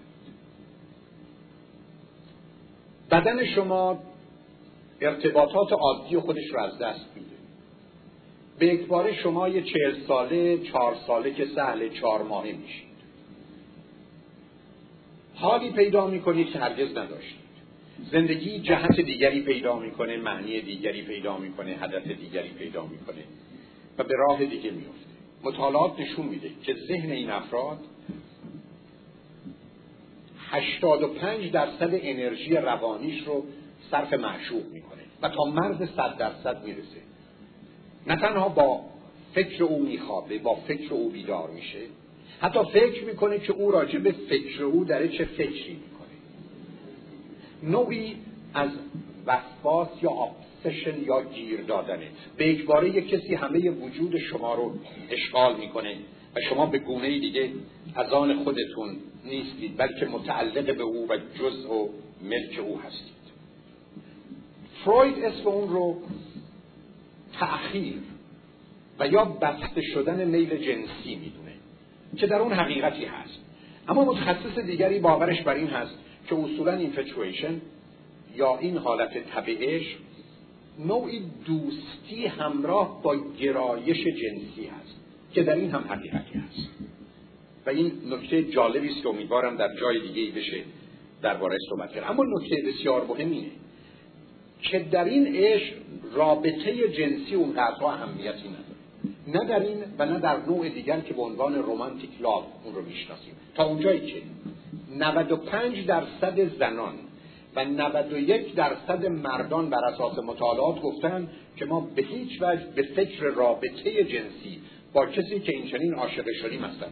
بدن 3.11 3.45
شما 3.45 4.03
ارتباطات 5.07 5.73
عادی 5.73 6.19
خودش 6.19 6.47
رو 6.53 6.61
از 6.61 6.79
دست 6.79 7.07
میده. 7.15 7.37
به 8.59 8.67
یک 8.67 9.15
شما 9.23 9.49
یه 9.49 9.63
چهل 9.63 10.07
ساله 10.09 10.59
چهار 10.59 10.97
ساله 11.07 11.35
که 11.35 11.47
سهل 11.47 11.89
چهار 11.89 12.23
ماهه 12.23 12.53
میشید. 12.53 12.93
حالی 15.35 15.71
پیدا 15.71 16.07
می‌کنید 16.07 16.51
که 16.51 16.59
هرگز 16.59 16.91
نداشتید. 16.91 17.43
زندگی 18.13 18.59
جهت 18.59 19.01
دیگری 19.01 19.43
پیدا 19.43 19.79
می‌کنه 19.79 20.17
معنی 20.17 20.61
دیگری 20.61 21.03
پیدا 21.03 21.37
می‌کنه 21.37 21.71
هدف 21.71 22.07
دیگری 22.07 22.49
پیدا 22.49 22.87
می‌کنه 22.87 23.25
و 23.99 24.05
به 24.05 24.15
راه 24.17 24.45
دیگه 24.45 24.71
میفته 24.71 25.13
مطالعات 25.45 26.01
نشون 26.01 26.27
میده 26.27 26.51
که 26.63 26.75
ذهن 26.89 27.11
این 27.11 27.31
افراد 27.31 27.79
85 30.51 31.51
درصد 31.51 31.91
انرژی 31.93 32.55
روانیش 32.55 33.27
رو 33.27 33.45
صرف 33.93 34.13
معشوق 34.13 34.65
می‌کنه 34.73 35.03
و 35.23 35.29
تا 35.29 35.45
مرز 35.45 35.89
100 35.97 36.17
درصد 36.19 36.65
می‌رسه. 36.65 37.01
نه 38.07 38.17
تنها 38.17 38.49
با 38.49 38.81
فکر 39.35 39.65
او 39.65 39.83
میخوابه 39.83 40.39
با 40.39 40.55
فکر 40.55 40.95
او 40.95 41.11
بیدار 41.11 41.51
میشه 41.51 41.79
حتی 42.41 42.59
فکر 42.73 43.05
می‌کنه 43.05 43.39
که 43.39 43.53
او 43.53 43.71
راجع 43.71 43.99
به 43.99 44.13
فکر 44.13 44.65
او 44.65 44.85
داره 44.85 45.09
چه 45.09 45.25
فکری 45.25 45.73
می‌کنه. 45.73 46.17
نوعی 47.63 48.17
از 48.55 48.71
وسواس 49.27 49.89
یا 50.03 50.11
آبسشن 50.11 51.05
یا 51.05 51.23
گیر 51.23 51.61
دادنه. 51.61 52.09
به 52.37 52.51
اجباره 52.51 52.97
یک 52.97 53.09
کسی 53.09 53.35
همه 53.35 53.71
وجود 53.71 54.19
شما 54.19 54.55
رو 54.55 54.75
اشغال 55.11 55.57
می‌کنه 55.57 55.97
و 56.37 56.41
شما 56.49 56.67
به 56.67 56.79
گونه 56.79 57.19
دیگه 57.19 57.51
از 57.95 58.13
آن 58.13 58.45
خودتون 58.45 58.97
نیستید 59.25 59.77
بلکه 59.77 60.07
متعلق 60.07 60.77
به 60.77 60.83
او 60.83 61.07
و 61.09 61.17
جزء 61.17 61.69
و 61.69 61.89
ملک 62.23 62.59
او 62.59 62.79
هستید. 62.81 63.22
فروید 64.85 65.25
اسم 65.25 65.49
اون 65.49 65.69
رو 65.69 65.97
تأخیر 67.33 67.95
و 68.99 69.09
یا 69.09 69.25
بسته 69.25 69.83
شدن 69.83 70.25
میل 70.25 70.57
جنسی 70.57 71.15
می‌دونه 71.15 71.53
که 72.17 72.27
در 72.27 72.37
اون 72.37 72.53
حقیقتی 72.53 73.05
هست. 73.05 73.39
اما 73.89 74.05
متخصص 74.05 74.59
دیگری 74.59 74.99
باورش 74.99 75.43
بر 75.43 75.55
این 75.55 75.67
هست 75.67 75.95
که 76.29 76.35
اصولا 76.35 76.73
اینفتویشن 76.73 77.61
یا 78.37 78.59
این 78.59 78.79
حالت 78.79 79.19
طبعش 79.19 79.97
نوعی 80.79 81.23
دوستی 81.47 82.27
همراه 82.27 83.03
با 83.03 83.17
گرایش 83.41 83.99
جنسی 83.99 84.67
هست 84.67 85.01
که 85.33 85.43
در 85.43 85.55
این 85.55 85.71
هم 85.71 85.85
حقیقتی 85.89 86.39
هست. 86.39 86.69
و 87.67 87.71
این 87.71 87.93
نکته 88.11 88.43
جالبی 88.43 88.89
است 88.89 89.03
که 89.03 89.09
امیدوارم 89.09 89.57
در 89.57 89.77
جای 89.81 90.01
دیگه 90.01 90.23
ای 90.23 90.31
بشه 90.31 90.63
درباره 91.23 91.57
صحبت 91.69 91.93
کرد 91.93 92.11
اما 92.11 92.25
نکته 92.25 92.57
بسیار 92.67 93.07
مهم 93.07 93.33
که 94.63 94.79
در 94.79 95.05
این 95.05 95.27
عشق 95.37 95.75
رابطه 96.13 96.89
جنسی 96.89 97.35
اونقدرها 97.35 97.93
اهمیتی 97.93 98.49
نداره. 98.49 98.73
نه 99.27 99.49
در 99.49 99.61
این 99.61 99.79
و 99.99 100.07
نه 100.07 100.19
در 100.19 100.37
نوع 100.47 100.69
دیگر 100.69 101.01
که 101.01 101.15
به 101.15 101.23
عنوان 101.23 101.55
رومانتیک 101.55 102.11
لاو 102.21 102.45
اون 102.65 102.75
رو 102.75 102.83
می‌شناسیم. 102.83 103.35
تا 103.55 103.65
اونجایی 103.65 104.01
که 104.01 104.23
95 104.99 105.87
درصد 105.87 106.59
زنان 106.59 106.95
و 107.57 107.65
91 107.65 108.55
درصد 108.55 109.07
مردان 109.07 109.71
بر 109.71 109.85
اساس 109.85 110.19
مطالعات 110.19 110.81
گفتن 110.81 111.29
که 111.57 111.65
ما 111.65 111.81
به 111.97 112.03
هیچ 112.03 112.43
وجه 112.43 112.63
به 112.75 112.83
فکر 112.83 113.25
رابطه 113.25 114.05
جنسی 114.05 114.61
با 114.93 115.07
کسی 115.07 115.41
که 115.41 115.53
این 115.53 115.67
چنین 115.67 115.95
عاشق 115.95 116.25
شدیم 116.43 116.65
اصلا 116.65 116.89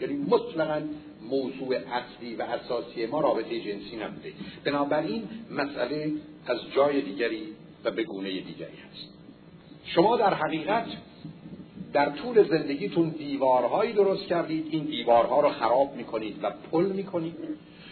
یعنی 0.00 0.14
مطلقا 0.16 0.82
موضوع 1.30 1.76
اصلی 1.76 2.34
و 2.34 2.42
اساسی 2.42 3.06
ما 3.06 3.20
رابطه 3.20 3.60
جنسی 3.60 3.96
نبوده. 3.96 4.32
بنابراین 4.64 5.28
مسئله 5.50 6.12
از 6.46 6.58
جای 6.76 7.00
دیگری 7.00 7.42
و 7.84 7.90
به 7.90 8.02
گونه 8.02 8.28
دیگری 8.30 8.76
هست 8.90 9.08
شما 9.84 10.16
در 10.16 10.34
حقیقت 10.34 10.86
در 11.92 12.10
طول 12.10 12.48
زندگیتون 12.48 13.08
دیوارهایی 13.08 13.92
درست 13.92 14.26
کردید 14.26 14.66
این 14.70 14.84
دیوارها 14.84 15.40
رو 15.40 15.48
خراب 15.48 15.96
می‌کنید 15.96 16.36
و 16.42 16.50
پل 16.72 16.86
می‌کنید. 16.86 17.34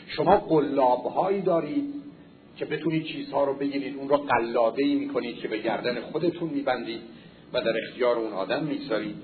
شما 0.07 0.37
قلابهایی 0.37 1.41
دارید 1.41 1.95
که 2.57 2.65
بتونید 2.65 3.05
چیزها 3.05 3.45
رو 3.45 3.55
بگیرید 3.55 3.97
اون 3.97 4.09
رو 4.09 4.17
قلاده 4.17 4.85
ای 4.85 4.95
می‌کنید 4.95 5.37
که 5.37 5.49
به 5.49 5.59
گردن 5.59 6.01
خودتون 6.01 6.49
میبندید 6.49 7.01
و 7.53 7.61
در 7.61 7.73
اختیار 7.89 8.17
اون 8.17 8.33
آدم 8.33 8.65
می‌گذارید. 8.65 9.17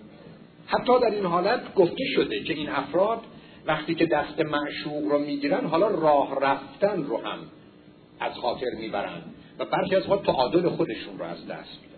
حتی 0.66 1.00
در 1.00 1.10
این 1.10 1.24
حالت 1.24 1.74
گفته 1.74 2.04
شده 2.14 2.44
که 2.44 2.54
این 2.54 2.68
افراد 2.68 3.20
وقتی 3.66 3.94
که 3.94 4.06
دست 4.06 4.40
معشوق 4.40 5.04
رو 5.12 5.18
می‌گیرن 5.18 5.66
حالا 5.66 5.88
راه 5.88 6.40
رفتن 6.40 7.02
رو 7.02 7.16
هم 7.16 7.38
از 8.20 8.32
خاطر 8.32 8.70
می‌برن 8.80 9.22
و 9.58 9.64
برخی 9.64 9.96
از 9.96 10.02
تعادل 10.02 10.68
خودشون 10.68 11.18
رو 11.18 11.24
از 11.24 11.46
دست 11.46 11.78
میدن. 11.82 11.94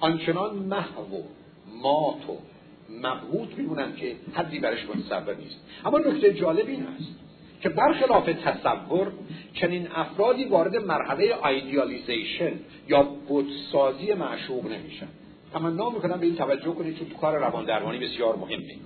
آنچنان 0.00 0.56
محو 0.56 1.16
و 1.16 1.22
مات 1.82 2.30
و 2.30 2.38
مبهوت 2.90 3.58
میمونن 3.58 3.96
که 3.96 4.16
حدی 4.34 4.58
برش 4.58 4.86
متصور 4.86 5.34
نیست. 5.34 5.56
اما 5.84 5.98
نکته 5.98 6.34
جالب 6.34 6.66
این 6.66 6.86
است 6.86 7.18
که 7.60 7.68
برخلاف 7.68 8.26
تصور 8.44 9.12
چنین 9.52 9.88
افرادی 9.94 10.44
وارد 10.44 10.76
مرحله 10.76 11.46
ایدیالیزیشن 11.46 12.52
یا 12.88 13.02
بودسازی 13.02 14.14
معشوق 14.14 14.72
نمیشن. 14.72 15.08
تمنا 15.52 15.90
می‌کنم 15.90 16.20
به 16.20 16.26
این 16.26 16.36
توجه 16.36 16.72
کنید 16.72 16.98
چون 16.98 17.08
تو 17.08 17.16
کار 17.16 17.38
روان 17.38 17.64
درمانی 17.64 17.98
بسیار 17.98 18.36
مهمه. 18.36 18.76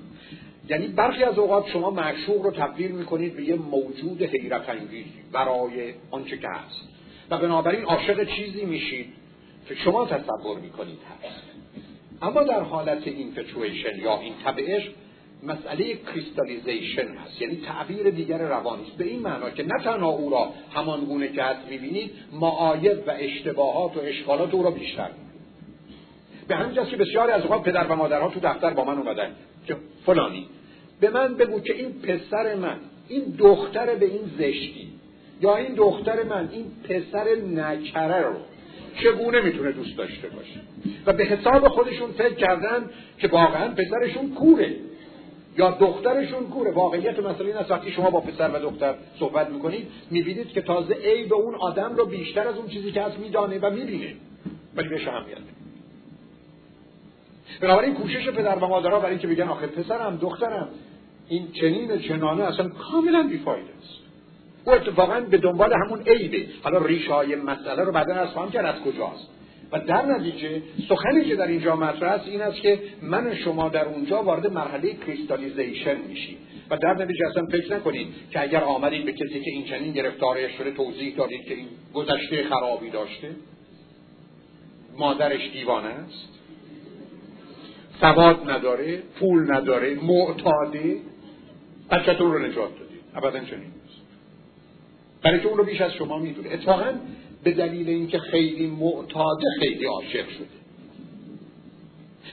یعنی 0.69 0.87
برخی 0.87 1.25
از 1.25 1.39
اوقات 1.39 1.69
شما 1.69 1.91
معشوق 1.91 2.43
رو 2.43 2.51
تبدیل 2.51 2.93
می‌کنید 2.93 3.37
به 3.37 3.43
یه 3.45 3.55
موجود 3.55 4.23
حیرت 4.23 4.69
انگیزی 4.69 5.13
برای 5.33 5.95
آنچه 6.11 6.39
که 6.39 6.49
هست. 6.49 6.89
و 7.31 7.39
بنابراین 7.39 7.85
عاشق 7.85 8.25
چیزی 8.25 8.65
میشید 8.65 9.07
که 9.69 9.75
شما 9.75 10.07
تصور 10.07 10.59
می‌کنید 10.59 10.99
هست. 10.99 11.43
اما 12.23 12.43
در 12.43 12.61
حالت 12.61 13.07
اینفتویشن 13.07 13.99
یا 13.99 14.21
این 14.21 14.35
طبعش 14.45 14.91
مسئله 15.43 15.97
کریستالیزیشن 15.97 17.09
هست. 17.09 17.43
یعنی 17.43 17.57
تعبیر 17.67 18.11
دیگر 18.11 18.39
روانی 18.39 18.93
به 18.99 19.05
این 19.05 19.21
معنا 19.21 19.51
که 19.51 19.63
نه 19.63 19.85
تنها 19.85 20.11
او 20.11 20.31
را 20.31 20.51
همان 20.75 21.05
گونه 21.05 21.29
که 21.29 21.43
هست 21.43 21.69
می‌بینید 21.71 22.13
معایب 22.33 22.99
و 23.07 23.11
اشتباهات 23.19 23.97
و 23.97 24.01
اشکالات 24.01 24.55
او 24.55 24.63
را 24.63 24.71
بیشتر 24.71 25.11
به 26.49 26.57
همین 26.57 26.85
که 26.85 26.97
بسیاری 26.97 27.33
از 27.33 27.43
اوقات 27.43 27.63
پدر 27.63 27.87
و 27.87 27.97
مادرها 27.97 28.29
تو 28.29 28.41
دفتر 28.41 28.71
با 28.71 28.85
من 28.85 28.99
اومدن. 28.99 29.31
که 29.67 29.77
فلانی. 30.07 30.47
به 31.01 31.11
من 31.11 31.35
بگو 31.35 31.61
که 31.61 31.75
این 31.75 31.93
پسر 31.93 32.55
من 32.55 32.77
این 33.09 33.35
دختر 33.39 33.95
به 33.95 34.07
این 34.07 34.31
زشتی 34.39 34.89
یا 35.41 35.57
این 35.57 35.75
دختر 35.75 36.23
من 36.23 36.49
این 36.53 36.67
پسر 36.89 37.35
نکره 37.35 38.21
رو 38.21 38.35
چگونه 39.03 39.41
می‌تونه 39.41 39.73
دوست 39.73 39.97
داشته 39.97 40.29
باشه؟ 40.29 40.61
و 41.07 41.13
به 41.13 41.25
حساب 41.25 41.69
خودشون 41.69 42.13
فکر 42.13 42.35
کردن 42.35 42.91
که 43.19 43.29
واقعا 43.29 43.69
پسرشون 43.69 44.35
کوره 44.35 44.77
یا 45.59 45.71
دخترشون 45.71 46.47
کوره. 46.47 46.71
واقعیت 46.71 47.19
مثلا 47.19 47.47
این 47.47 47.57
است 47.57 47.71
وقتی 47.71 47.91
شما 47.91 48.11
با 48.11 48.21
پسر 48.21 48.51
و 48.51 48.59
دختر 48.59 48.95
صحبت 49.19 49.51
می‌کنید 49.51 49.89
می‌بینید 50.11 50.49
که 50.49 50.61
تازه 50.61 50.95
ای 50.95 51.25
به 51.25 51.35
اون 51.35 51.55
آدم 51.55 51.97
رو 51.97 52.07
بیشتر 52.07 52.49
از 52.49 52.57
اون 52.57 52.69
چیزی 52.69 52.93
که 52.93 53.03
هست 53.03 53.19
میدانه 53.19 53.59
و 53.59 53.71
می‌بینه. 53.71 54.15
ولی 54.77 54.89
بهش 54.89 55.09
اهمیت 55.09 55.39
بنابراین 57.61 57.95
کوشش 57.95 58.29
پدر 58.29 58.57
و 58.57 58.67
مادرها 58.67 58.99
برای 58.99 59.11
اینکه 59.11 59.29
بگن 59.29 59.49
آخه 59.49 59.67
پسرم 59.67 60.17
دخترم 60.17 60.69
این 61.29 61.53
چنین 61.53 61.99
چنانه 61.99 62.45
اصلا 62.45 62.69
کاملا 62.69 63.23
بیفایده 63.23 63.71
است. 63.79 64.03
او 64.65 64.73
اتفاقا 64.73 65.21
به 65.21 65.39
دنبال 65.39 65.73
همون 65.73 66.03
عیبه. 66.03 66.47
حالا 66.63 66.87
ریشای 66.87 67.37
مسئله 67.37 67.85
رو 67.85 67.93
بعدا 67.93 68.15
از 68.15 68.29
خواهم 68.29 68.51
کرد 68.51 68.67
از 68.67 68.83
کجاست. 68.83 69.29
و 69.73 69.79
در 69.79 70.07
نتیجه 70.07 70.63
سخنی 70.89 71.25
که 71.25 71.37
در 71.37 71.47
اینجا 71.47 71.77
مطرح 71.77 72.13
است 72.13 72.29
این 72.29 72.41
است 72.41 72.61
که 72.61 72.81
من 73.03 73.35
شما 73.35 73.69
در 73.69 73.85
اونجا 73.85 74.23
وارد 74.23 74.47
مرحله 74.47 74.95
کریستالیزیشن 74.95 75.97
میشید 76.09 76.39
و 76.71 76.77
در 76.77 76.95
نتیجه 76.95 77.27
اصلا 77.31 77.47
فکر 77.47 77.77
نکنید 77.77 78.09
که 78.31 78.43
اگر 78.43 78.65
آمدید 78.65 79.05
به 79.05 79.13
کسی 79.13 79.41
که 79.41 79.51
این 79.51 79.65
چنین 79.65 79.93
گرفتارش 79.93 80.53
شده 80.59 80.71
توضیح 80.71 81.17
دادید 81.17 81.45
که 81.45 81.55
این 81.55 81.69
گذشته 81.95 82.45
خرابی 82.45 82.91
داشته 82.91 83.31
مادرش 84.99 85.51
دیوانه 85.53 85.89
است؟ 85.89 86.29
سواد 88.03 88.51
نداره 88.51 89.03
پول 89.21 89.55
نداره 89.55 89.95
معتاده 89.95 90.97
بچهتون 91.91 92.33
رو 92.33 92.39
نجات 92.39 92.79
دادید 92.79 93.01
ابدا 93.15 93.39
چنین 93.39 93.61
نیست. 93.61 94.03
برای 95.23 95.41
که 95.41 95.47
اون 95.47 95.59
رو 95.59 95.65
بیش 95.65 95.81
از 95.81 95.93
شما 95.93 96.19
می‌دونه. 96.19 96.51
اتفاقا 96.53 96.93
به 97.45 97.53
دلیل 97.53 97.89
اینکه 97.89 98.19
خیلی 98.19 98.67
معتاده 98.67 99.47
خیلی 99.59 99.85
عاشق 99.85 100.29
شده. 100.29 100.47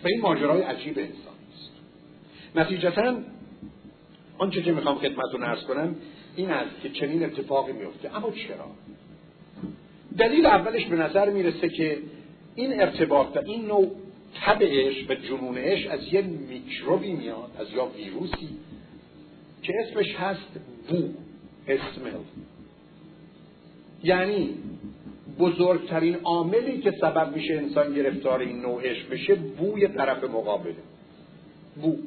و 0.04 0.08
این 0.08 0.22
ماجرای 0.22 0.62
عجیب 0.62 0.98
انسان 0.98 1.34
است. 1.54 1.72
نتیجتا 2.56 3.16
آنچه 4.38 4.62
که 4.62 4.72
می‌خوام 4.72 4.98
خدمتتون 4.98 5.44
ارز 5.44 5.64
کنم 5.64 5.96
این 6.36 6.52
است 6.52 6.82
که 6.84 6.90
چنین 6.90 7.26
اتفاقی 7.26 7.72
میفته 7.72 8.18
اما 8.18 8.32
چرا؟ 8.32 8.66
دلیل 10.18 10.46
اولش 10.46 10.86
به 10.86 10.96
نظر 10.96 11.30
می‌رسه 11.30 11.70
که 11.70 11.98
این 12.56 12.82
ارتباط 12.82 13.38
و 13.38 13.40
این 13.46 13.66
نوع 13.66 13.92
طبعش 14.46 15.10
و 15.10 15.16
جنونش 15.16 15.88
از 15.88 16.14
یه 16.14 16.22
میکروبی 16.22 17.12
میاد 17.12 17.52
از 17.60 17.68
یا 17.72 17.86
ویروسی 17.86 18.50
که 19.62 19.74
اسمش 19.80 20.16
هست 20.16 20.60
بو 20.90 21.10
اسمل 21.68 22.12
یعنی 24.04 24.50
بزرگترین 25.40 26.16
عاملی 26.16 26.82
که 26.82 26.92
سبب 26.92 27.36
میشه 27.36 27.54
انسان 27.54 27.94
گرفتار 27.94 28.40
این 28.40 28.62
نوع 28.62 28.82
عشق 28.84 29.10
بشه 29.10 29.36
بوی 29.36 29.88
طرف 29.88 30.24
مقابله. 30.24 30.76
بو. 31.82 31.98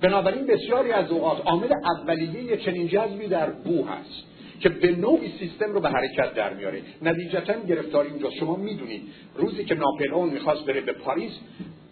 بنابراین 0.00 0.46
بسیاری 0.46 0.92
از 0.92 1.10
اوقات 1.10 1.46
عامل 1.46 1.72
اولیه 1.84 2.56
چنین 2.56 2.88
جذبی 2.88 3.26
در 3.26 3.50
بو 3.50 3.84
هست. 3.84 4.29
که 4.60 4.68
به 4.68 4.96
نوعی 4.96 5.32
سیستم 5.38 5.72
رو 5.72 5.80
به 5.80 5.88
حرکت 5.88 6.34
در 6.34 6.54
میاره 6.54 6.82
نتیجتا 7.02 7.60
گرفتاری 7.68 8.10
اونجا 8.10 8.30
شما 8.30 8.56
می‌دونید 8.56 9.02
روزی 9.36 9.64
که 9.64 9.74
ناپلئون 9.74 10.28
می‌خواست 10.28 10.66
بره 10.66 10.80
به 10.80 10.92
پاریس 10.92 11.32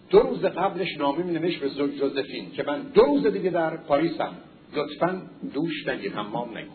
دو 0.09 0.19
روز 0.19 0.41
قبلش 0.41 0.97
نامه 0.97 1.23
می 1.23 1.31
نوشت 1.31 1.59
به 1.59 1.69
جوزفین 1.69 2.51
که 2.51 2.63
من 2.63 2.81
دو 2.81 3.01
روز 3.01 3.27
دیگه 3.27 3.49
در 3.49 3.77
پاریسم. 3.77 4.37
لطفا 4.75 5.21
دوش 5.53 5.87
نگیر 5.87 6.11
حمام 6.11 6.57
نگیر 6.57 6.69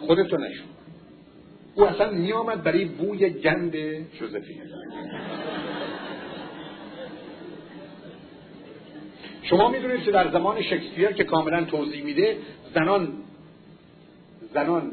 خودتو 0.00 0.36
نشون. 0.36 0.66
او 1.74 1.84
اصلا 1.84 2.10
میآمد 2.10 2.62
برای 2.62 2.84
بوی 2.84 3.30
گند 3.30 3.72
جوزفین. 4.18 4.62
شما 9.42 9.68
می‌دونید 9.68 10.02
که 10.02 10.10
در 10.10 10.30
زمان 10.30 10.62
شکسپیر 10.62 11.12
که 11.12 11.24
کاملا 11.24 11.64
توضیح 11.64 12.04
میده 12.04 12.36
زنان 12.74 13.12
زنان 14.54 14.92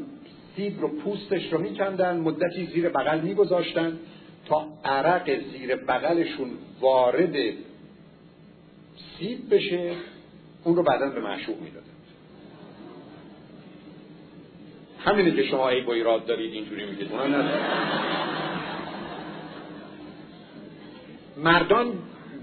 سیب 0.56 0.80
رو 0.80 0.88
پوستش 0.88 1.52
رو 1.52 1.60
میکندن 1.60 2.16
مدتی 2.16 2.66
زیر 2.66 2.88
بغل 2.88 3.20
میگذاشتن 3.20 3.98
تا 4.46 4.66
عرق 4.84 5.40
زیر 5.52 5.76
بغلشون 5.76 6.50
وارد 6.80 7.36
سیب 9.18 9.54
بشه 9.54 9.92
اون 10.64 10.76
رو 10.76 10.82
بعدا 10.82 11.08
به 11.08 11.20
معشوق 11.20 11.60
می‌دادن. 11.60 11.86
همینه 14.98 15.30
که 15.30 15.42
شما 15.42 15.68
ای 15.68 15.80
با 15.80 15.92
ایراد 15.92 16.26
دارید 16.26 16.52
اینجوری 16.52 16.86
میگید. 16.86 17.10
مردان 21.36 21.92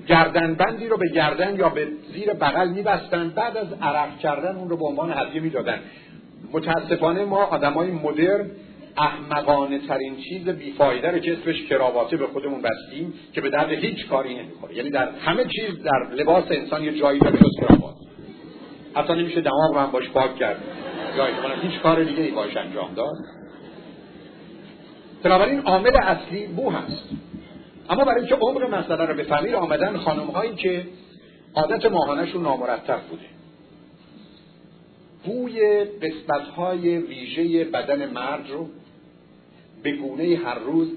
گردنبندی 0.07 0.87
رو 0.87 0.97
به 0.97 1.09
گردن 1.09 1.55
یا 1.55 1.69
به 1.69 1.87
زیر 2.13 2.33
بغل 2.33 2.69
میبستن 2.69 3.29
بعد 3.29 3.57
از 3.57 3.67
عرق 3.81 4.17
کردن 4.19 4.55
اون 4.55 4.69
رو 4.69 4.77
به 4.77 4.85
عنوان 4.85 5.13
هدیه 5.17 5.41
می‌دادن. 5.41 5.79
متاسفانه 6.53 7.25
ما 7.25 7.43
آدمای 7.43 7.91
مدرن 7.91 8.51
احمقانه 8.97 9.79
ترین 9.79 10.17
چیز 10.17 10.49
بیفایده 10.49 11.11
رو 11.11 11.19
که 11.19 11.33
اسمش 11.33 11.63
کراواته 11.63 12.17
به 12.17 12.27
خودمون 12.27 12.61
بستیم 12.61 13.13
که 13.33 13.41
به 13.41 13.49
درد 13.49 13.71
هیچ 13.71 14.07
کاری 14.07 14.35
نمی‌خوره. 14.35 14.75
یعنی 14.75 14.89
در 14.89 15.09
همه 15.09 15.43
چیز 15.43 15.83
در 15.83 16.15
لباس 16.15 16.43
انسان 16.51 16.83
یه 16.83 16.99
جایی 16.99 17.19
داره 17.19 17.37
جز 17.37 17.59
کراوات. 17.59 17.95
حتی 18.95 19.13
نمیشه 19.13 19.41
دماغ 19.41 19.73
رو 19.73 19.79
هم 19.79 19.91
باش 19.91 20.09
پاک 20.09 20.35
کرد. 20.35 20.57
یا 21.17 21.25
هیچ 21.61 21.79
کار 21.79 22.03
دیگه 22.03 22.23
ای 22.23 22.31
باش 22.31 22.57
انجام 22.57 22.93
داد. 22.93 23.15
بنابراین 25.23 25.59
عامل 25.59 25.91
اصلی 26.03 26.47
بو 26.47 26.69
هست. 26.69 27.09
اما 27.89 28.05
برای 28.05 28.19
اینکه 28.19 28.35
عمر 28.35 28.67
مسئله 28.67 29.05
رو 29.05 29.13
بفهمید 29.13 29.53
آمدن 29.53 29.97
خانم 29.97 30.27
هایی 30.27 30.55
که 30.55 30.85
عادت 31.55 31.85
ماهانهشون 31.85 32.43
نامرتب 32.43 32.99
بوده. 33.09 33.23
بوی 35.25 35.83
قسمت 35.85 36.47
های 36.55 36.97
ویژه 36.97 37.63
بدن 37.63 38.09
مرد 38.09 38.49
رو 38.49 38.69
به 39.83 39.91
گونه 39.91 40.37
هر 40.45 40.59
روز 40.59 40.91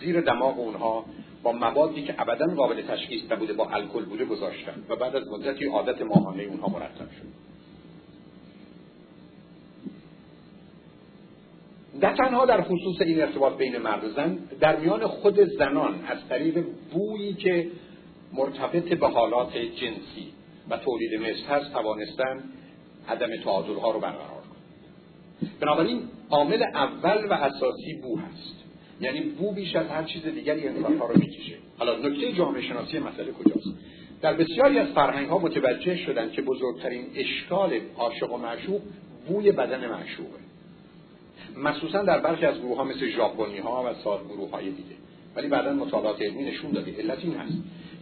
زیر 0.00 0.20
دماغ 0.20 0.58
اونها 0.58 1.04
با 1.42 1.52
موادی 1.52 2.02
که 2.02 2.14
ابدا 2.18 2.54
قابل 2.54 2.82
تشخیص 2.82 3.32
نبوده 3.32 3.52
با 3.52 3.68
الکل 3.68 4.04
بوده 4.04 4.24
گذاشتن 4.24 4.84
و 4.88 4.96
بعد 4.96 5.16
از 5.16 5.28
مدتی 5.28 5.64
عادت 5.64 6.02
ماهانه 6.02 6.42
اونها 6.42 6.68
مرتب 6.68 7.10
شد. 7.10 7.50
نه 12.02 12.16
تنها 12.16 12.46
در 12.46 12.62
خصوص 12.62 13.00
این 13.00 13.22
ارتباط 13.22 13.56
بین 13.56 13.78
مرد 13.78 14.04
و 14.04 14.08
زن 14.08 14.38
در 14.60 14.76
میان 14.76 15.06
خود 15.06 15.40
زنان 15.40 16.04
از 16.06 16.18
طریق 16.28 16.64
بویی 16.92 17.34
که 17.34 17.68
مرتبط 18.32 18.84
به 18.84 19.08
حالات 19.08 19.56
جنسی 19.56 20.32
و 20.70 20.76
تولید 20.76 21.14
مثل 21.14 21.44
هست 21.48 21.72
توانستن 21.72 22.44
عدم 23.10 23.36
تعادل 23.36 23.74
ها 23.74 23.90
رو 23.90 24.00
برقرار 24.00 24.28
کنند 24.28 25.50
بنابراین 25.60 26.02
عامل 26.30 26.62
اول 26.62 27.26
و 27.30 27.32
اساسی 27.32 27.94
بو 28.02 28.18
هست. 28.18 28.54
یعنی 29.00 29.20
بو 29.20 29.52
بیش 29.52 29.76
از 29.76 29.86
هر 29.86 30.02
چیز 30.02 30.22
دیگری 30.22 30.68
انسان 30.68 30.98
ها 30.98 31.06
رو 31.06 31.18
می‌کشه. 31.18 31.54
حالا 31.78 31.96
نکته 31.98 32.32
جامعه 32.32 32.62
شناسی 32.62 32.98
مسئله 32.98 33.32
کجاست؟ 33.32 33.68
در 34.22 34.34
بسیاری 34.34 34.78
از 34.78 34.88
فرهنگ 34.88 35.28
ها 35.28 35.38
متوجه 35.38 35.96
شدن 35.96 36.30
که 36.30 36.42
بزرگترین 36.42 37.06
اشکال 37.14 37.80
عاشق 37.96 38.32
و 38.32 38.36
معشوق 38.36 38.80
بوی 39.28 39.52
بدن 39.52 39.90
معشوقه. 39.90 40.40
مخصوصا 41.56 42.02
در 42.02 42.18
برخی 42.18 42.46
از 42.46 42.58
گروه 42.58 42.76
ها 42.76 42.84
مثل 42.84 43.10
ژاپنی 43.10 43.58
ها 43.58 43.90
و 43.90 43.94
سال 44.04 44.24
گروه 44.24 44.50
های 44.50 44.70
دیگه. 44.70 44.96
ولی 45.36 45.48
بعدا 45.48 45.72
مطالعات 45.72 46.22
علمی 46.22 46.42
نشون 46.42 46.70
داده. 46.70 46.96
علت 46.98 47.18
این 47.18 47.34
هست 47.34 47.54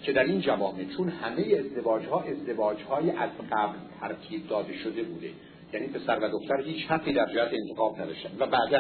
که 0.03 0.13
در 0.13 0.25
این 0.25 0.41
جوامع 0.41 0.85
چون 0.97 1.09
همه 1.09 1.43
ازدواج 1.59 2.05
ها 2.07 2.21
ازدواج 2.21 2.83
های 2.83 3.11
از 3.11 3.31
قبل 3.53 3.79
ترتیب 4.01 4.49
داده 4.49 4.73
شده 4.73 5.03
بوده. 5.03 5.31
یعنی 5.73 5.87
پسر 5.87 6.19
و 6.19 6.29
دختر 6.29 6.61
هیچ 6.61 6.87
حقی 6.87 7.13
در 7.13 7.27
جهت 7.35 7.51
انتخاب 7.69 8.01
نداشتن 8.01 8.31
و 8.39 8.47
بعدا 8.47 8.79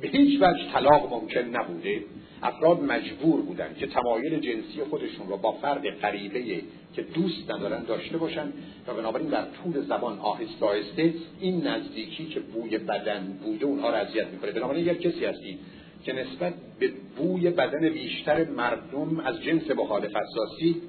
به 0.00 0.08
هیچ 0.08 0.42
وجه 0.42 0.72
طلاق 0.72 1.12
ممکن 1.12 1.40
نبوده. 1.40 2.04
افراد 2.42 2.82
مجبور 2.82 3.42
بودن 3.42 3.74
که 3.78 3.86
تمایل 3.86 4.40
جنسی 4.40 4.84
خودشون 4.90 5.28
رو 5.28 5.36
با 5.36 5.52
فرد 5.52 5.90
غریبه 5.90 6.62
که 6.94 7.02
دوست 7.02 7.50
ندارن 7.50 7.84
داشته 7.84 8.18
باشن 8.18 8.52
و 8.86 8.94
بنابراین 8.94 9.28
در 9.28 9.44
طول 9.44 9.80
زبان 9.80 10.18
آهسته 10.18 10.66
آهسته 10.66 11.14
این 11.40 11.66
نزدیکی 11.66 12.26
که 12.26 12.40
بوی 12.40 12.78
بدن 12.78 13.38
بوده 13.44 13.66
اونها 13.66 13.90
رو 13.90 13.96
اذیت 13.96 14.26
می‌کنه. 14.26 14.52
بنابراین 14.52 14.86
یک 14.86 15.00
کسی 15.00 15.24
هستی 15.24 15.58
که 16.04 16.12
نسبت 16.12 16.54
به 16.78 16.92
بوی 17.16 17.50
بدن 17.50 17.88
بیشتر 17.88 18.44
مردم 18.44 19.20
از 19.20 19.42
جنس 19.42 19.70
مخالف 19.70 20.16
اساسی 20.16 20.82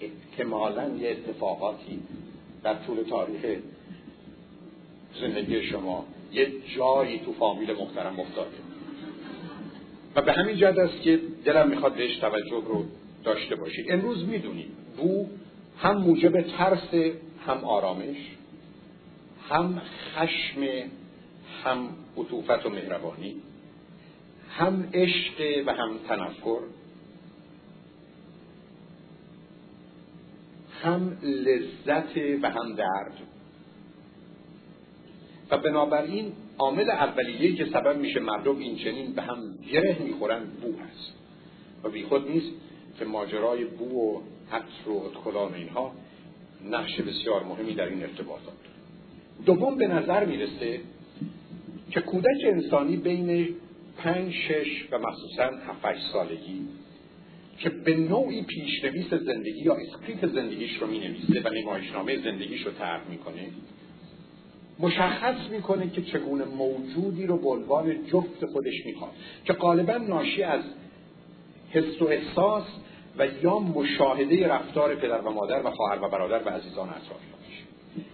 احتمالا 0.00 0.88
یه 0.88 1.10
اتفاقاتی 1.10 1.98
در 2.62 2.74
طول 2.74 3.02
تاریخ 3.02 3.58
زندگی 5.20 5.62
شما 5.62 6.06
یه 6.32 6.52
جایی 6.76 7.18
تو 7.18 7.32
فامیل 7.32 7.72
محترم 7.72 8.20
افتاده. 8.20 8.56
و 10.16 10.22
به 10.22 10.32
همین 10.32 10.56
جهت 10.56 10.78
است 10.78 11.02
که 11.02 11.20
دلم 11.44 11.68
می‌خواد 11.68 11.94
بهش 11.94 12.16
توجه 12.16 12.62
رو 12.66 12.84
داشته 13.24 13.56
باشید 13.56 13.86
امروز 13.92 14.24
می‌دونید 14.24 14.70
بو 14.96 15.26
هم 15.78 15.96
موجب 15.96 16.40
ترس 16.40 17.14
هم 17.46 17.64
آرامش 17.64 18.16
هم 19.48 19.80
خشم 20.14 20.60
هم 21.64 21.88
عطوفت 22.16 22.66
و 22.66 22.68
مهربانی. 22.68 23.36
هم 24.58 24.88
عشق 24.94 25.66
و 25.66 25.72
هم 25.72 25.98
تنفر 26.08 26.60
هم 30.82 31.18
لذت 31.22 32.16
و 32.42 32.50
هم 32.50 32.74
درد. 32.74 33.12
و 35.50 35.58
بنابراین 35.58 36.32
عامل 36.58 36.90
اولیه‌ای 36.90 37.54
که 37.54 37.64
سبب 37.64 37.96
میشه 37.96 38.20
مردم 38.20 38.58
این 38.58 38.76
چنین 38.76 39.12
به 39.12 39.22
هم 39.22 39.38
گره 39.72 39.98
می‌خورن 39.98 40.44
بو 40.44 40.78
هست. 40.78 41.12
و 41.84 41.88
بیخود 41.88 42.30
نیست 42.30 42.52
که 42.98 43.04
ماجرای 43.04 43.64
بو 43.64 43.84
و 43.84 44.20
عطر 44.52 44.90
و 44.90 44.96
ادکلن 44.96 45.54
اینها 45.54 45.92
نقش 46.70 47.00
بسیار 47.00 47.44
مهمی 47.44 47.74
در 47.74 47.86
این 47.86 48.02
ارتباطات 48.02 48.54
دوم 49.46 49.76
به 49.76 49.86
نظر 49.86 50.24
می‌رسه 50.24 50.80
که 51.90 52.00
کودک 52.00 52.44
انسانی 52.44 52.96
بین 52.96 53.54
پنج 53.96 54.32
شش 54.32 54.88
و 54.90 54.98
مخصوصا 54.98 55.44
هفت 55.44 56.00
سالگی 56.12 56.68
که 57.58 57.70
به 57.70 57.96
نوعی 57.96 58.42
پیشنویس 58.42 59.14
زندگی 59.14 59.60
یا 59.60 59.74
script 59.74 60.26
زندگیش 60.26 60.76
رو 60.76 60.86
می 60.86 60.98
نویسه 60.98 61.48
و 61.48 61.54
نمایشنامه 61.54 62.22
زندگیش 62.22 62.62
رو 62.62 62.72
طرح 62.72 63.10
می‌کنه 63.10 63.46
مشخص 64.78 65.50
می‌کنه 65.50 65.90
که 65.90 66.02
چگونه 66.02 66.44
موجودی 66.44 67.26
رو 67.26 67.36
به 67.36 67.48
عنوان 67.48 68.06
جفت 68.06 68.46
خودش 68.52 68.86
می‌خواد 68.86 69.12
که 69.44 69.52
غالبا 69.52 69.96
ناشی 69.96 70.42
از 70.42 70.62
حس 71.70 72.02
و 72.02 72.04
احساس 72.04 72.64
و 73.18 73.26
یا 73.42 73.58
مشاهده 73.58 74.48
رفتار 74.48 74.94
پدر 74.94 75.20
و 75.20 75.30
مادر 75.30 75.66
و 75.66 75.70
خواهر 75.70 76.02
و 76.02 76.08
برادر 76.08 76.46
و 76.46 76.48
عزیزان 76.48 76.88
اطرافیانش 76.88 77.64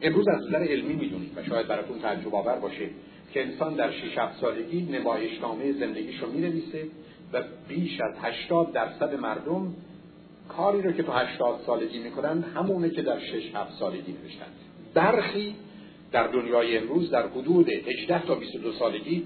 امروز 0.02 0.28
از 0.28 0.46
نظر 0.46 0.62
علمی 0.62 0.94
می‌دونید 0.94 1.38
و 1.38 1.44
شاید 1.44 1.66
براتون 1.66 1.98
تعجب 1.98 2.34
آور 2.34 2.58
باشه 2.58 2.88
که 3.32 3.42
انسان 3.42 3.74
در 3.74 3.90
6 3.90 4.18
7 4.18 4.40
سالگی 4.40 4.82
نمایشنامه 4.82 5.72
زندگیش 5.72 6.18
رو 6.20 6.32
می‌نویسه 6.32 6.86
و 7.32 7.42
بیش 7.68 8.00
از 8.00 8.14
80 8.22 8.72
درصد 8.72 9.14
مردم 9.14 9.74
کاری 10.48 10.82
رو 10.82 10.92
که 10.92 11.02
تو 11.02 11.12
80 11.12 11.60
سالگی 11.66 11.98
می‌کنن 11.98 12.42
همونه 12.42 12.90
که 12.90 13.02
در 13.02 13.18
6 13.18 13.54
7 13.54 13.78
سالگی 13.78 14.12
نوشتن. 14.12 14.46
برخی 14.94 15.54
در 16.12 16.26
دنیای 16.26 16.78
امروز 16.78 17.10
در 17.10 17.26
حدود 17.26 17.68
18 17.68 18.26
تا 18.26 18.34
22 18.34 18.72
سالگی 18.72 19.24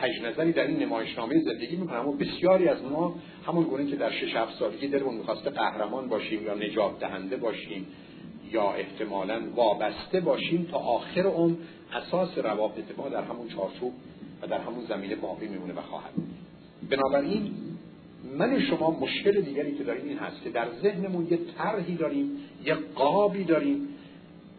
تجنظری 0.00 0.52
در 0.52 0.66
این 0.66 0.78
نمایشنامه 0.78 1.40
زندگی 1.40 1.76
می‌کنن. 1.76 1.98
اما 1.98 2.12
بسیاری 2.12 2.68
از 2.68 2.82
ما 2.82 3.14
همون 3.46 3.64
گونه 3.64 3.90
که 3.90 3.96
در 3.96 4.10
6 4.10 4.36
7 4.36 4.58
سالگی 4.58 4.88
دلمون 4.88 5.14
می‌خواسته 5.14 5.50
قهرمان 5.50 6.08
باشیم 6.08 6.42
یا 6.44 6.54
نجات 6.54 7.00
دهنده 7.00 7.36
باشیم 7.36 7.86
یا 8.52 8.72
احتمالا 8.72 9.42
وابسته 9.54 10.20
باشیم 10.20 10.68
تا 10.70 10.78
آخر 10.78 11.26
اون 11.26 11.56
اساس 11.92 12.38
روابط 12.38 12.98
ما 12.98 13.08
در 13.08 13.22
همون 13.22 13.48
چارچوب 13.48 13.92
و 14.42 14.46
در 14.46 14.58
همون 14.58 14.84
زمینه 14.88 15.14
باقی 15.14 15.48
میمونه 15.48 15.72
و 15.72 15.80
خواهد 15.80 16.12
بنابراین 16.90 17.50
من 18.38 18.60
شما 18.60 18.90
مشکل 19.00 19.40
دیگری 19.40 19.74
که 19.74 19.84
داریم 19.84 20.08
این 20.08 20.18
هست 20.18 20.42
که 20.42 20.50
در 20.50 20.66
ذهنمون 20.82 21.26
یه 21.30 21.38
طرحی 21.58 21.94
داریم 21.94 22.30
یه 22.64 22.74
قابی 22.94 23.44
داریم 23.44 23.88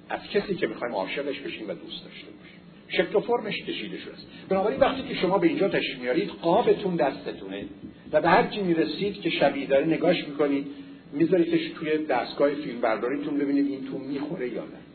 از 0.09 0.19
کسی 0.34 0.55
که 0.55 0.67
می‌خوایم 0.67 0.95
عاشقش 0.95 1.39
بشیم 1.39 1.69
و 1.69 1.73
دوست 1.73 2.03
داشته 2.03 2.28
باشیم. 2.39 2.59
شکل 2.88 3.15
و 3.15 3.19
فرمش 3.19 3.63
کشیده 3.63 3.97
شده 3.97 4.13
است. 4.13 4.28
بنابراین 4.49 4.80
وقتی 4.80 5.03
که 5.03 5.15
شما 5.15 5.38
به 5.38 5.47
اینجا 5.47 5.69
تشریف 5.69 5.99
میارید 5.99 6.30
قابتون 6.30 6.95
دستتونه 6.95 7.65
و 8.11 8.21
به 8.21 8.30
هر 8.30 8.47
کی 8.47 8.61
می‌رسید 8.61 9.21
که 9.21 9.30
شبیه 9.30 9.67
داره 9.67 9.86
نگاش 9.86 10.28
می‌کنید 10.28 10.67
میذاریدش 11.13 11.69
توی 11.69 11.97
دستگاه 11.97 12.53
فیلم 12.53 12.82
برداریتون 12.82 13.38
ببینید 13.38 13.67
این 13.67 13.88
تو 13.91 13.97
می‌خوره 13.97 14.49
یا 14.49 14.63
نه. 14.63 14.86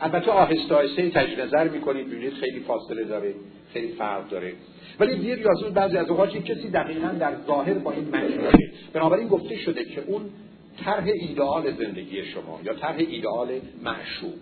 البته 0.00 0.30
آهسته 0.30 0.74
آهسته 0.74 1.10
تجدید 1.10 1.40
نظر 1.40 1.68
می‌کنید 1.68 2.06
ببینید 2.06 2.32
خیلی 2.32 2.60
فاصله 2.60 3.04
داره 3.04 3.34
خیلی 3.72 3.92
فرق 3.92 4.28
داره. 4.28 4.52
ولی 5.00 5.16
دیر 5.16 5.38
یا 5.38 5.54
زود 5.60 5.74
بعضی 5.74 5.96
از 5.96 6.08
اوقات 6.08 6.30
کسی 6.44 6.70
دقیقا 6.70 7.08
در 7.08 7.32
ظاهر 7.46 7.74
با 7.74 7.92
این 7.92 8.08
معنی 8.08 8.34
بنابراین 8.92 9.28
گفته 9.28 9.56
شده 9.56 9.84
که 9.84 10.02
اون 10.06 10.22
طرح 10.84 11.04
ایدئال 11.04 11.72
زندگی 11.72 12.24
شما 12.24 12.60
یا 12.64 12.74
طرح 12.74 12.96
ایدئال 12.98 13.48
معشوق 13.84 14.34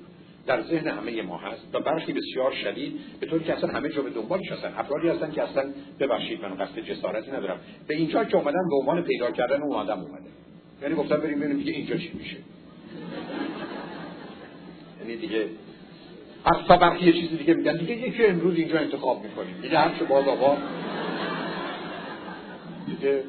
در 0.46 0.62
ذهن 0.62 0.88
همه 0.88 1.22
ما 1.22 1.38
هست 1.38 1.68
و 1.72 1.80
برخی 1.80 2.12
بسیار 2.12 2.52
شدید 2.52 2.92
به 3.20 3.26
طوری 3.26 3.44
که 3.44 3.54
اصلا 3.54 3.70
همه 3.70 3.88
جا 3.88 4.02
به 4.02 4.10
دنبالش 4.10 4.52
هستن. 4.52 4.74
افرادی 4.76 5.08
هستن 5.08 5.30
که 5.30 5.42
اصلا 5.42 5.64
ببخشید 6.00 6.42
من 6.42 6.54
قصد 6.54 6.78
جسارتی 6.78 7.30
ندارم. 7.30 7.60
به 7.88 7.96
اینجا 7.96 8.24
که 8.24 8.36
اومدن 8.36 8.68
به 8.70 8.76
عنوان 8.76 9.02
پیدا 9.02 9.30
کردن 9.30 9.62
اون 9.62 9.72
آدم 9.72 10.00
اومده. 10.00 10.28
یعنی 10.82 10.94
گفتم 10.94 11.16
بریم 11.16 11.38
ببینیم 11.38 11.56
دیگه 11.56 11.72
اینجا 11.72 11.96
چی 11.96 12.10
میشه. 12.14 12.36
یعنی 15.08 15.16
دیگه 15.20 15.46
تا 16.68 16.76
برخی 16.76 17.06
یه 17.06 17.12
چیزی 17.12 17.36
دیگه 17.36 17.54
میگن. 17.54 17.76
دیگه 17.76 18.08
یکی 18.08 18.24
امروز 18.24 18.54
اینجا 18.56 18.78
انتخاب 18.78 19.22
می‌کنیم. 19.24 19.54
دیگه 19.62 19.78
هر 19.78 19.98
چه 19.98 20.04
باز 20.04 20.28
آقا. 20.28 20.56
دیگه 22.86 23.22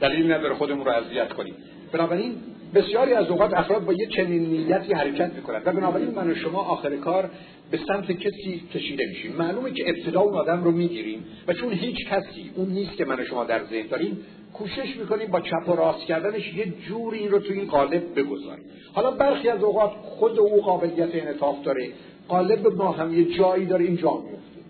دلیل 0.00 0.32
نداره 0.32 0.54
خودمون 0.54 0.84
رو 0.86 0.92
اذیت 0.92 1.32
کنیم. 1.32 1.54
بنابراین 1.92 2.34
بسیاری 2.74 3.12
از 3.12 3.28
اوقات 3.28 3.54
افراد 3.54 3.84
با 3.84 3.92
یه 3.92 4.06
چنین 4.06 4.42
نیتی 4.42 4.92
حرکت 4.92 5.34
می‌کنند. 5.34 5.62
و 5.66 5.72
بنابراین 5.72 6.10
من 6.10 6.30
و 6.30 6.34
شما 6.34 6.58
آخر 6.58 6.96
کار 6.96 7.30
به 7.70 7.78
سمت 7.88 8.12
کسی 8.12 8.62
کشیده 8.74 9.06
میشیم. 9.06 9.36
معلومه 9.36 9.70
که 9.70 9.84
ابتدا 9.88 10.20
اون 10.20 10.34
آدم 10.34 10.64
رو 10.64 10.70
می‌گیریم. 10.70 11.24
و 11.48 11.52
چون 11.52 11.72
هیچ 11.72 12.08
کسی 12.08 12.50
اون 12.54 12.68
نیست 12.68 12.96
که 12.96 13.04
من 13.04 13.20
و 13.20 13.24
شما 13.24 13.44
در 13.44 13.64
ذهن 13.64 13.86
داریم 13.86 14.24
کوشش 14.54 14.96
می‌کنیم 14.96 15.30
با 15.30 15.40
چپ 15.40 15.68
و 15.68 15.72
راست 15.72 16.06
کردنش 16.06 16.54
یه 16.54 16.72
جوری 16.88 17.18
این 17.18 17.30
رو 17.30 17.38
تو 17.38 17.52
این 17.52 17.66
قالب 17.66 18.18
بگذاریم 18.18 18.64
حالا 18.92 19.10
برخی 19.10 19.48
از 19.48 19.62
اوقات 19.62 19.90
خود 19.90 20.38
او 20.38 20.62
قابلیت 20.62 21.14
انعطاف 21.14 21.62
داره. 21.62 21.88
قالب 22.28 22.66
ما 22.66 22.92
هم 22.92 23.18
یه 23.18 23.24
جایی 23.24 23.66
داره 23.66 23.84
این 23.84 23.96
جا 23.96 24.12
میفته 24.16 24.60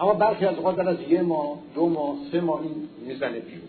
اما 0.00 0.14
برخی 0.14 0.44
از 0.44 0.56
اوقات 0.56 0.78
از 0.78 0.96
یه 1.08 1.22
ماه 1.22 1.58
دو 1.74 1.88
ماه 1.88 2.16
سه 2.32 2.40
ماه 2.40 2.62
این 2.62 2.88
می‌زنه 3.06 3.40
بیرون. 3.40 3.68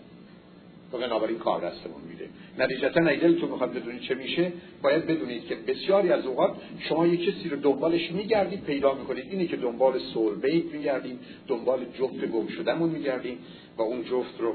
و 0.92 0.98
بنابراین 0.98 1.38
کار 1.38 1.60
دستمون 1.60 2.00
میده 2.08 2.28
نتیجتا 2.58 3.00
اگه 3.06 3.20
دلتون 3.20 3.48
می‌خواد 3.48 3.72
بدونید 3.72 4.00
چه 4.00 4.14
میشه 4.14 4.52
باید 4.82 5.06
بدونید 5.06 5.46
که 5.46 5.54
بسیاری 5.54 6.12
از 6.12 6.26
اوقات 6.26 6.50
شما 6.78 7.06
یه 7.06 7.16
کسی 7.16 7.48
رو 7.48 7.56
دنبالش 7.56 8.12
میگردید 8.12 8.64
پیدا 8.64 8.94
می‌کنید. 8.94 9.24
اینی 9.30 9.46
که 9.46 9.56
دنبال 9.56 9.98
سول 9.98 10.34
بیت 10.34 10.64
میگردیم 10.64 11.18
دنبال 11.48 11.84
جفت 11.98 12.26
گم 12.26 12.46
شدهمون 12.46 12.90
میگردیم 12.90 13.38
و 13.78 13.82
اون 13.82 14.04
جفت 14.04 14.40
رو 14.40 14.54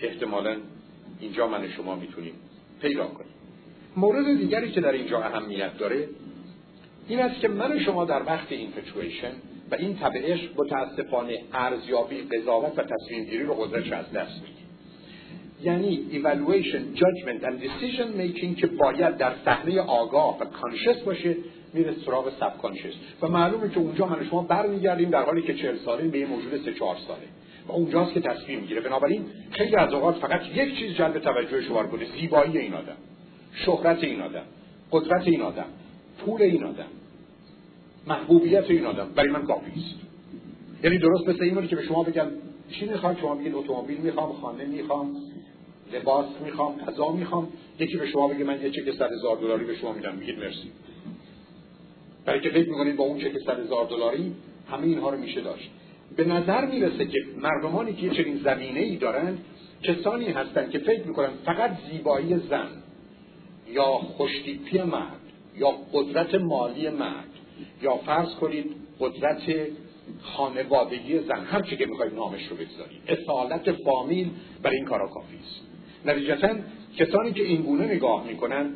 احتمالا 0.00 0.56
اینجا 1.20 1.48
من 1.48 1.68
شما 1.68 1.96
می‌تونیم 1.96 2.34
پیدا 2.80 3.06
کنیم. 3.06 3.32
مورد 3.96 4.38
دیگری 4.38 4.72
که 4.72 4.80
در 4.80 4.92
اینجا 4.92 5.18
اهمیت 5.18 5.78
داره 5.78 6.08
این 7.08 7.20
است 7.20 7.40
که 7.40 7.48
من 7.48 7.78
شما 7.78 8.04
در 8.04 8.22
وقت 8.22 8.52
این 8.52 8.68
و 9.70 9.74
این 9.74 9.98
طبع 9.98 10.36
متاسفانه 10.58 11.38
ارزیابی 11.52 12.16
قضاوت 12.22 12.78
و 12.78 12.82
تصمیم 12.82 13.24
گیری 13.24 13.42
رو 13.42 13.54
قدرتش 13.54 13.92
از 13.92 14.12
دست 14.12 14.42
میدیم. 14.42 14.66
یعنی 15.62 16.06
evaluation, 16.12 16.98
judgment 16.98 17.44
and 17.44 17.62
decision 17.62 18.08
making 18.20 18.60
که 18.60 18.66
باید 18.66 19.16
در 19.16 19.32
صحنه 19.44 19.80
آگاه 19.80 20.38
و 20.40 20.44
کانشس 20.44 21.02
باشه 21.02 21.36
میره 21.74 21.94
سراغ 22.06 22.32
سب 22.40 22.58
کانشس 22.62 22.94
و 23.22 23.28
معلومه 23.28 23.68
که 23.68 23.78
اونجا 23.78 24.06
من 24.06 24.26
شما 24.30 24.42
برمیگردیم 24.42 25.10
در 25.10 25.22
حالی 25.22 25.42
که 25.42 25.54
چهل 25.54 25.76
ساله 25.76 26.08
به 26.08 26.18
یه 26.18 26.26
موجود 26.26 26.64
سه 26.64 26.74
چهار 26.74 26.96
ساله. 27.06 27.26
و 27.68 27.72
اونجاست 27.72 28.12
که 28.12 28.20
تصمیم 28.20 28.60
می‌گیره. 28.60 28.80
بنابراین 28.80 29.24
خیلی 29.50 29.76
از 29.76 29.92
اوقات 29.92 30.16
فقط 30.16 30.40
یک 30.54 30.78
چیز 30.78 30.92
جلب 30.92 31.18
توجه 31.18 31.62
شما 31.62 31.82
کنه 31.82 32.06
زیبایی 32.20 32.58
این 32.58 32.74
آدم 32.74 32.96
شهرت 33.52 34.04
این 34.04 34.20
آدم 34.20 34.44
قدرت 34.92 35.28
این 35.28 35.42
آدم 35.42 35.66
پول 36.18 36.42
این 36.42 36.64
آدم 36.64 36.86
محبوبیت 38.06 38.70
این 38.70 38.86
آدم. 38.86 39.08
برای 39.14 39.30
من 39.30 39.46
کافی 39.46 39.70
است 39.80 39.94
یعنی 40.84 40.98
درست 40.98 41.28
مثل 41.28 41.42
این 41.42 41.66
که 41.66 41.76
به 41.76 41.82
شما 41.82 42.02
بگم 42.02 42.26
چی 42.70 42.86
می‌خوام؟ 42.86 43.16
شما 43.16 43.34
بگید 43.34 43.54
اتومبیل 43.54 43.98
می‌خوام 43.98 44.32
خانه 44.32 44.64
می‌خوام 44.64 45.16
لباس 45.92 46.26
می‌خوام 46.44 46.78
غذا 46.78 47.12
می‌خوام. 47.12 47.48
یکی 47.78 47.96
به 47.96 48.06
شما 48.06 48.28
بگه 48.28 48.44
من 48.44 48.62
یه 48.62 48.70
چک 48.70 48.92
صد 48.98 49.12
هزار 49.12 49.36
دلاری 49.36 49.64
به 49.64 49.74
شما 49.74 49.92
میدم. 49.92 50.14
میگید 50.14 50.38
مرسی. 50.38 50.70
برای 52.24 52.40
که 52.40 52.50
فکر 52.50 52.68
می‌کنید 52.68 52.96
با 52.96 53.04
اون 53.04 53.18
چک 53.18 53.38
صد 53.46 53.60
هزار 53.60 53.86
دلاری 53.86 54.32
همه 54.70 54.86
اینها 54.86 55.10
رو 55.10 55.18
میشه 55.18 55.40
داشت. 55.40 55.70
به 56.16 56.24
نظر 56.24 56.66
می‌رسه 56.66 57.06
که 57.06 57.18
مردمانی 57.38 57.92
که 57.92 58.10
چنین 58.10 58.38
زمینه 58.44 58.80
ای 58.80 58.96
دارن 58.96 59.38
کسانی 59.82 60.26
هستند 60.26 60.70
که 60.70 60.78
فکر 60.78 61.06
می‌کنن 61.06 61.30
فقط 61.44 61.70
زیبایی 61.90 62.36
زن 62.36 62.68
یا 63.68 63.84
خوشتیپی 63.84 64.82
مرد 64.82 65.20
یا 65.56 65.70
قدرت 65.92 66.34
مالی 66.34 66.88
مرد 66.88 67.28
یا 67.82 67.96
فرض 67.96 68.34
کنید 68.34 68.76
قدرت 69.00 69.42
خانوادگی 70.22 71.18
زن 71.18 71.44
هر 71.44 71.62
چی 71.62 71.76
که 71.76 71.86
می‌خواید 71.86 72.14
نامش 72.14 72.46
رو 72.48 72.56
بگذارید. 72.56 73.00
اصالت 73.08 73.72
فامیل 73.72 74.30
برای 74.62 74.76
این 74.76 74.86
کارا 74.86 75.08
کافی 75.08 75.36
است. 75.36 75.62
نتیجتا 76.06 76.48
کسانی 76.96 77.32
که 77.32 77.42
این 77.42 77.62
گونه 77.62 77.84
نگاه 77.84 78.26
می‌کنن 78.26 78.70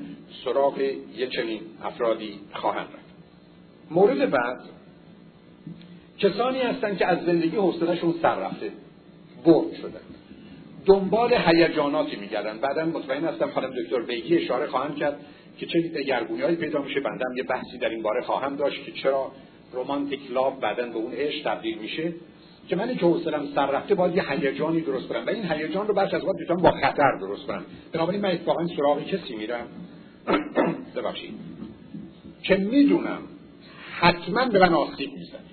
سراغ 0.45 0.79
یه 1.17 1.27
چنین 1.27 1.61
افرادی 1.83 2.41
خواهند 2.53 2.87
رفت. 2.87 3.15
مورد 3.91 4.31
بعد 4.31 4.61
کسانی 6.21 6.59
هستند 6.59 6.99
که 6.99 7.07
از 7.07 7.25
زندگی 7.25 7.57
حوصلهشون 7.57 8.15
سر 8.23 8.35
رفته 8.35 8.73
برد 9.45 9.75
شدن. 9.75 10.01
دنبال 10.87 11.35
هیجاناتی 11.35 12.17
میگردن. 12.17 12.59
بعدا 12.59 12.85
مطمئن 12.85 13.25
هستم 13.25 13.51
خانم 13.51 13.71
دکتر 13.71 14.03
بیگی 14.03 14.39
اشاره 14.39 14.67
خواهم 14.67 14.95
کرد 14.95 15.17
که 15.59 15.67
چه 15.67 15.81
دگرگونی 15.81 16.57
پیدا 16.57 16.83
میشه. 16.83 17.01
بندم 17.01 17.37
یه 17.37 17.43
بحثی 17.43 17.79
در 17.79 17.89
این 17.89 18.03
باره 18.03 18.23
خواهم 18.23 18.57
داشت 18.57 18.85
که 18.85 18.93
چرا 18.93 19.33
رومانتیک 19.73 20.21
لاو 20.31 20.55
بعدا 20.55 20.87
به 20.87 20.97
اون 20.97 21.13
عشق 21.13 21.45
تبدیل 21.45 21.79
میشه. 21.79 22.13
که 22.69 22.77
من 22.77 22.97
که 22.97 23.07
حوصلم 23.07 23.49
سر 23.55 23.67
رفته 23.67 23.95
باید 23.95 24.17
یه 24.17 24.31
هیجانی 24.31 24.81
درست 24.81 25.09
کنم. 25.09 25.27
و 25.27 25.31
این 25.31 25.53
هیجان 25.53 25.87
رو 25.87 25.95
بخش 25.95 26.15
از 26.15 26.25
وقت 26.25 26.37
می‌تونم 26.41 26.63
با 26.63 26.71
خطر 26.71 27.19
درست 27.21 27.47
کنم. 27.47 27.65
بنابراین 27.93 28.21
من 28.21 28.31
اتفاقا 28.31 28.67
سراغ 28.67 29.05
کسی 29.05 29.37
میرم. 29.37 29.67
ببخشید. 30.97 31.35
که 32.43 32.57
می‌دونم 32.57 33.19
حتما 33.99 34.45
به 34.45 34.59
من 34.59 34.75
آسیب 34.75 35.11
می‌زنه. 35.13 35.50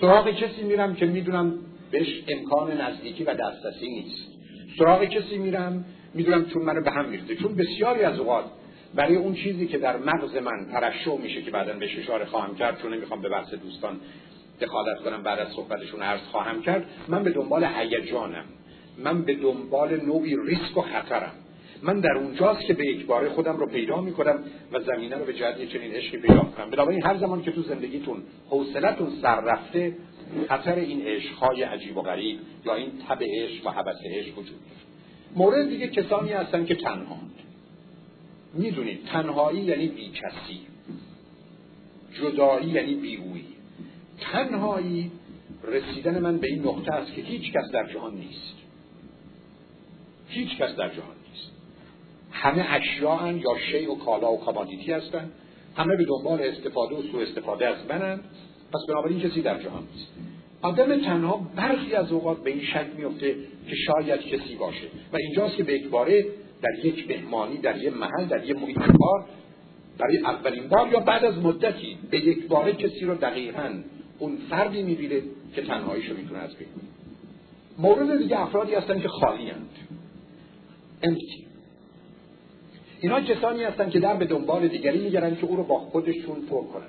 سراغ 0.00 0.30
کسی 0.30 0.62
میرم 0.62 0.94
که 0.94 1.06
می‌دونم 1.06 1.58
بهش 1.90 2.24
امکان 2.28 2.80
نزدیکی 2.80 3.24
و 3.24 3.34
دسترسی 3.34 3.88
نیست. 3.88 4.28
سراغ 4.78 5.04
کسی 5.04 5.38
میرم 5.38 5.84
می‌دونم 6.14 6.46
چون 6.46 6.62
منو 6.62 6.82
به 6.82 6.90
هم 6.90 7.08
میرده 7.08 7.36
چون 7.36 7.54
بسیاری 7.54 8.02
از 8.02 8.18
اوقات 8.18 8.44
برای 8.94 9.16
اون 9.16 9.34
چیزی 9.34 9.66
که 9.66 9.78
در 9.78 9.96
مغز 9.96 10.36
من 10.36 10.66
ترشح 10.72 11.16
میشه 11.22 11.42
که 11.42 11.50
بعدا 11.50 11.72
بهش 11.72 11.98
اشاره 11.98 12.24
خواهم 12.24 12.54
کرد 12.54 12.82
چون 12.82 12.94
نمی‌خوام 12.94 13.22
به 13.22 13.28
بحث 13.28 13.54
دوستان 13.54 14.00
دخالت 14.60 14.98
کنم 15.04 15.22
بعد 15.22 15.38
از 15.38 15.48
صحبتشون 15.48 16.02
عرض 16.02 16.20
خواهم 16.20 16.62
کرد 16.62 16.84
من 17.08 17.22
به 17.22 17.30
دنبال 17.30 17.64
هیجانم. 17.64 18.44
من 18.98 19.22
به 19.22 19.34
دنبال 19.34 20.00
نوعی 20.00 20.36
ریسک 20.46 20.76
و 20.76 20.80
خطرم. 20.80 21.32
من 21.84 22.00
در 22.00 22.12
اونجاست 22.12 22.60
که 22.60 22.74
به 22.74 22.86
یک 22.86 23.06
باره 23.06 23.28
خودم 23.28 23.56
رو 23.56 23.66
پیدا 23.66 24.00
می‌کنم 24.00 24.44
و 24.72 24.80
زمینه 24.80 25.16
رو 25.16 25.24
به 25.24 25.34
جهت 25.34 25.68
چنین 25.68 25.92
عشقی 25.92 26.18
پیدا 26.18 26.42
می‌کنم. 26.42 26.70
بنابراین 26.70 27.02
هر 27.02 27.18
زمان 27.18 27.42
که 27.42 27.50
تو 27.50 27.62
زندگیتون 27.62 28.22
حوصلتون 28.48 29.10
سر 29.22 29.40
رفته 29.40 29.96
خطر 30.48 30.74
این 30.74 31.06
عشقهای 31.06 31.62
عجیب 31.62 31.96
و 31.96 32.02
غریب 32.02 32.38
یا 32.66 32.74
این 32.74 32.92
تب 33.08 33.18
عشق 33.22 33.66
و 33.66 33.70
هوس 33.70 33.96
عشق 34.04 34.38
وجود 34.38 34.60
مورد 35.36 35.68
دیگه 35.68 35.88
کسانی 35.88 36.32
هستن 36.32 36.64
که 36.64 36.74
تنها 36.74 37.16
می‌دونید 38.54 39.04
تنهایی 39.06 39.60
یعنی 39.60 39.88
بیکسی. 39.88 40.60
جدایی 42.12 42.70
یعنی 42.70 42.94
بی‌اویی 42.94 43.44
تنهایی 44.20 45.10
رسیدن 45.64 46.18
من 46.18 46.38
به 46.38 46.46
این 46.46 46.62
نقطه 46.62 46.92
است 46.92 47.14
که 47.14 47.22
هیچ 47.22 47.52
کس 47.52 47.70
در 47.72 47.92
جهان 47.92 48.14
نیست. 48.14 48.54
هیچ 50.28 50.56
کس 50.56 50.76
در 50.76 50.88
جهان 50.88 51.23
همه 52.34 52.66
اشیاء 52.70 53.32
یا 53.32 53.58
شی 53.70 53.86
و 53.86 53.94
کالا 53.94 54.32
و 54.32 54.40
commodity 54.40 54.92
هستند 54.92 55.32
همه 55.76 55.96
به 55.96 56.04
دنبال 56.04 56.40
استفاده 56.42 56.94
و 56.94 57.02
سوء 57.02 57.22
استفاده 57.22 57.66
از 57.66 57.76
منند 57.88 58.20
پس 58.72 58.80
بنابراین 58.88 59.20
کسی 59.20 59.42
در 59.42 59.62
جهان 59.62 59.82
نیست. 59.94 60.08
آدم 60.62 61.00
تنها 61.00 61.50
برخی 61.56 61.94
از 61.94 62.12
اوقات 62.12 62.42
به 62.42 62.50
این 62.50 62.62
شک 62.62 62.86
میفته 62.96 63.34
که 63.68 63.76
شاید 63.86 64.20
کسی 64.20 64.54
باشه. 64.54 64.86
و 65.12 65.16
اینجاست 65.16 65.56
که 65.56 65.62
به 65.62 65.74
یک 65.74 65.88
باره 65.88 66.24
در 66.62 66.86
یک 66.86 67.10
مهمانی 67.10 67.58
در 67.58 67.82
یک 67.82 67.92
محل 67.96 68.24
در 68.24 68.44
یک 68.44 68.56
محیط 68.56 68.78
کار 68.78 69.24
برای 69.98 70.18
اولین 70.18 70.68
بار 70.68 70.88
یا 70.92 71.00
بعد 71.00 71.24
از 71.24 71.38
مدتی 71.38 71.98
به 72.10 72.18
یک 72.18 72.48
باره 72.48 72.72
کسی 72.72 73.04
رو 73.04 73.14
دقیقا 73.14 73.82
اون 74.18 74.36
فردی 74.50 74.82
می‌بینه 74.82 75.22
که 75.54 75.62
تنهاییشو 75.62 76.16
می‌تونه 76.16 76.38
از 76.40 76.56
بین 76.56 76.68
مورد 77.78 78.18
دیگه 78.18 78.40
افرادی 78.40 78.74
هستن 78.74 79.00
که 79.00 79.08
خالی 79.08 79.50
هستند 79.50 79.70
امتی 81.02 81.43
اینا 83.04 83.20
کسانی 83.20 83.64
هستن 83.64 83.90
که 83.90 84.00
در 84.00 84.14
به 84.14 84.24
دنبال 84.24 84.68
دیگری 84.68 84.98
میگرن 84.98 85.36
که 85.36 85.46
او 85.46 85.56
رو 85.56 85.64
با 85.64 85.78
خودشون 85.78 86.36
پر 86.50 86.64
کنن. 86.64 86.86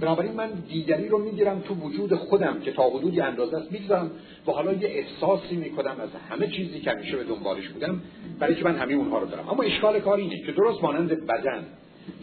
بنابراین 0.00 0.32
من 0.32 0.50
دیگری 0.68 1.08
رو 1.08 1.18
می‌گیرم 1.18 1.60
تو 1.60 1.74
وجود 1.74 2.14
خودم 2.14 2.60
که 2.60 2.72
تا 2.72 2.88
حدودی 2.88 3.20
اندازه 3.20 3.56
است 3.56 3.72
می‌گذارم 3.72 4.10
و 4.46 4.50
حالا 4.50 4.72
یه 4.72 4.88
احساسی 4.88 5.56
می‌کنم 5.56 5.96
از 6.00 6.08
همه 6.30 6.46
چیزی 6.46 6.80
که 6.80 6.90
همیشه 6.90 7.16
به 7.16 7.24
دنبالش 7.24 7.68
بودم 7.68 8.00
برای 8.38 8.54
که 8.54 8.64
من 8.64 8.76
همه 8.76 8.94
اونها 8.94 9.18
رو 9.18 9.26
دارم. 9.26 9.48
اما 9.48 9.62
اشکال 9.62 10.00
کار 10.00 10.16
اینه 10.16 10.46
که 10.46 10.52
درست 10.52 10.82
مانند 10.82 11.26
بدن 11.26 11.66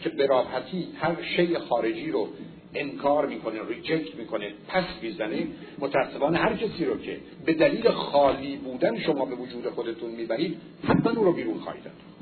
که 0.03 0.09
به 0.09 0.25
راحتی 0.25 0.87
هر 0.95 1.15
شی 1.35 1.57
خارجی 1.57 2.11
رو 2.11 2.27
انکار 2.73 3.25
می‌کنه 3.25 3.55
ریجکت 3.69 4.15
می‌کنه 4.15 4.53
پس 4.67 4.83
می‌زنه 5.01 5.47
متاسفانه 5.79 6.37
هر 6.37 6.55
کسی 6.55 6.85
رو 6.85 6.97
که 6.97 7.17
به 7.45 7.53
دلیل 7.53 7.89
خالی 7.89 8.55
بودن 8.55 8.99
شما 8.99 9.25
به 9.25 9.35
وجود 9.35 9.69
خودتون 9.69 10.11
می‌برید 10.11 10.57
حتما 10.83 11.11
او 11.11 11.23
رو 11.23 11.33
بیرون 11.33 11.59
خواهید 11.59 12.14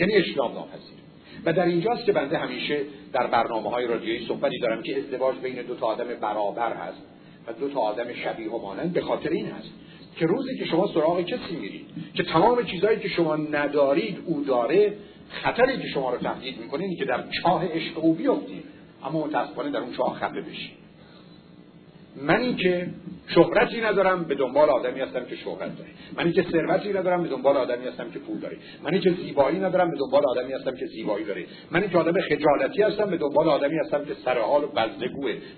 یعنی 0.00 0.16
اسلام 0.16 0.52
ناپذیر 0.52 1.00
و 1.44 1.52
در 1.52 1.66
اینجاست 1.66 2.04
که 2.04 2.12
بنده 2.12 2.38
همیشه 2.38 2.80
در 3.12 3.26
برنامه 3.26 3.70
های 3.70 3.86
رادیویی 3.86 4.26
صحبتی 4.26 4.58
دارم 4.58 4.82
که 4.82 4.98
ازدواج 4.98 5.36
بین 5.36 5.62
دو 5.62 5.74
تا 5.74 5.86
آدم 5.86 6.04
برابر 6.20 6.72
هست 6.72 7.02
و 7.46 7.52
دو 7.52 7.68
تا 7.68 7.80
آدم 7.80 8.12
شبیه 8.12 8.50
و 8.50 8.58
مانند 8.58 8.92
به 8.92 9.00
خاطر 9.00 9.28
این 9.28 9.46
هست 9.46 9.70
که 10.16 10.26
روزی 10.26 10.58
که 10.58 10.64
شما 10.64 10.86
سراغ 10.86 11.22
کسی 11.22 11.56
میرید 11.60 11.86
که 12.14 12.22
تمام 12.22 12.64
چیزهایی 12.64 12.98
که 12.98 13.08
شما 13.08 13.36
ندارید 13.36 14.18
او 14.26 14.44
داره 14.44 14.92
خطری 15.30 15.78
که 15.78 15.88
شما 15.88 16.10
رو 16.10 16.18
تهدید 16.18 16.60
می‌کنه 16.60 16.96
که 16.96 17.04
در 17.04 17.24
چاه 17.42 17.66
عشق 17.66 18.04
او 18.04 18.14
بیفتید. 18.14 18.64
اما 19.04 19.26
متاسفانه 19.26 19.70
در 19.70 19.78
اون 19.78 19.92
چاه 19.92 20.14
خفه 20.14 20.40
بشید. 20.40 20.79
منی 22.16 22.54
که 22.54 22.88
شهرتی 23.34 23.80
ندارم 23.80 24.24
به 24.24 24.34
دنبال 24.34 24.70
آدمی 24.70 25.00
هستم 25.00 25.24
که 25.24 25.36
شهرت 25.36 25.78
داره. 25.78 25.90
منی 26.16 26.32
که 26.32 26.42
ثروتی 26.52 26.92
ندارم 26.92 27.22
به 27.22 27.28
دنبال 27.28 27.56
آدمی 27.56 27.86
هستم 27.86 28.10
که 28.10 28.18
پول 28.18 28.38
داره. 28.38 28.56
منی 28.84 29.00
که 29.00 29.10
زیبایی 29.10 29.58
ندارم 29.58 29.90
به 29.90 29.96
دنبال 29.96 30.22
آدمی 30.28 30.52
هستم 30.52 30.76
که 30.76 30.86
زیبایی 30.86 31.24
داره. 31.24 31.46
منی 31.70 31.88
که 31.88 31.98
آدم 31.98 32.12
خجالتی 32.20 32.82
هستم 32.82 33.10
به 33.10 33.16
دنبال 33.16 33.48
آدمی 33.48 33.76
هستم 33.78 34.04
که 34.04 34.14
سر 34.24 34.38
حال 34.38 34.64
و 34.64 34.86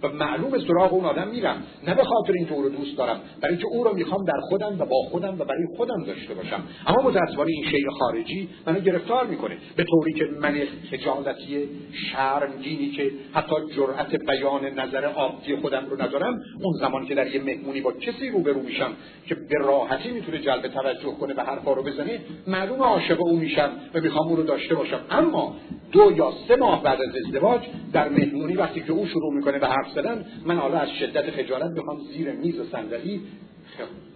و 0.02 0.08
معلوم 0.08 0.58
سراغ 0.58 0.92
اون 0.92 1.04
آدم 1.04 1.28
میرم. 1.28 1.62
نه 1.86 1.94
به 1.94 2.04
خاطر 2.04 2.32
اینکه 2.32 2.52
او 2.52 2.62
رو 2.62 2.68
دوست 2.68 2.98
دارم 2.98 3.20
برای 3.40 3.54
اینکه 3.54 3.68
او 3.68 3.84
رو 3.84 3.94
می‌خوام 3.94 4.24
در 4.24 4.40
خودم 4.48 4.76
و 4.78 4.84
با 4.84 5.02
خودم 5.10 5.34
و 5.34 5.44
برای 5.44 5.66
خودم 5.76 6.04
داشته 6.04 6.34
باشم. 6.34 6.62
اما 6.86 7.02
متاسفانه 7.02 7.50
این 7.50 7.64
شی 7.64 7.86
خارجی 7.98 8.48
منو 8.66 8.80
گرفتار 8.80 9.26
می‌کنه. 9.26 9.56
به 9.76 9.84
طوری 9.84 10.12
که 10.12 10.24
من 10.40 10.60
خجالتی 10.90 11.68
شرمگینی 11.92 12.90
که 12.90 13.10
حتی 13.32 13.54
جرأت 13.76 14.16
بیان 14.28 14.64
نظر 14.64 15.04
عادی 15.04 15.56
خودم 15.56 15.86
رو 15.90 16.02
ندارم 16.02 16.41
اون 16.60 16.72
زمان 16.80 17.06
که 17.06 17.14
در 17.14 17.34
یه 17.34 17.42
مهمونی 17.42 17.80
با 17.80 17.92
کسی 17.92 18.28
روبرو 18.28 18.62
میشم 18.62 18.92
که 19.26 19.34
به 19.34 19.58
راحتی 19.58 20.10
می‌تونه 20.10 20.38
جلب 20.38 20.68
توجه 20.68 21.12
کنه 21.20 21.34
و 21.34 21.40
حرفا 21.40 21.72
رو 21.72 21.82
بزنه 21.82 22.20
معلوم 22.46 22.82
عاشق 22.82 23.20
او 23.20 23.36
میشم 23.36 23.70
و 23.94 24.00
می‌خوام 24.00 24.28
او 24.28 24.36
رو 24.36 24.42
داشته 24.42 24.74
باشم. 24.74 25.00
اما 25.10 25.56
دو 25.92 26.12
یا 26.16 26.32
سه 26.48 26.56
ماه 26.56 26.82
بعد 26.82 26.98
از 27.02 27.16
ازدواج 27.26 27.60
در 27.92 28.08
مهمونی 28.08 28.54
وقتی 28.54 28.80
که 28.80 28.92
او 28.92 29.06
شروع 29.06 29.34
می‌کنه 29.34 29.58
به 29.58 29.66
حرف 29.66 29.92
زدن 29.94 30.24
من 30.46 30.56
حالا 30.58 30.78
از 30.78 30.88
شدت 30.90 31.30
خجالت 31.30 31.70
می‌خوام 31.70 31.98
زیر 32.12 32.32
میز 32.32 32.58
و 32.58 32.64
صندلی 32.64 33.20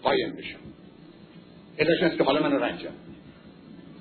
قایم 0.02 0.32
بشم. 0.38 0.58
علتش 1.78 2.02
است 2.02 2.16
که 2.16 2.24
حالا 2.24 2.42
من 2.42 2.52
رنجم 2.52 2.90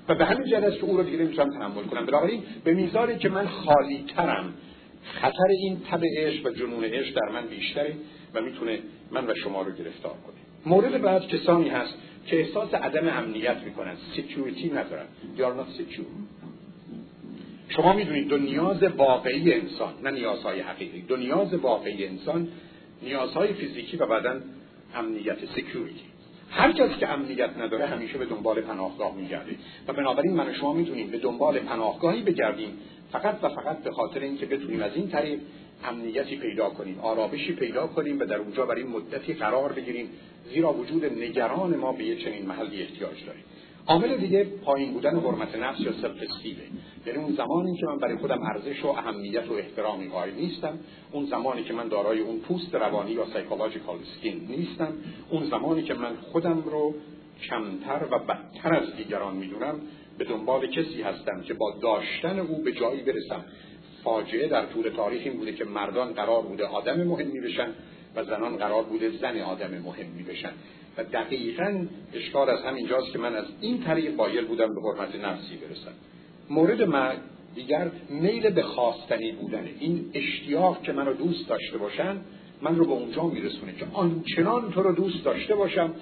و 0.08 0.14
به 0.14 0.24
همین 0.24 0.48
جهت 0.48 0.78
که 0.78 0.84
او 0.84 0.96
رو 0.96 1.02
دیگه 1.02 1.18
نمی‌تونم 1.18 1.58
تحمل 1.58 1.82
کنم. 1.82 2.06
بنابراین 2.06 2.42
به 2.64 2.74
میزانی 2.74 3.16
که 3.16 3.28
من 3.28 3.46
خالی 3.46 4.04
ترم 4.16 4.54
خطر 5.02 5.48
این 5.48 5.80
تب 5.90 6.00
عشق 6.16 6.46
و 6.46 6.50
جنون 6.50 6.84
عشق 6.84 7.14
در 7.14 7.32
من 7.32 7.46
بیشتره. 7.46 7.94
و 8.36 8.40
می‌تونه 8.40 8.78
من 9.10 9.26
و 9.26 9.34
شما 9.34 9.62
رو 9.62 9.72
گرفتار 9.72 10.12
کنه. 10.12 10.36
مورد 10.66 11.02
بعد 11.02 11.28
کسانی 11.28 11.68
هست 11.68 11.94
که 12.26 12.40
احساس 12.40 12.74
عدم 12.74 13.08
امنیت 13.08 13.56
می‌کنن 13.56 13.96
security 14.16 14.70
ندارن. 14.70 15.06
Are 15.38 15.40
not 15.40 15.80
secure. 15.80 16.06
شما 17.68 17.92
می‌دونید 17.92 18.28
دو 18.28 18.38
نیاز 18.38 18.82
واقعی 18.82 19.52
انسان 19.52 19.94
نه 20.02 20.10
نیازهای 20.10 20.60
حقیقی. 20.60 21.00
دو 21.00 21.16
نیاز 21.16 21.54
واقعی 21.54 22.06
انسان 22.06 22.48
نیازهای 23.02 23.52
فیزیکی 23.52 23.96
و 23.96 24.06
بعدا 24.06 24.40
امنیت 24.94 25.44
security 25.44 26.04
هر 26.50 26.72
کس 26.72 26.98
که 26.98 27.08
امنیت 27.08 27.50
نداره 27.58 27.86
همیشه 27.86 28.18
به 28.18 28.24
دنبال 28.24 28.60
پناهگاه 28.60 29.16
میگرده. 29.16 29.56
و 29.88 29.92
بنابراین 29.92 30.32
من 30.32 30.48
و 30.48 30.52
شما 30.52 30.72
می‌تونیم 30.72 31.10
به 31.10 31.18
دنبال 31.18 31.58
پناهگاهی 31.58 32.22
بگردیم 32.22 32.78
فقط 33.12 33.38
و 33.42 33.48
فقط 33.48 33.82
به 33.82 33.90
خاطر 33.90 34.20
اینکه 34.20 34.46
بتونیم 34.46 34.82
از 34.82 34.92
این 34.94 35.08
طریق 35.08 35.40
امنیتی 35.86 36.36
پیدا 36.36 36.70
کنیم 36.70 36.98
آرامشی 37.00 37.52
پیدا 37.52 37.86
کنیم 37.86 38.20
و 38.20 38.24
در 38.24 38.36
اونجا 38.36 38.66
برای 38.66 38.82
مدتی 38.82 39.32
قرار 39.32 39.72
بگیریم. 39.72 40.08
زیرا 40.52 40.72
وجود 40.72 41.04
نگران 41.04 41.76
ما 41.76 41.92
به 41.92 42.04
یه 42.04 42.16
چنین 42.16 42.46
محلی 42.46 42.82
احتیاج 42.82 43.24
داریم 43.26 43.44
عامل 43.86 44.16
دیگه 44.16 44.44
پایین 44.44 44.92
بودن 44.92 45.20
حرمت 45.20 45.56
نفس 45.56 45.80
یا 45.80 45.92
self-esteem 45.92 46.16
یعنی 47.06 47.18
اون 47.18 47.32
زمانی 47.32 47.76
که 47.76 47.86
من 47.86 47.98
برای 47.98 48.16
خودم 48.16 48.42
ارزش 48.42 48.84
و 48.84 48.88
اهمیت 48.88 49.48
و 49.48 49.52
احترامی 49.52 50.08
قائل 50.08 50.34
نیستم 50.34 50.78
اون 51.12 51.26
زمانی 51.26 51.62
که 51.62 51.72
من 51.72 51.88
دارای 51.88 52.20
اون 52.20 52.38
پوست 52.38 52.74
روانی 52.74 53.10
یا 53.10 53.26
psychological 53.26 53.98
skin 54.16 54.46
نیستم 54.48 54.92
اون 55.30 55.44
زمانی 55.50 55.82
که 55.82 55.94
من 55.94 56.16
خودم 56.32 56.62
رو 56.62 56.94
کمتر 57.50 58.06
و 58.10 58.18
بدتر 58.18 58.74
از 58.74 58.96
دیگران 58.96 59.36
می‌دونم 59.36 59.80
به 60.18 60.24
دنبال 60.24 60.66
کسی 60.66 61.02
هستم 61.02 61.40
که 61.40 61.54
با 61.54 61.74
داشتن 61.82 62.38
او 62.38 62.62
به 62.62 62.72
جایی 62.72 63.02
برسم. 63.02 63.44
فاجعه 64.06 64.48
در 64.48 64.66
طول 64.66 64.88
تاریخ 64.88 65.22
این 65.24 65.36
بوده 65.36 65.52
که 65.52 65.64
مردان 65.64 66.12
قرار 66.12 66.42
بوده 66.42 66.64
آدم 66.64 67.02
مهمی 67.02 67.40
بشن 67.40 67.68
و 68.16 68.24
زنان 68.24 68.56
قرار 68.56 68.82
بوده 68.82 69.10
زن 69.10 69.38
آدم 69.38 69.70
مهمی 69.70 70.22
بشن. 70.22 70.52
و 70.96 71.04
دقیقا 71.04 71.86
اشکال 72.14 72.50
از 72.50 72.62
همینجاست 72.64 73.12
که 73.12 73.18
من 73.18 73.34
از 73.34 73.44
این 73.60 73.82
طریق 73.82 74.16
قایل 74.16 74.44
بودم 74.44 74.74
به 74.74 74.80
حرمت 74.80 75.14
نفسی 75.14 75.56
برسم. 75.56 75.92
مورد 76.50 76.82
مرگ 76.82 77.18
دیگر 77.54 77.90
میل 78.10 78.50
به 78.50 78.62
خواستنی 78.62 79.32
بودنه 79.32 79.70
این 79.80 80.10
اشتیاق 80.14 80.82
که 80.82 80.92
منو 80.92 81.12
دوست 81.12 81.48
داشته 81.48 81.78
باشن 81.78 82.16
من 82.62 82.76
رو 82.76 82.86
به 82.86 82.92
اونجا 82.92 83.22
میرسونه 83.22 83.72
که 83.72 83.86
آنچنان 83.92 84.70
تو 84.70 84.82
رو 84.82 84.92
دوست 84.92 85.24
داشته 85.24 85.54
باشم 85.54 85.94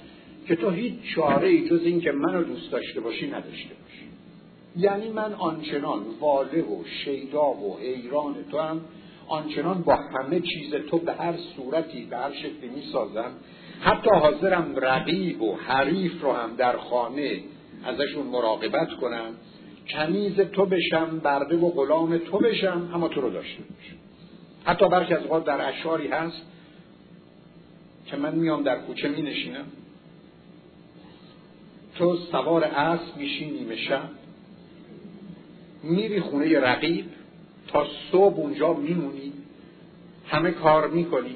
که 0.46 0.56
تو 0.56 0.70
هیچ 0.70 0.94
چاره 1.14 1.48
ای 1.48 1.68
جز 1.68 1.80
این 1.84 2.00
که 2.00 2.12
منو 2.12 2.42
دوست 2.42 2.70
داشته 2.72 3.00
باشی 3.00 3.26
نداشته 3.26 3.74
باشی. 3.82 4.13
یعنی 4.76 5.08
من 5.08 5.32
آنچنان 5.34 6.02
واله 6.20 6.62
و 6.62 6.84
شیدا 7.04 7.50
و 7.50 7.78
حیران 7.78 8.34
تو 8.50 8.58
هم 8.58 8.80
آنچنان 9.28 9.82
با 9.82 9.96
همه 9.96 10.40
چیز 10.40 10.74
تو 10.74 10.98
به 10.98 11.12
هر 11.12 11.34
صورتی 11.56 12.04
به 12.04 12.16
هر 12.16 12.32
شکلی 12.32 12.68
می‌سازم. 12.74 13.30
حتی 13.80 14.10
حاضرم 14.10 14.74
رقیب 14.76 15.42
و 15.42 15.56
حریف 15.56 16.22
رو 16.22 16.32
هم 16.32 16.56
در 16.56 16.76
خانه 16.76 17.40
ازشون 17.84 18.26
مراقبت 18.26 18.92
کنم. 19.00 19.34
کنیز 19.88 20.40
تو 20.40 20.66
بشم 20.66 21.18
برده 21.18 21.56
و 21.56 21.70
غلام 21.70 22.18
تو 22.18 22.38
بشم 22.38 22.90
اما 22.94 23.08
تو 23.08 23.20
رو 23.20 23.30
داشته 23.30 23.62
باشم. 23.62 23.96
حتی 24.64 24.88
برخی 24.88 25.14
از 25.14 25.44
در 25.44 25.68
اشعاری 25.68 26.08
هست 26.08 26.42
که 28.06 28.16
من 28.16 28.34
میام 28.34 28.62
در 28.62 28.78
کوچه 28.78 29.08
می 29.08 29.22
نشینم 29.22 29.64
تو 31.94 32.16
سوار 32.16 32.64
اسب 32.64 33.16
میشی 33.16 33.50
نیمه 33.50 33.76
شب. 33.76 34.08
میری 35.84 36.20
خونه 36.20 36.60
رقیب 36.60 37.04
تا 37.68 37.86
صبح 38.12 38.38
اونجا 38.38 38.72
میمونی 38.72 39.32
همه 40.26 40.50
کار 40.50 40.88
می‌کنی. 40.88 41.34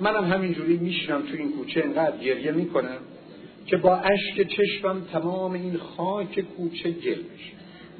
منم 0.00 0.24
همینجوری 0.24 0.76
میشنم 0.76 1.22
تو 1.22 1.36
این 1.36 1.52
کوچه 1.52 1.82
انقدر 1.84 2.16
گریه 2.16 2.52
می‌کنم 2.52 2.98
که 3.66 3.76
با 3.76 3.96
اشک 3.96 4.48
چشمم 4.48 5.00
تمام 5.12 5.52
این 5.52 5.76
خاک 5.76 6.40
کوچه 6.40 6.90
گل 6.90 7.14
بشه. 7.14 7.52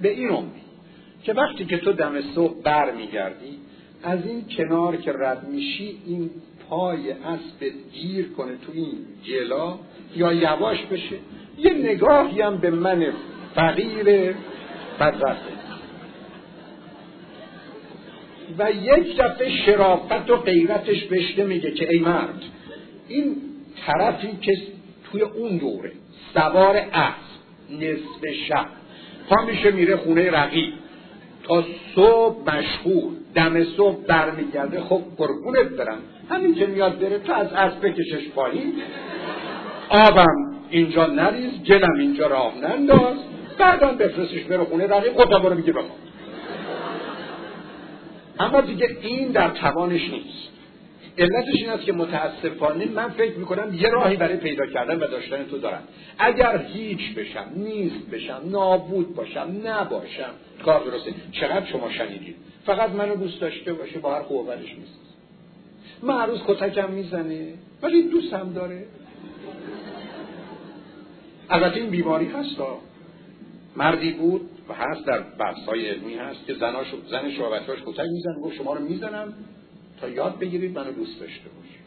به 0.03 0.11
این 0.11 0.31
امید 0.31 0.63
که 1.23 1.33
وقتی 1.33 1.65
که 1.65 1.77
تو 1.77 1.93
دم 1.93 2.21
صبح 2.35 2.63
بر 2.63 2.91
میگردی 2.91 3.59
از 4.03 4.27
این 4.27 4.45
کنار 4.57 4.97
که 4.97 5.13
رد 5.13 5.49
میشی 5.49 5.99
این 6.07 6.31
پای 6.69 7.11
اسب 7.11 7.73
گیر 7.93 8.29
کنه 8.29 8.53
تو 8.67 8.73
این 8.75 8.99
گلا 9.27 9.79
یا 10.17 10.33
یواش 10.33 10.87
بشه. 10.87 11.17
یه 11.59 11.73
نگاهی 11.73 12.41
هم 12.41 12.57
به 12.57 12.71
من 12.71 13.13
فقیر 13.55 14.35
بدبخت 15.01 15.43
و 18.59 18.71
یک 18.71 19.17
دفعه 19.17 19.51
شرافت 19.67 20.31
و 20.31 20.37
غیرتش 20.37 21.05
بشته 21.05 21.45
میگه 21.45 21.71
که 21.71 21.89
ای 21.91 21.99
مرد 21.99 22.43
این 23.09 23.37
طرفی 23.87 24.39
که 24.41 24.53
توی 25.05 25.23
اون 25.23 25.57
دوره 25.57 25.93
سوار 26.35 26.77
اسب 26.77 27.33
نصف 27.71 28.35
شب 28.49 28.67
پا 29.29 29.45
میشه 29.45 29.71
میره 29.71 29.97
خونه 29.97 30.31
رقیب 30.31 30.73
تا 31.43 31.65
صبح 31.95 32.57
مشغول 32.57 33.13
دم 33.35 33.65
صبح 33.65 34.07
برمیگرده 34.07 34.81
خب 34.81 35.03
قربونت 35.17 35.69
برم. 35.69 35.99
همین 36.31 36.55
که 36.55 36.67
میاد 36.67 36.99
بره 36.99 37.19
تو 37.19 37.33
از 37.33 37.53
اسب 37.53 37.87
بکشش 37.87 38.29
پایین. 38.35 38.73
آبم 39.89 40.55
اینجا 40.71 41.07
نریز 41.07 41.63
گلم 41.67 41.99
اینجا 41.99 42.27
راه 42.27 42.55
ننداز. 42.59 43.17
بعدم 43.59 43.97
بفرستش 43.97 44.45
بره 44.45 44.65
خونه 44.65 44.87
رقیب 44.87 45.13
خدا 45.13 45.39
برو 45.39 45.55
میگه 45.55 45.73
بخوام 45.73 45.99
اما 48.41 48.61
دیگه 48.61 48.97
این 49.01 49.29
در 49.29 49.49
توانش 49.49 50.11
نیست. 50.11 50.53
علتش 51.19 51.55
این 51.55 51.71
است 51.71 51.85
که 51.85 51.93
متاسفانه 51.93 52.87
من 52.87 53.09
فکر 53.09 53.37
می‌کنم 53.39 53.75
یه 53.75 53.89
راهی 53.89 54.17
برای 54.17 54.37
پیدا 54.37 54.67
کردن 54.67 54.97
و 54.97 55.07
داشتن 55.07 55.45
تو 55.45 55.59
دارم. 55.59 55.83
اگر 56.19 56.67
هیچ 56.67 57.15
بشم 57.15 57.47
نیست 57.57 58.11
بشم 58.13 58.41
نابود 58.45 59.15
باشم 59.15 59.61
نباشم 59.65 60.31
کار 60.65 60.85
درسته. 60.85 61.15
چقدر 61.33 61.67
شما 61.67 61.91
شنیدید؟ 61.91 62.37
فقط 62.67 62.91
منو 62.91 63.17
دوست 63.17 63.41
داشته 63.41 63.73
باشه 63.73 63.99
با 63.99 64.15
هر 64.15 64.23
خوب 64.23 64.51
نیست. 64.51 64.99
من 66.03 66.29
کتکم 66.47 66.91
می‌زنه 66.91 67.55
ولی 67.83 68.03
دوستم 68.03 68.53
داره. 68.55 68.85
البته 71.51 71.77
این 71.77 71.91
بیماری 71.91 72.27
هست 72.27 72.57
مردی 73.77 74.11
بود 74.11 74.51
و 74.69 74.75
هست 74.75 75.07
در 75.07 75.21
بحث‌های 75.21 75.89
علمی 75.89 76.15
هست 76.15 76.47
که 76.47 76.55
زناش 76.55 76.87
زنش 77.11 77.41
و 77.41 77.51
بچه‌اش 77.51 77.79
کتک 77.87 78.07
می‌زنه. 78.13 78.41
گفت 78.43 78.57
شما 78.57 78.75
رو 78.75 78.85
می‌زنم 78.85 79.35
تا 80.01 80.09
یاد 80.09 80.39
بگیرید 80.39 80.79
منو 80.79 80.93
دوست 80.93 81.21
داشته 81.21 81.49
باشید. 81.49 81.83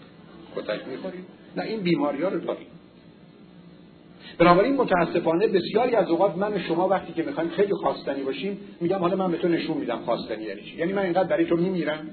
کتک 0.56 0.88
می‌خورید. 0.88 1.26
نه 1.58 1.64
این 1.64 1.82
بیماری 1.82 2.24
ها 2.24 2.30
رو 2.30 2.40
داریم. 2.40 2.68
بنابراین 4.38 4.76
متاسفانه 4.76 5.48
بسیاری 5.48 5.96
از 5.96 6.10
اوقات 6.10 6.38
من 6.38 6.54
و 6.54 6.60
شما 6.60 6.88
وقتی 6.88 7.14
که 7.14 7.24
می‌خوایم 7.24 7.50
خیلی 7.50 7.74
خواستنی 7.74 8.24
باشیم 8.24 8.58
میگم 8.82 8.98
حالا 8.98 9.16
من 9.16 9.32
به 9.32 9.38
تو 9.38 9.48
نشون 9.48 9.78
میدم 9.78 10.00
خواستنی 10.00 10.44
یعنی 10.44 10.62
چی؟ 10.62 10.78
یعنی 10.78 10.94
من 10.94 11.02
اینقدر 11.02 11.28
برای 11.30 11.46
تو 11.46 11.58
میمیرم 11.58 12.10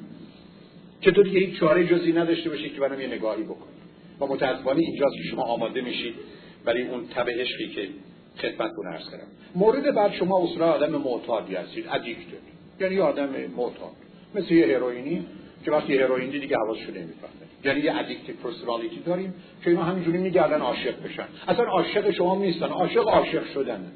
که 1.01 1.11
تو 1.11 1.23
دیگه 1.23 1.41
هیچ 1.41 1.61
چاره 1.61 1.87
جزی 1.87 2.13
نداشته 2.13 2.51
باشی 2.51 2.71
که 2.71 2.81
برام 2.81 3.01
یه 3.01 3.07
نگاهی 3.07 3.43
بکنی. 3.43 3.73
و 4.21 4.27
متاسفانه 4.27 4.81
اینجاست 4.81 5.15
که 5.17 5.23
شما 5.31 5.43
آماده 5.43 5.81
میشید 5.81 6.15
برای 6.65 6.89
اون 6.89 7.07
تب 7.07 7.31
عشقی 7.31 7.69
که 7.69 7.89
خدمتتون 8.39 8.87
عرض 8.87 9.11
کردم. 9.11 9.27
مورد 9.55 9.95
بعد 9.95 10.13
شما 10.13 10.45
اصلا 10.45 10.73
آدم 10.73 10.91
معتادی 10.91 11.55
هستید 11.55 11.85
addicted 11.93 12.43
یعنی 12.81 13.01
آدم 13.01 13.29
معتاد. 13.57 13.93
مثل 14.35 14.55
یه 14.55 14.77
هروئینی 14.77 15.27
که 15.65 15.71
وقتی 15.71 15.99
هروئین 15.99 16.31
دیگه 16.31 16.57
حواسش 16.57 16.81
نمی‌فهمه 16.81 17.43
یعنی 17.65 17.81
یه 17.81 17.99
addictive 17.99 18.35
personality 18.37 19.01
داریم 19.07 19.35
که 19.65 19.71
اینا 19.71 19.83
همینجوری 19.83 20.19
میگردن 20.19 20.61
عاشق 20.61 21.03
بشن. 21.03 21.25
اصلا 21.49 21.65
عاشق 21.65 22.11
شما 22.11 22.37
نیستن 22.37 22.67
عاشق 22.67 23.09
عاشق 23.09 23.45
شدن 23.55 23.93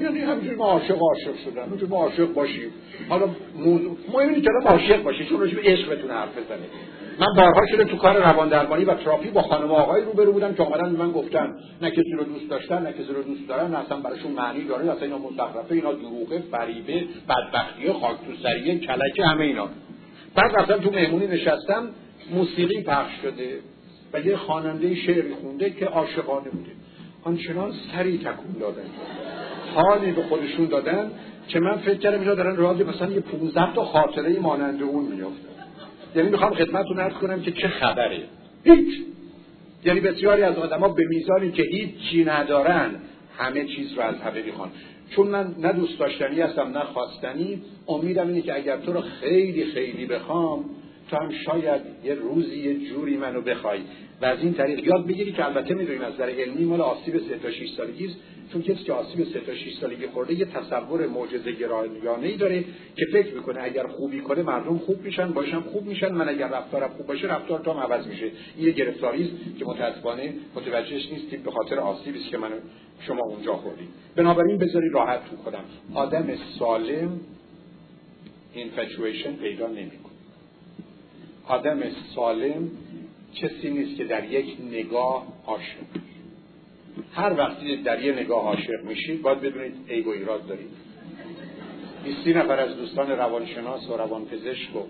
یعنی 0.00 0.18
همینجوری 0.18 0.56
ما 0.56 0.64
عاشق 0.64 1.02
عاشق 1.02 1.36
شدن 1.44 1.62
اونجوری 1.62 1.92
ما 1.92 1.96
عاشق 1.96 2.32
باشیم. 2.32 2.70
حالا 3.08 3.28
موضوع 3.56 3.96
مهم 4.12 4.28
اینه 4.28 4.40
که 4.40 4.48
عاشق 4.64 5.02
باشید 5.02 5.28
چون 5.28 5.40
راجع 5.40 5.54
به 5.54 5.62
عشقتون 5.62 6.10
حرف 6.10 6.38
بزنید 6.38 6.70
من 7.18 7.26
بارها 7.36 7.66
شده 7.66 7.84
تو 7.84 7.96
کار 7.96 8.16
روان 8.16 8.48
درمانی 8.48 8.84
و 8.84 8.94
تراپی 8.94 9.30
با 9.30 9.42
خانم 9.42 9.70
آقای 9.70 10.02
روبرو 10.02 10.32
بودم 10.32 10.54
که 10.54 10.62
اومدن 10.62 10.88
من 10.88 11.12
گفتن 11.12 11.52
نه 11.82 11.90
کسی 11.90 12.12
رو 12.18 12.24
دوست 12.24 12.50
داشتن 12.50 12.82
نه 12.82 12.92
کسی 12.92 13.12
رو 13.12 13.22
دوست 13.22 13.48
دارن 13.48 13.70
نه 13.70 13.78
اصلا 13.78 13.96
براشون 13.98 14.32
معنی 14.32 14.64
داره 14.64 14.90
اصلا 14.90 15.02
اینا 15.02 15.18
مزخرفه 15.18 15.74
اینا 15.74 15.92
دروغه 15.92 16.38
فریبه 16.50 17.04
بدبختی 17.28 17.92
خاک 17.92 18.16
تو 18.16 18.42
سریه 18.42 18.78
کلکه 18.78 19.24
همه 19.24 19.44
اینا. 19.44 19.68
بعد 20.34 20.52
رفتم 20.56 20.76
تو 20.76 20.90
مهمونی 20.90 21.26
نشستم 21.26 21.88
موسیقی 22.34 22.82
پخش 22.82 23.12
شده 23.22 23.58
و 24.12 24.20
یه 24.20 24.36
خواننده 24.36 24.94
شعری 24.94 25.34
خونده 25.34 25.70
که 25.70 25.86
عاشقانه 25.86 26.50
بوده. 26.50 26.70
آنچنان 27.24 27.72
سری 27.92 28.18
تکون 28.18 28.60
دادن. 28.60 28.84
حالی 29.74 30.12
به 30.12 30.22
خودشون 30.22 30.66
دادن 30.66 31.10
که 31.48 31.60
من 31.60 31.76
فکر 31.76 31.98
کردم 31.98 32.20
اینا 32.20 32.34
دارن 32.34 32.56
رادیو 32.56 32.88
مثلا 32.88 33.10
یه 33.10 33.20
15 33.20 33.74
تا 33.74 33.84
خاطره 33.84 34.38
مانند 34.38 34.82
اون 34.82 35.04
میفته 35.04 35.51
یعنی 36.16 36.28
می‌خوام 36.28 36.54
خدمتتون 36.54 36.98
عرض 36.98 37.14
کنم 37.14 37.42
که 37.42 37.52
چه 37.52 37.68
خبره. 37.68 38.22
هیچ. 38.64 39.02
یعنی 39.84 40.00
بسیاری 40.00 40.42
از 40.42 40.56
آدما 40.56 40.88
به 40.88 41.04
میزانی 41.08 41.52
که 41.52 41.62
هیچی 41.62 42.24
ندارن 42.24 42.90
همه 43.38 43.64
چیز 43.64 43.92
رو 43.92 44.02
از 44.02 44.14
همه 44.14 44.42
می‌خوان. 44.42 44.70
چون 45.10 45.26
من 45.26 45.54
نه 45.58 45.72
دوست 45.72 45.98
داشتنی 45.98 46.40
هستم 46.40 46.78
نه 46.78 46.84
خواستنی. 46.84 47.62
امیدم 47.88 48.28
اینه 48.28 48.40
که 48.40 48.54
اگر 48.54 48.76
تو 48.76 48.92
رو 48.92 49.00
خیلی 49.00 49.64
خیلی 49.64 50.06
بخوام 50.06 50.64
تو 51.12 51.18
هم 51.18 51.30
شاید 51.46 51.82
یه 52.04 52.14
روزی 52.14 52.56
یه 52.56 52.88
جوری 52.88 53.16
منو 53.16 53.40
بخوای. 53.40 53.80
و 54.22 54.24
از 54.24 54.38
این 54.38 54.54
طریق 54.54 54.86
یاد 54.86 55.06
بگیری 55.06 55.32
که 55.32 55.44
البته 55.44 55.74
می‌دونیم 55.74 56.02
از 56.02 56.14
نظر 56.14 56.30
علمی 56.30 56.64
مال 56.64 56.80
آسیب 56.80 57.18
سه 57.18 57.38
تا 57.38 57.50
6 57.50 57.70
سالگی 57.76 58.10
چون 58.52 58.62
کسی 58.62 58.84
که 58.84 58.92
آسیب 58.92 59.24
سه 59.24 59.40
تا 59.40 59.54
6 59.54 59.74
سالگی 59.80 60.06
خورده 60.06 60.34
یه 60.34 60.44
تصور 60.44 61.06
معجزه 61.06 61.52
گرایانه 61.52 62.26
ای 62.26 62.36
داره 62.36 62.64
که 62.96 63.06
فکر 63.12 63.34
می‌کنه 63.34 63.62
اگر 63.62 63.86
خوبی 63.86 64.20
کنه 64.20 64.42
مردم 64.42 64.78
خوب 64.78 65.02
میشن 65.02 65.32
باشم 65.32 65.60
خوب 65.60 65.86
میشن. 65.86 66.12
من 66.12 66.28
اگر 66.28 66.48
رفتارم 66.48 66.88
خوب 66.88 67.06
باشه 67.06 67.26
رفتار 67.28 67.60
تو 67.60 67.72
هم 67.72 67.92
عوض 67.92 68.06
میشه. 68.06 68.30
این 68.56 68.66
یه 68.66 68.72
گرفتاری 68.72 69.30
که 69.58 69.64
متاسفانه 69.64 70.34
متوجهش 70.54 71.12
نیستید 71.12 71.42
به 71.42 71.50
خاطر 71.50 71.78
آسیبی 71.78 72.18
که 72.18 72.38
من 72.38 72.50
شما 73.00 73.22
اونجا 73.24 73.54
خوردید 73.54 73.88
بنابراین 74.16 74.58
بذاری 74.58 74.88
راحت 74.90 75.30
تو 75.30 75.36
خودم. 75.36 75.64
آدم 75.94 76.26
سالم 76.58 77.20
اینفچویشن 78.54 79.32
پیدا 79.32 79.66
نمی‌کنه. 79.66 80.01
آدم 81.46 81.80
سالم 82.14 82.70
کسی 83.34 83.70
نیست 83.70 83.96
که 83.96 84.04
در 84.04 84.32
یک 84.32 84.56
نگاه 84.70 85.26
عاشق 85.46 85.76
هر 87.14 87.38
وقتی 87.38 87.76
در 87.76 88.02
یه 88.02 88.12
نگاه 88.12 88.42
عاشق 88.42 88.84
میشید 88.84 89.22
باید 89.22 89.40
بدونید 89.40 89.74
عیب 89.88 90.06
و 90.06 90.10
ایراد 90.10 90.46
دارید. 90.46 90.70
بیستی 92.04 92.34
نفر 92.34 92.58
از 92.60 92.76
دوستان 92.76 93.10
روانشناس 93.10 93.90
و 93.90 93.96
روانپزشک 93.96 94.76
و 94.76 94.80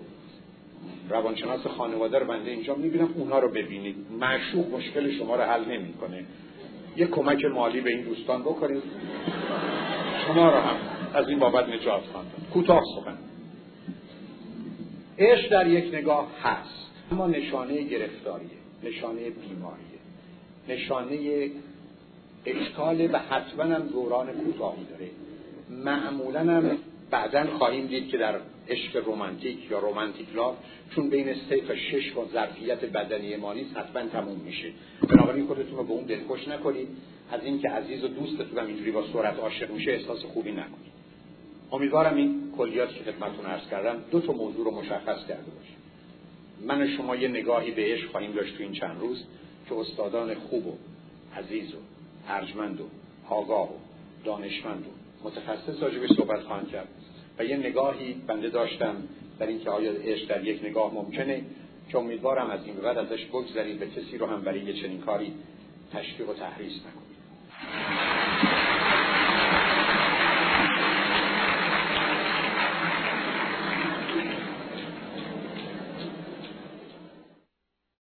روانشناس 1.09 1.67
خانواده 1.67 2.19
رو 2.19 2.25
بنده 2.25 2.51
اینجا 2.51 2.75
می‌بینم 2.75 3.13
اونها 3.15 3.39
رو 3.39 3.49
ببینید. 3.49 3.95
معشوق 4.19 4.73
مشکل 4.73 5.11
شما 5.11 5.35
رو 5.35 5.41
حل 5.41 5.65
نمی‌کنه. 5.65 6.25
یه 6.97 7.07
کمک 7.07 7.45
مالی 7.45 7.81
به 7.81 7.89
این 7.89 8.01
دوستان 8.01 8.41
بکنید. 8.41 8.83
شما 10.27 10.49
رو 10.49 10.57
هم 10.59 10.75
از 11.13 11.29
این 11.29 11.39
بابت 11.39 11.69
نجات 11.69 12.01
خواهند 12.01 12.31
کوتاه 12.53 12.81
سخن 12.95 13.17
عشق 15.25 15.49
در 15.49 15.67
یک 15.67 15.93
نگاه 15.93 16.27
هست. 16.43 16.91
اما 17.11 17.27
نشانه 17.27 17.81
گرفتاریه 17.81 18.49
نشانه 18.83 19.29
بیماریه. 19.29 19.99
نشانه 20.69 21.49
اشکال 22.45 23.09
و 23.13 23.17
حتما 23.17 23.63
هم 23.63 23.81
دوران 23.81 24.27
کوتاهی 24.27 24.83
داره. 24.83 25.09
معمولا 25.69 26.39
هم 26.39 26.77
بعدا 27.11 27.45
خواهیم 27.57 27.87
دید 27.87 28.09
که 28.09 28.17
در 28.17 28.35
عشق 28.69 29.05
رومانتیک 29.05 29.71
یا 29.71 29.79
رومانتیک 29.79 30.35
لاف 30.35 30.55
چون 30.95 31.09
بین 31.09 31.33
سه 31.49 31.61
تا 31.61 31.75
شش 31.75 32.11
با 32.11 32.25
ظرفیت 32.33 32.85
بدنی 32.85 33.35
مالی 33.35 33.65
حتما 33.75 34.09
تموم 34.09 34.39
میشه. 34.45 34.71
بنابراین 35.09 35.45
خودتون 35.45 35.77
رو 35.77 35.83
به 35.83 35.91
اون 35.91 36.03
دلخوش 36.03 36.47
نکنید. 36.47 36.87
از 37.31 37.43
اینکه 37.43 37.69
عزیز 37.69 38.03
و 38.03 38.07
دوستتون 38.07 38.59
هم 38.59 38.67
اینجوری 38.67 38.91
با 38.91 39.03
سرعت 39.13 39.39
عاشق 39.39 39.71
میشه 39.71 39.91
احساس 39.91 40.23
خوبی 40.23 40.51
نکنید. 40.51 40.93
امیدوارم 41.73 42.15
این 42.15 42.53
کلیات 42.57 42.89
که 42.89 43.11
خدمتتون 43.11 43.45
عرض 43.45 43.67
کردم 43.69 44.03
دو 44.11 44.19
تا 44.19 44.33
موضوع 44.33 44.65
رو 44.65 44.71
مشخص 44.71 45.27
کرده 45.27 45.51
باشه. 45.51 45.73
من 46.67 46.81
و 46.81 46.87
شما 46.97 47.15
یه 47.15 47.27
نگاهی 47.27 47.71
به 47.71 47.81
عشق 47.81 48.11
خواهیم 48.11 48.31
داشت 48.31 48.57
تو 48.57 48.63
این 48.63 48.71
چند 48.71 48.99
روز 48.99 49.23
که 49.69 49.75
استادان 49.75 50.33
خوب 50.33 50.67
و 50.67 50.77
عزیز 51.37 51.73
و 51.73 51.77
ارجمند 52.27 52.81
و 52.81 52.83
آگاه 53.29 53.69
و 53.69 53.75
دانشمند 54.25 54.85
و 54.85 55.27
متخصص 55.27 55.83
راجبش 55.83 56.09
صحبت 56.17 56.39
خواهند 56.39 56.69
کرد 56.69 56.87
و 57.39 57.45
یه 57.45 57.57
نگاهی 57.57 58.13
بنده 58.13 58.49
داشتم 58.49 58.95
در 59.39 59.47
اینکه 59.47 59.69
آیا 59.69 59.91
عشق 59.91 60.27
در 60.27 60.43
یک 60.43 60.63
نگاه 60.63 60.93
ممکنه 60.93 61.41
که 61.89 61.97
امیدوارم 61.97 62.49
از 62.49 62.65
این 62.65 62.75
به 62.75 62.81
بعد 62.81 62.97
ازش 62.97 63.25
بگذرید 63.25 63.79
به 63.79 63.87
کسی 63.87 64.17
رو 64.17 64.25
هم 64.25 64.41
برای 64.41 64.63
یه 64.63 64.73
چنین 64.73 65.01
کاری 65.01 65.33
تشویق 65.93 66.29
و 66.29 66.33
تحریص 66.33 66.73
نکنید 66.73 67.13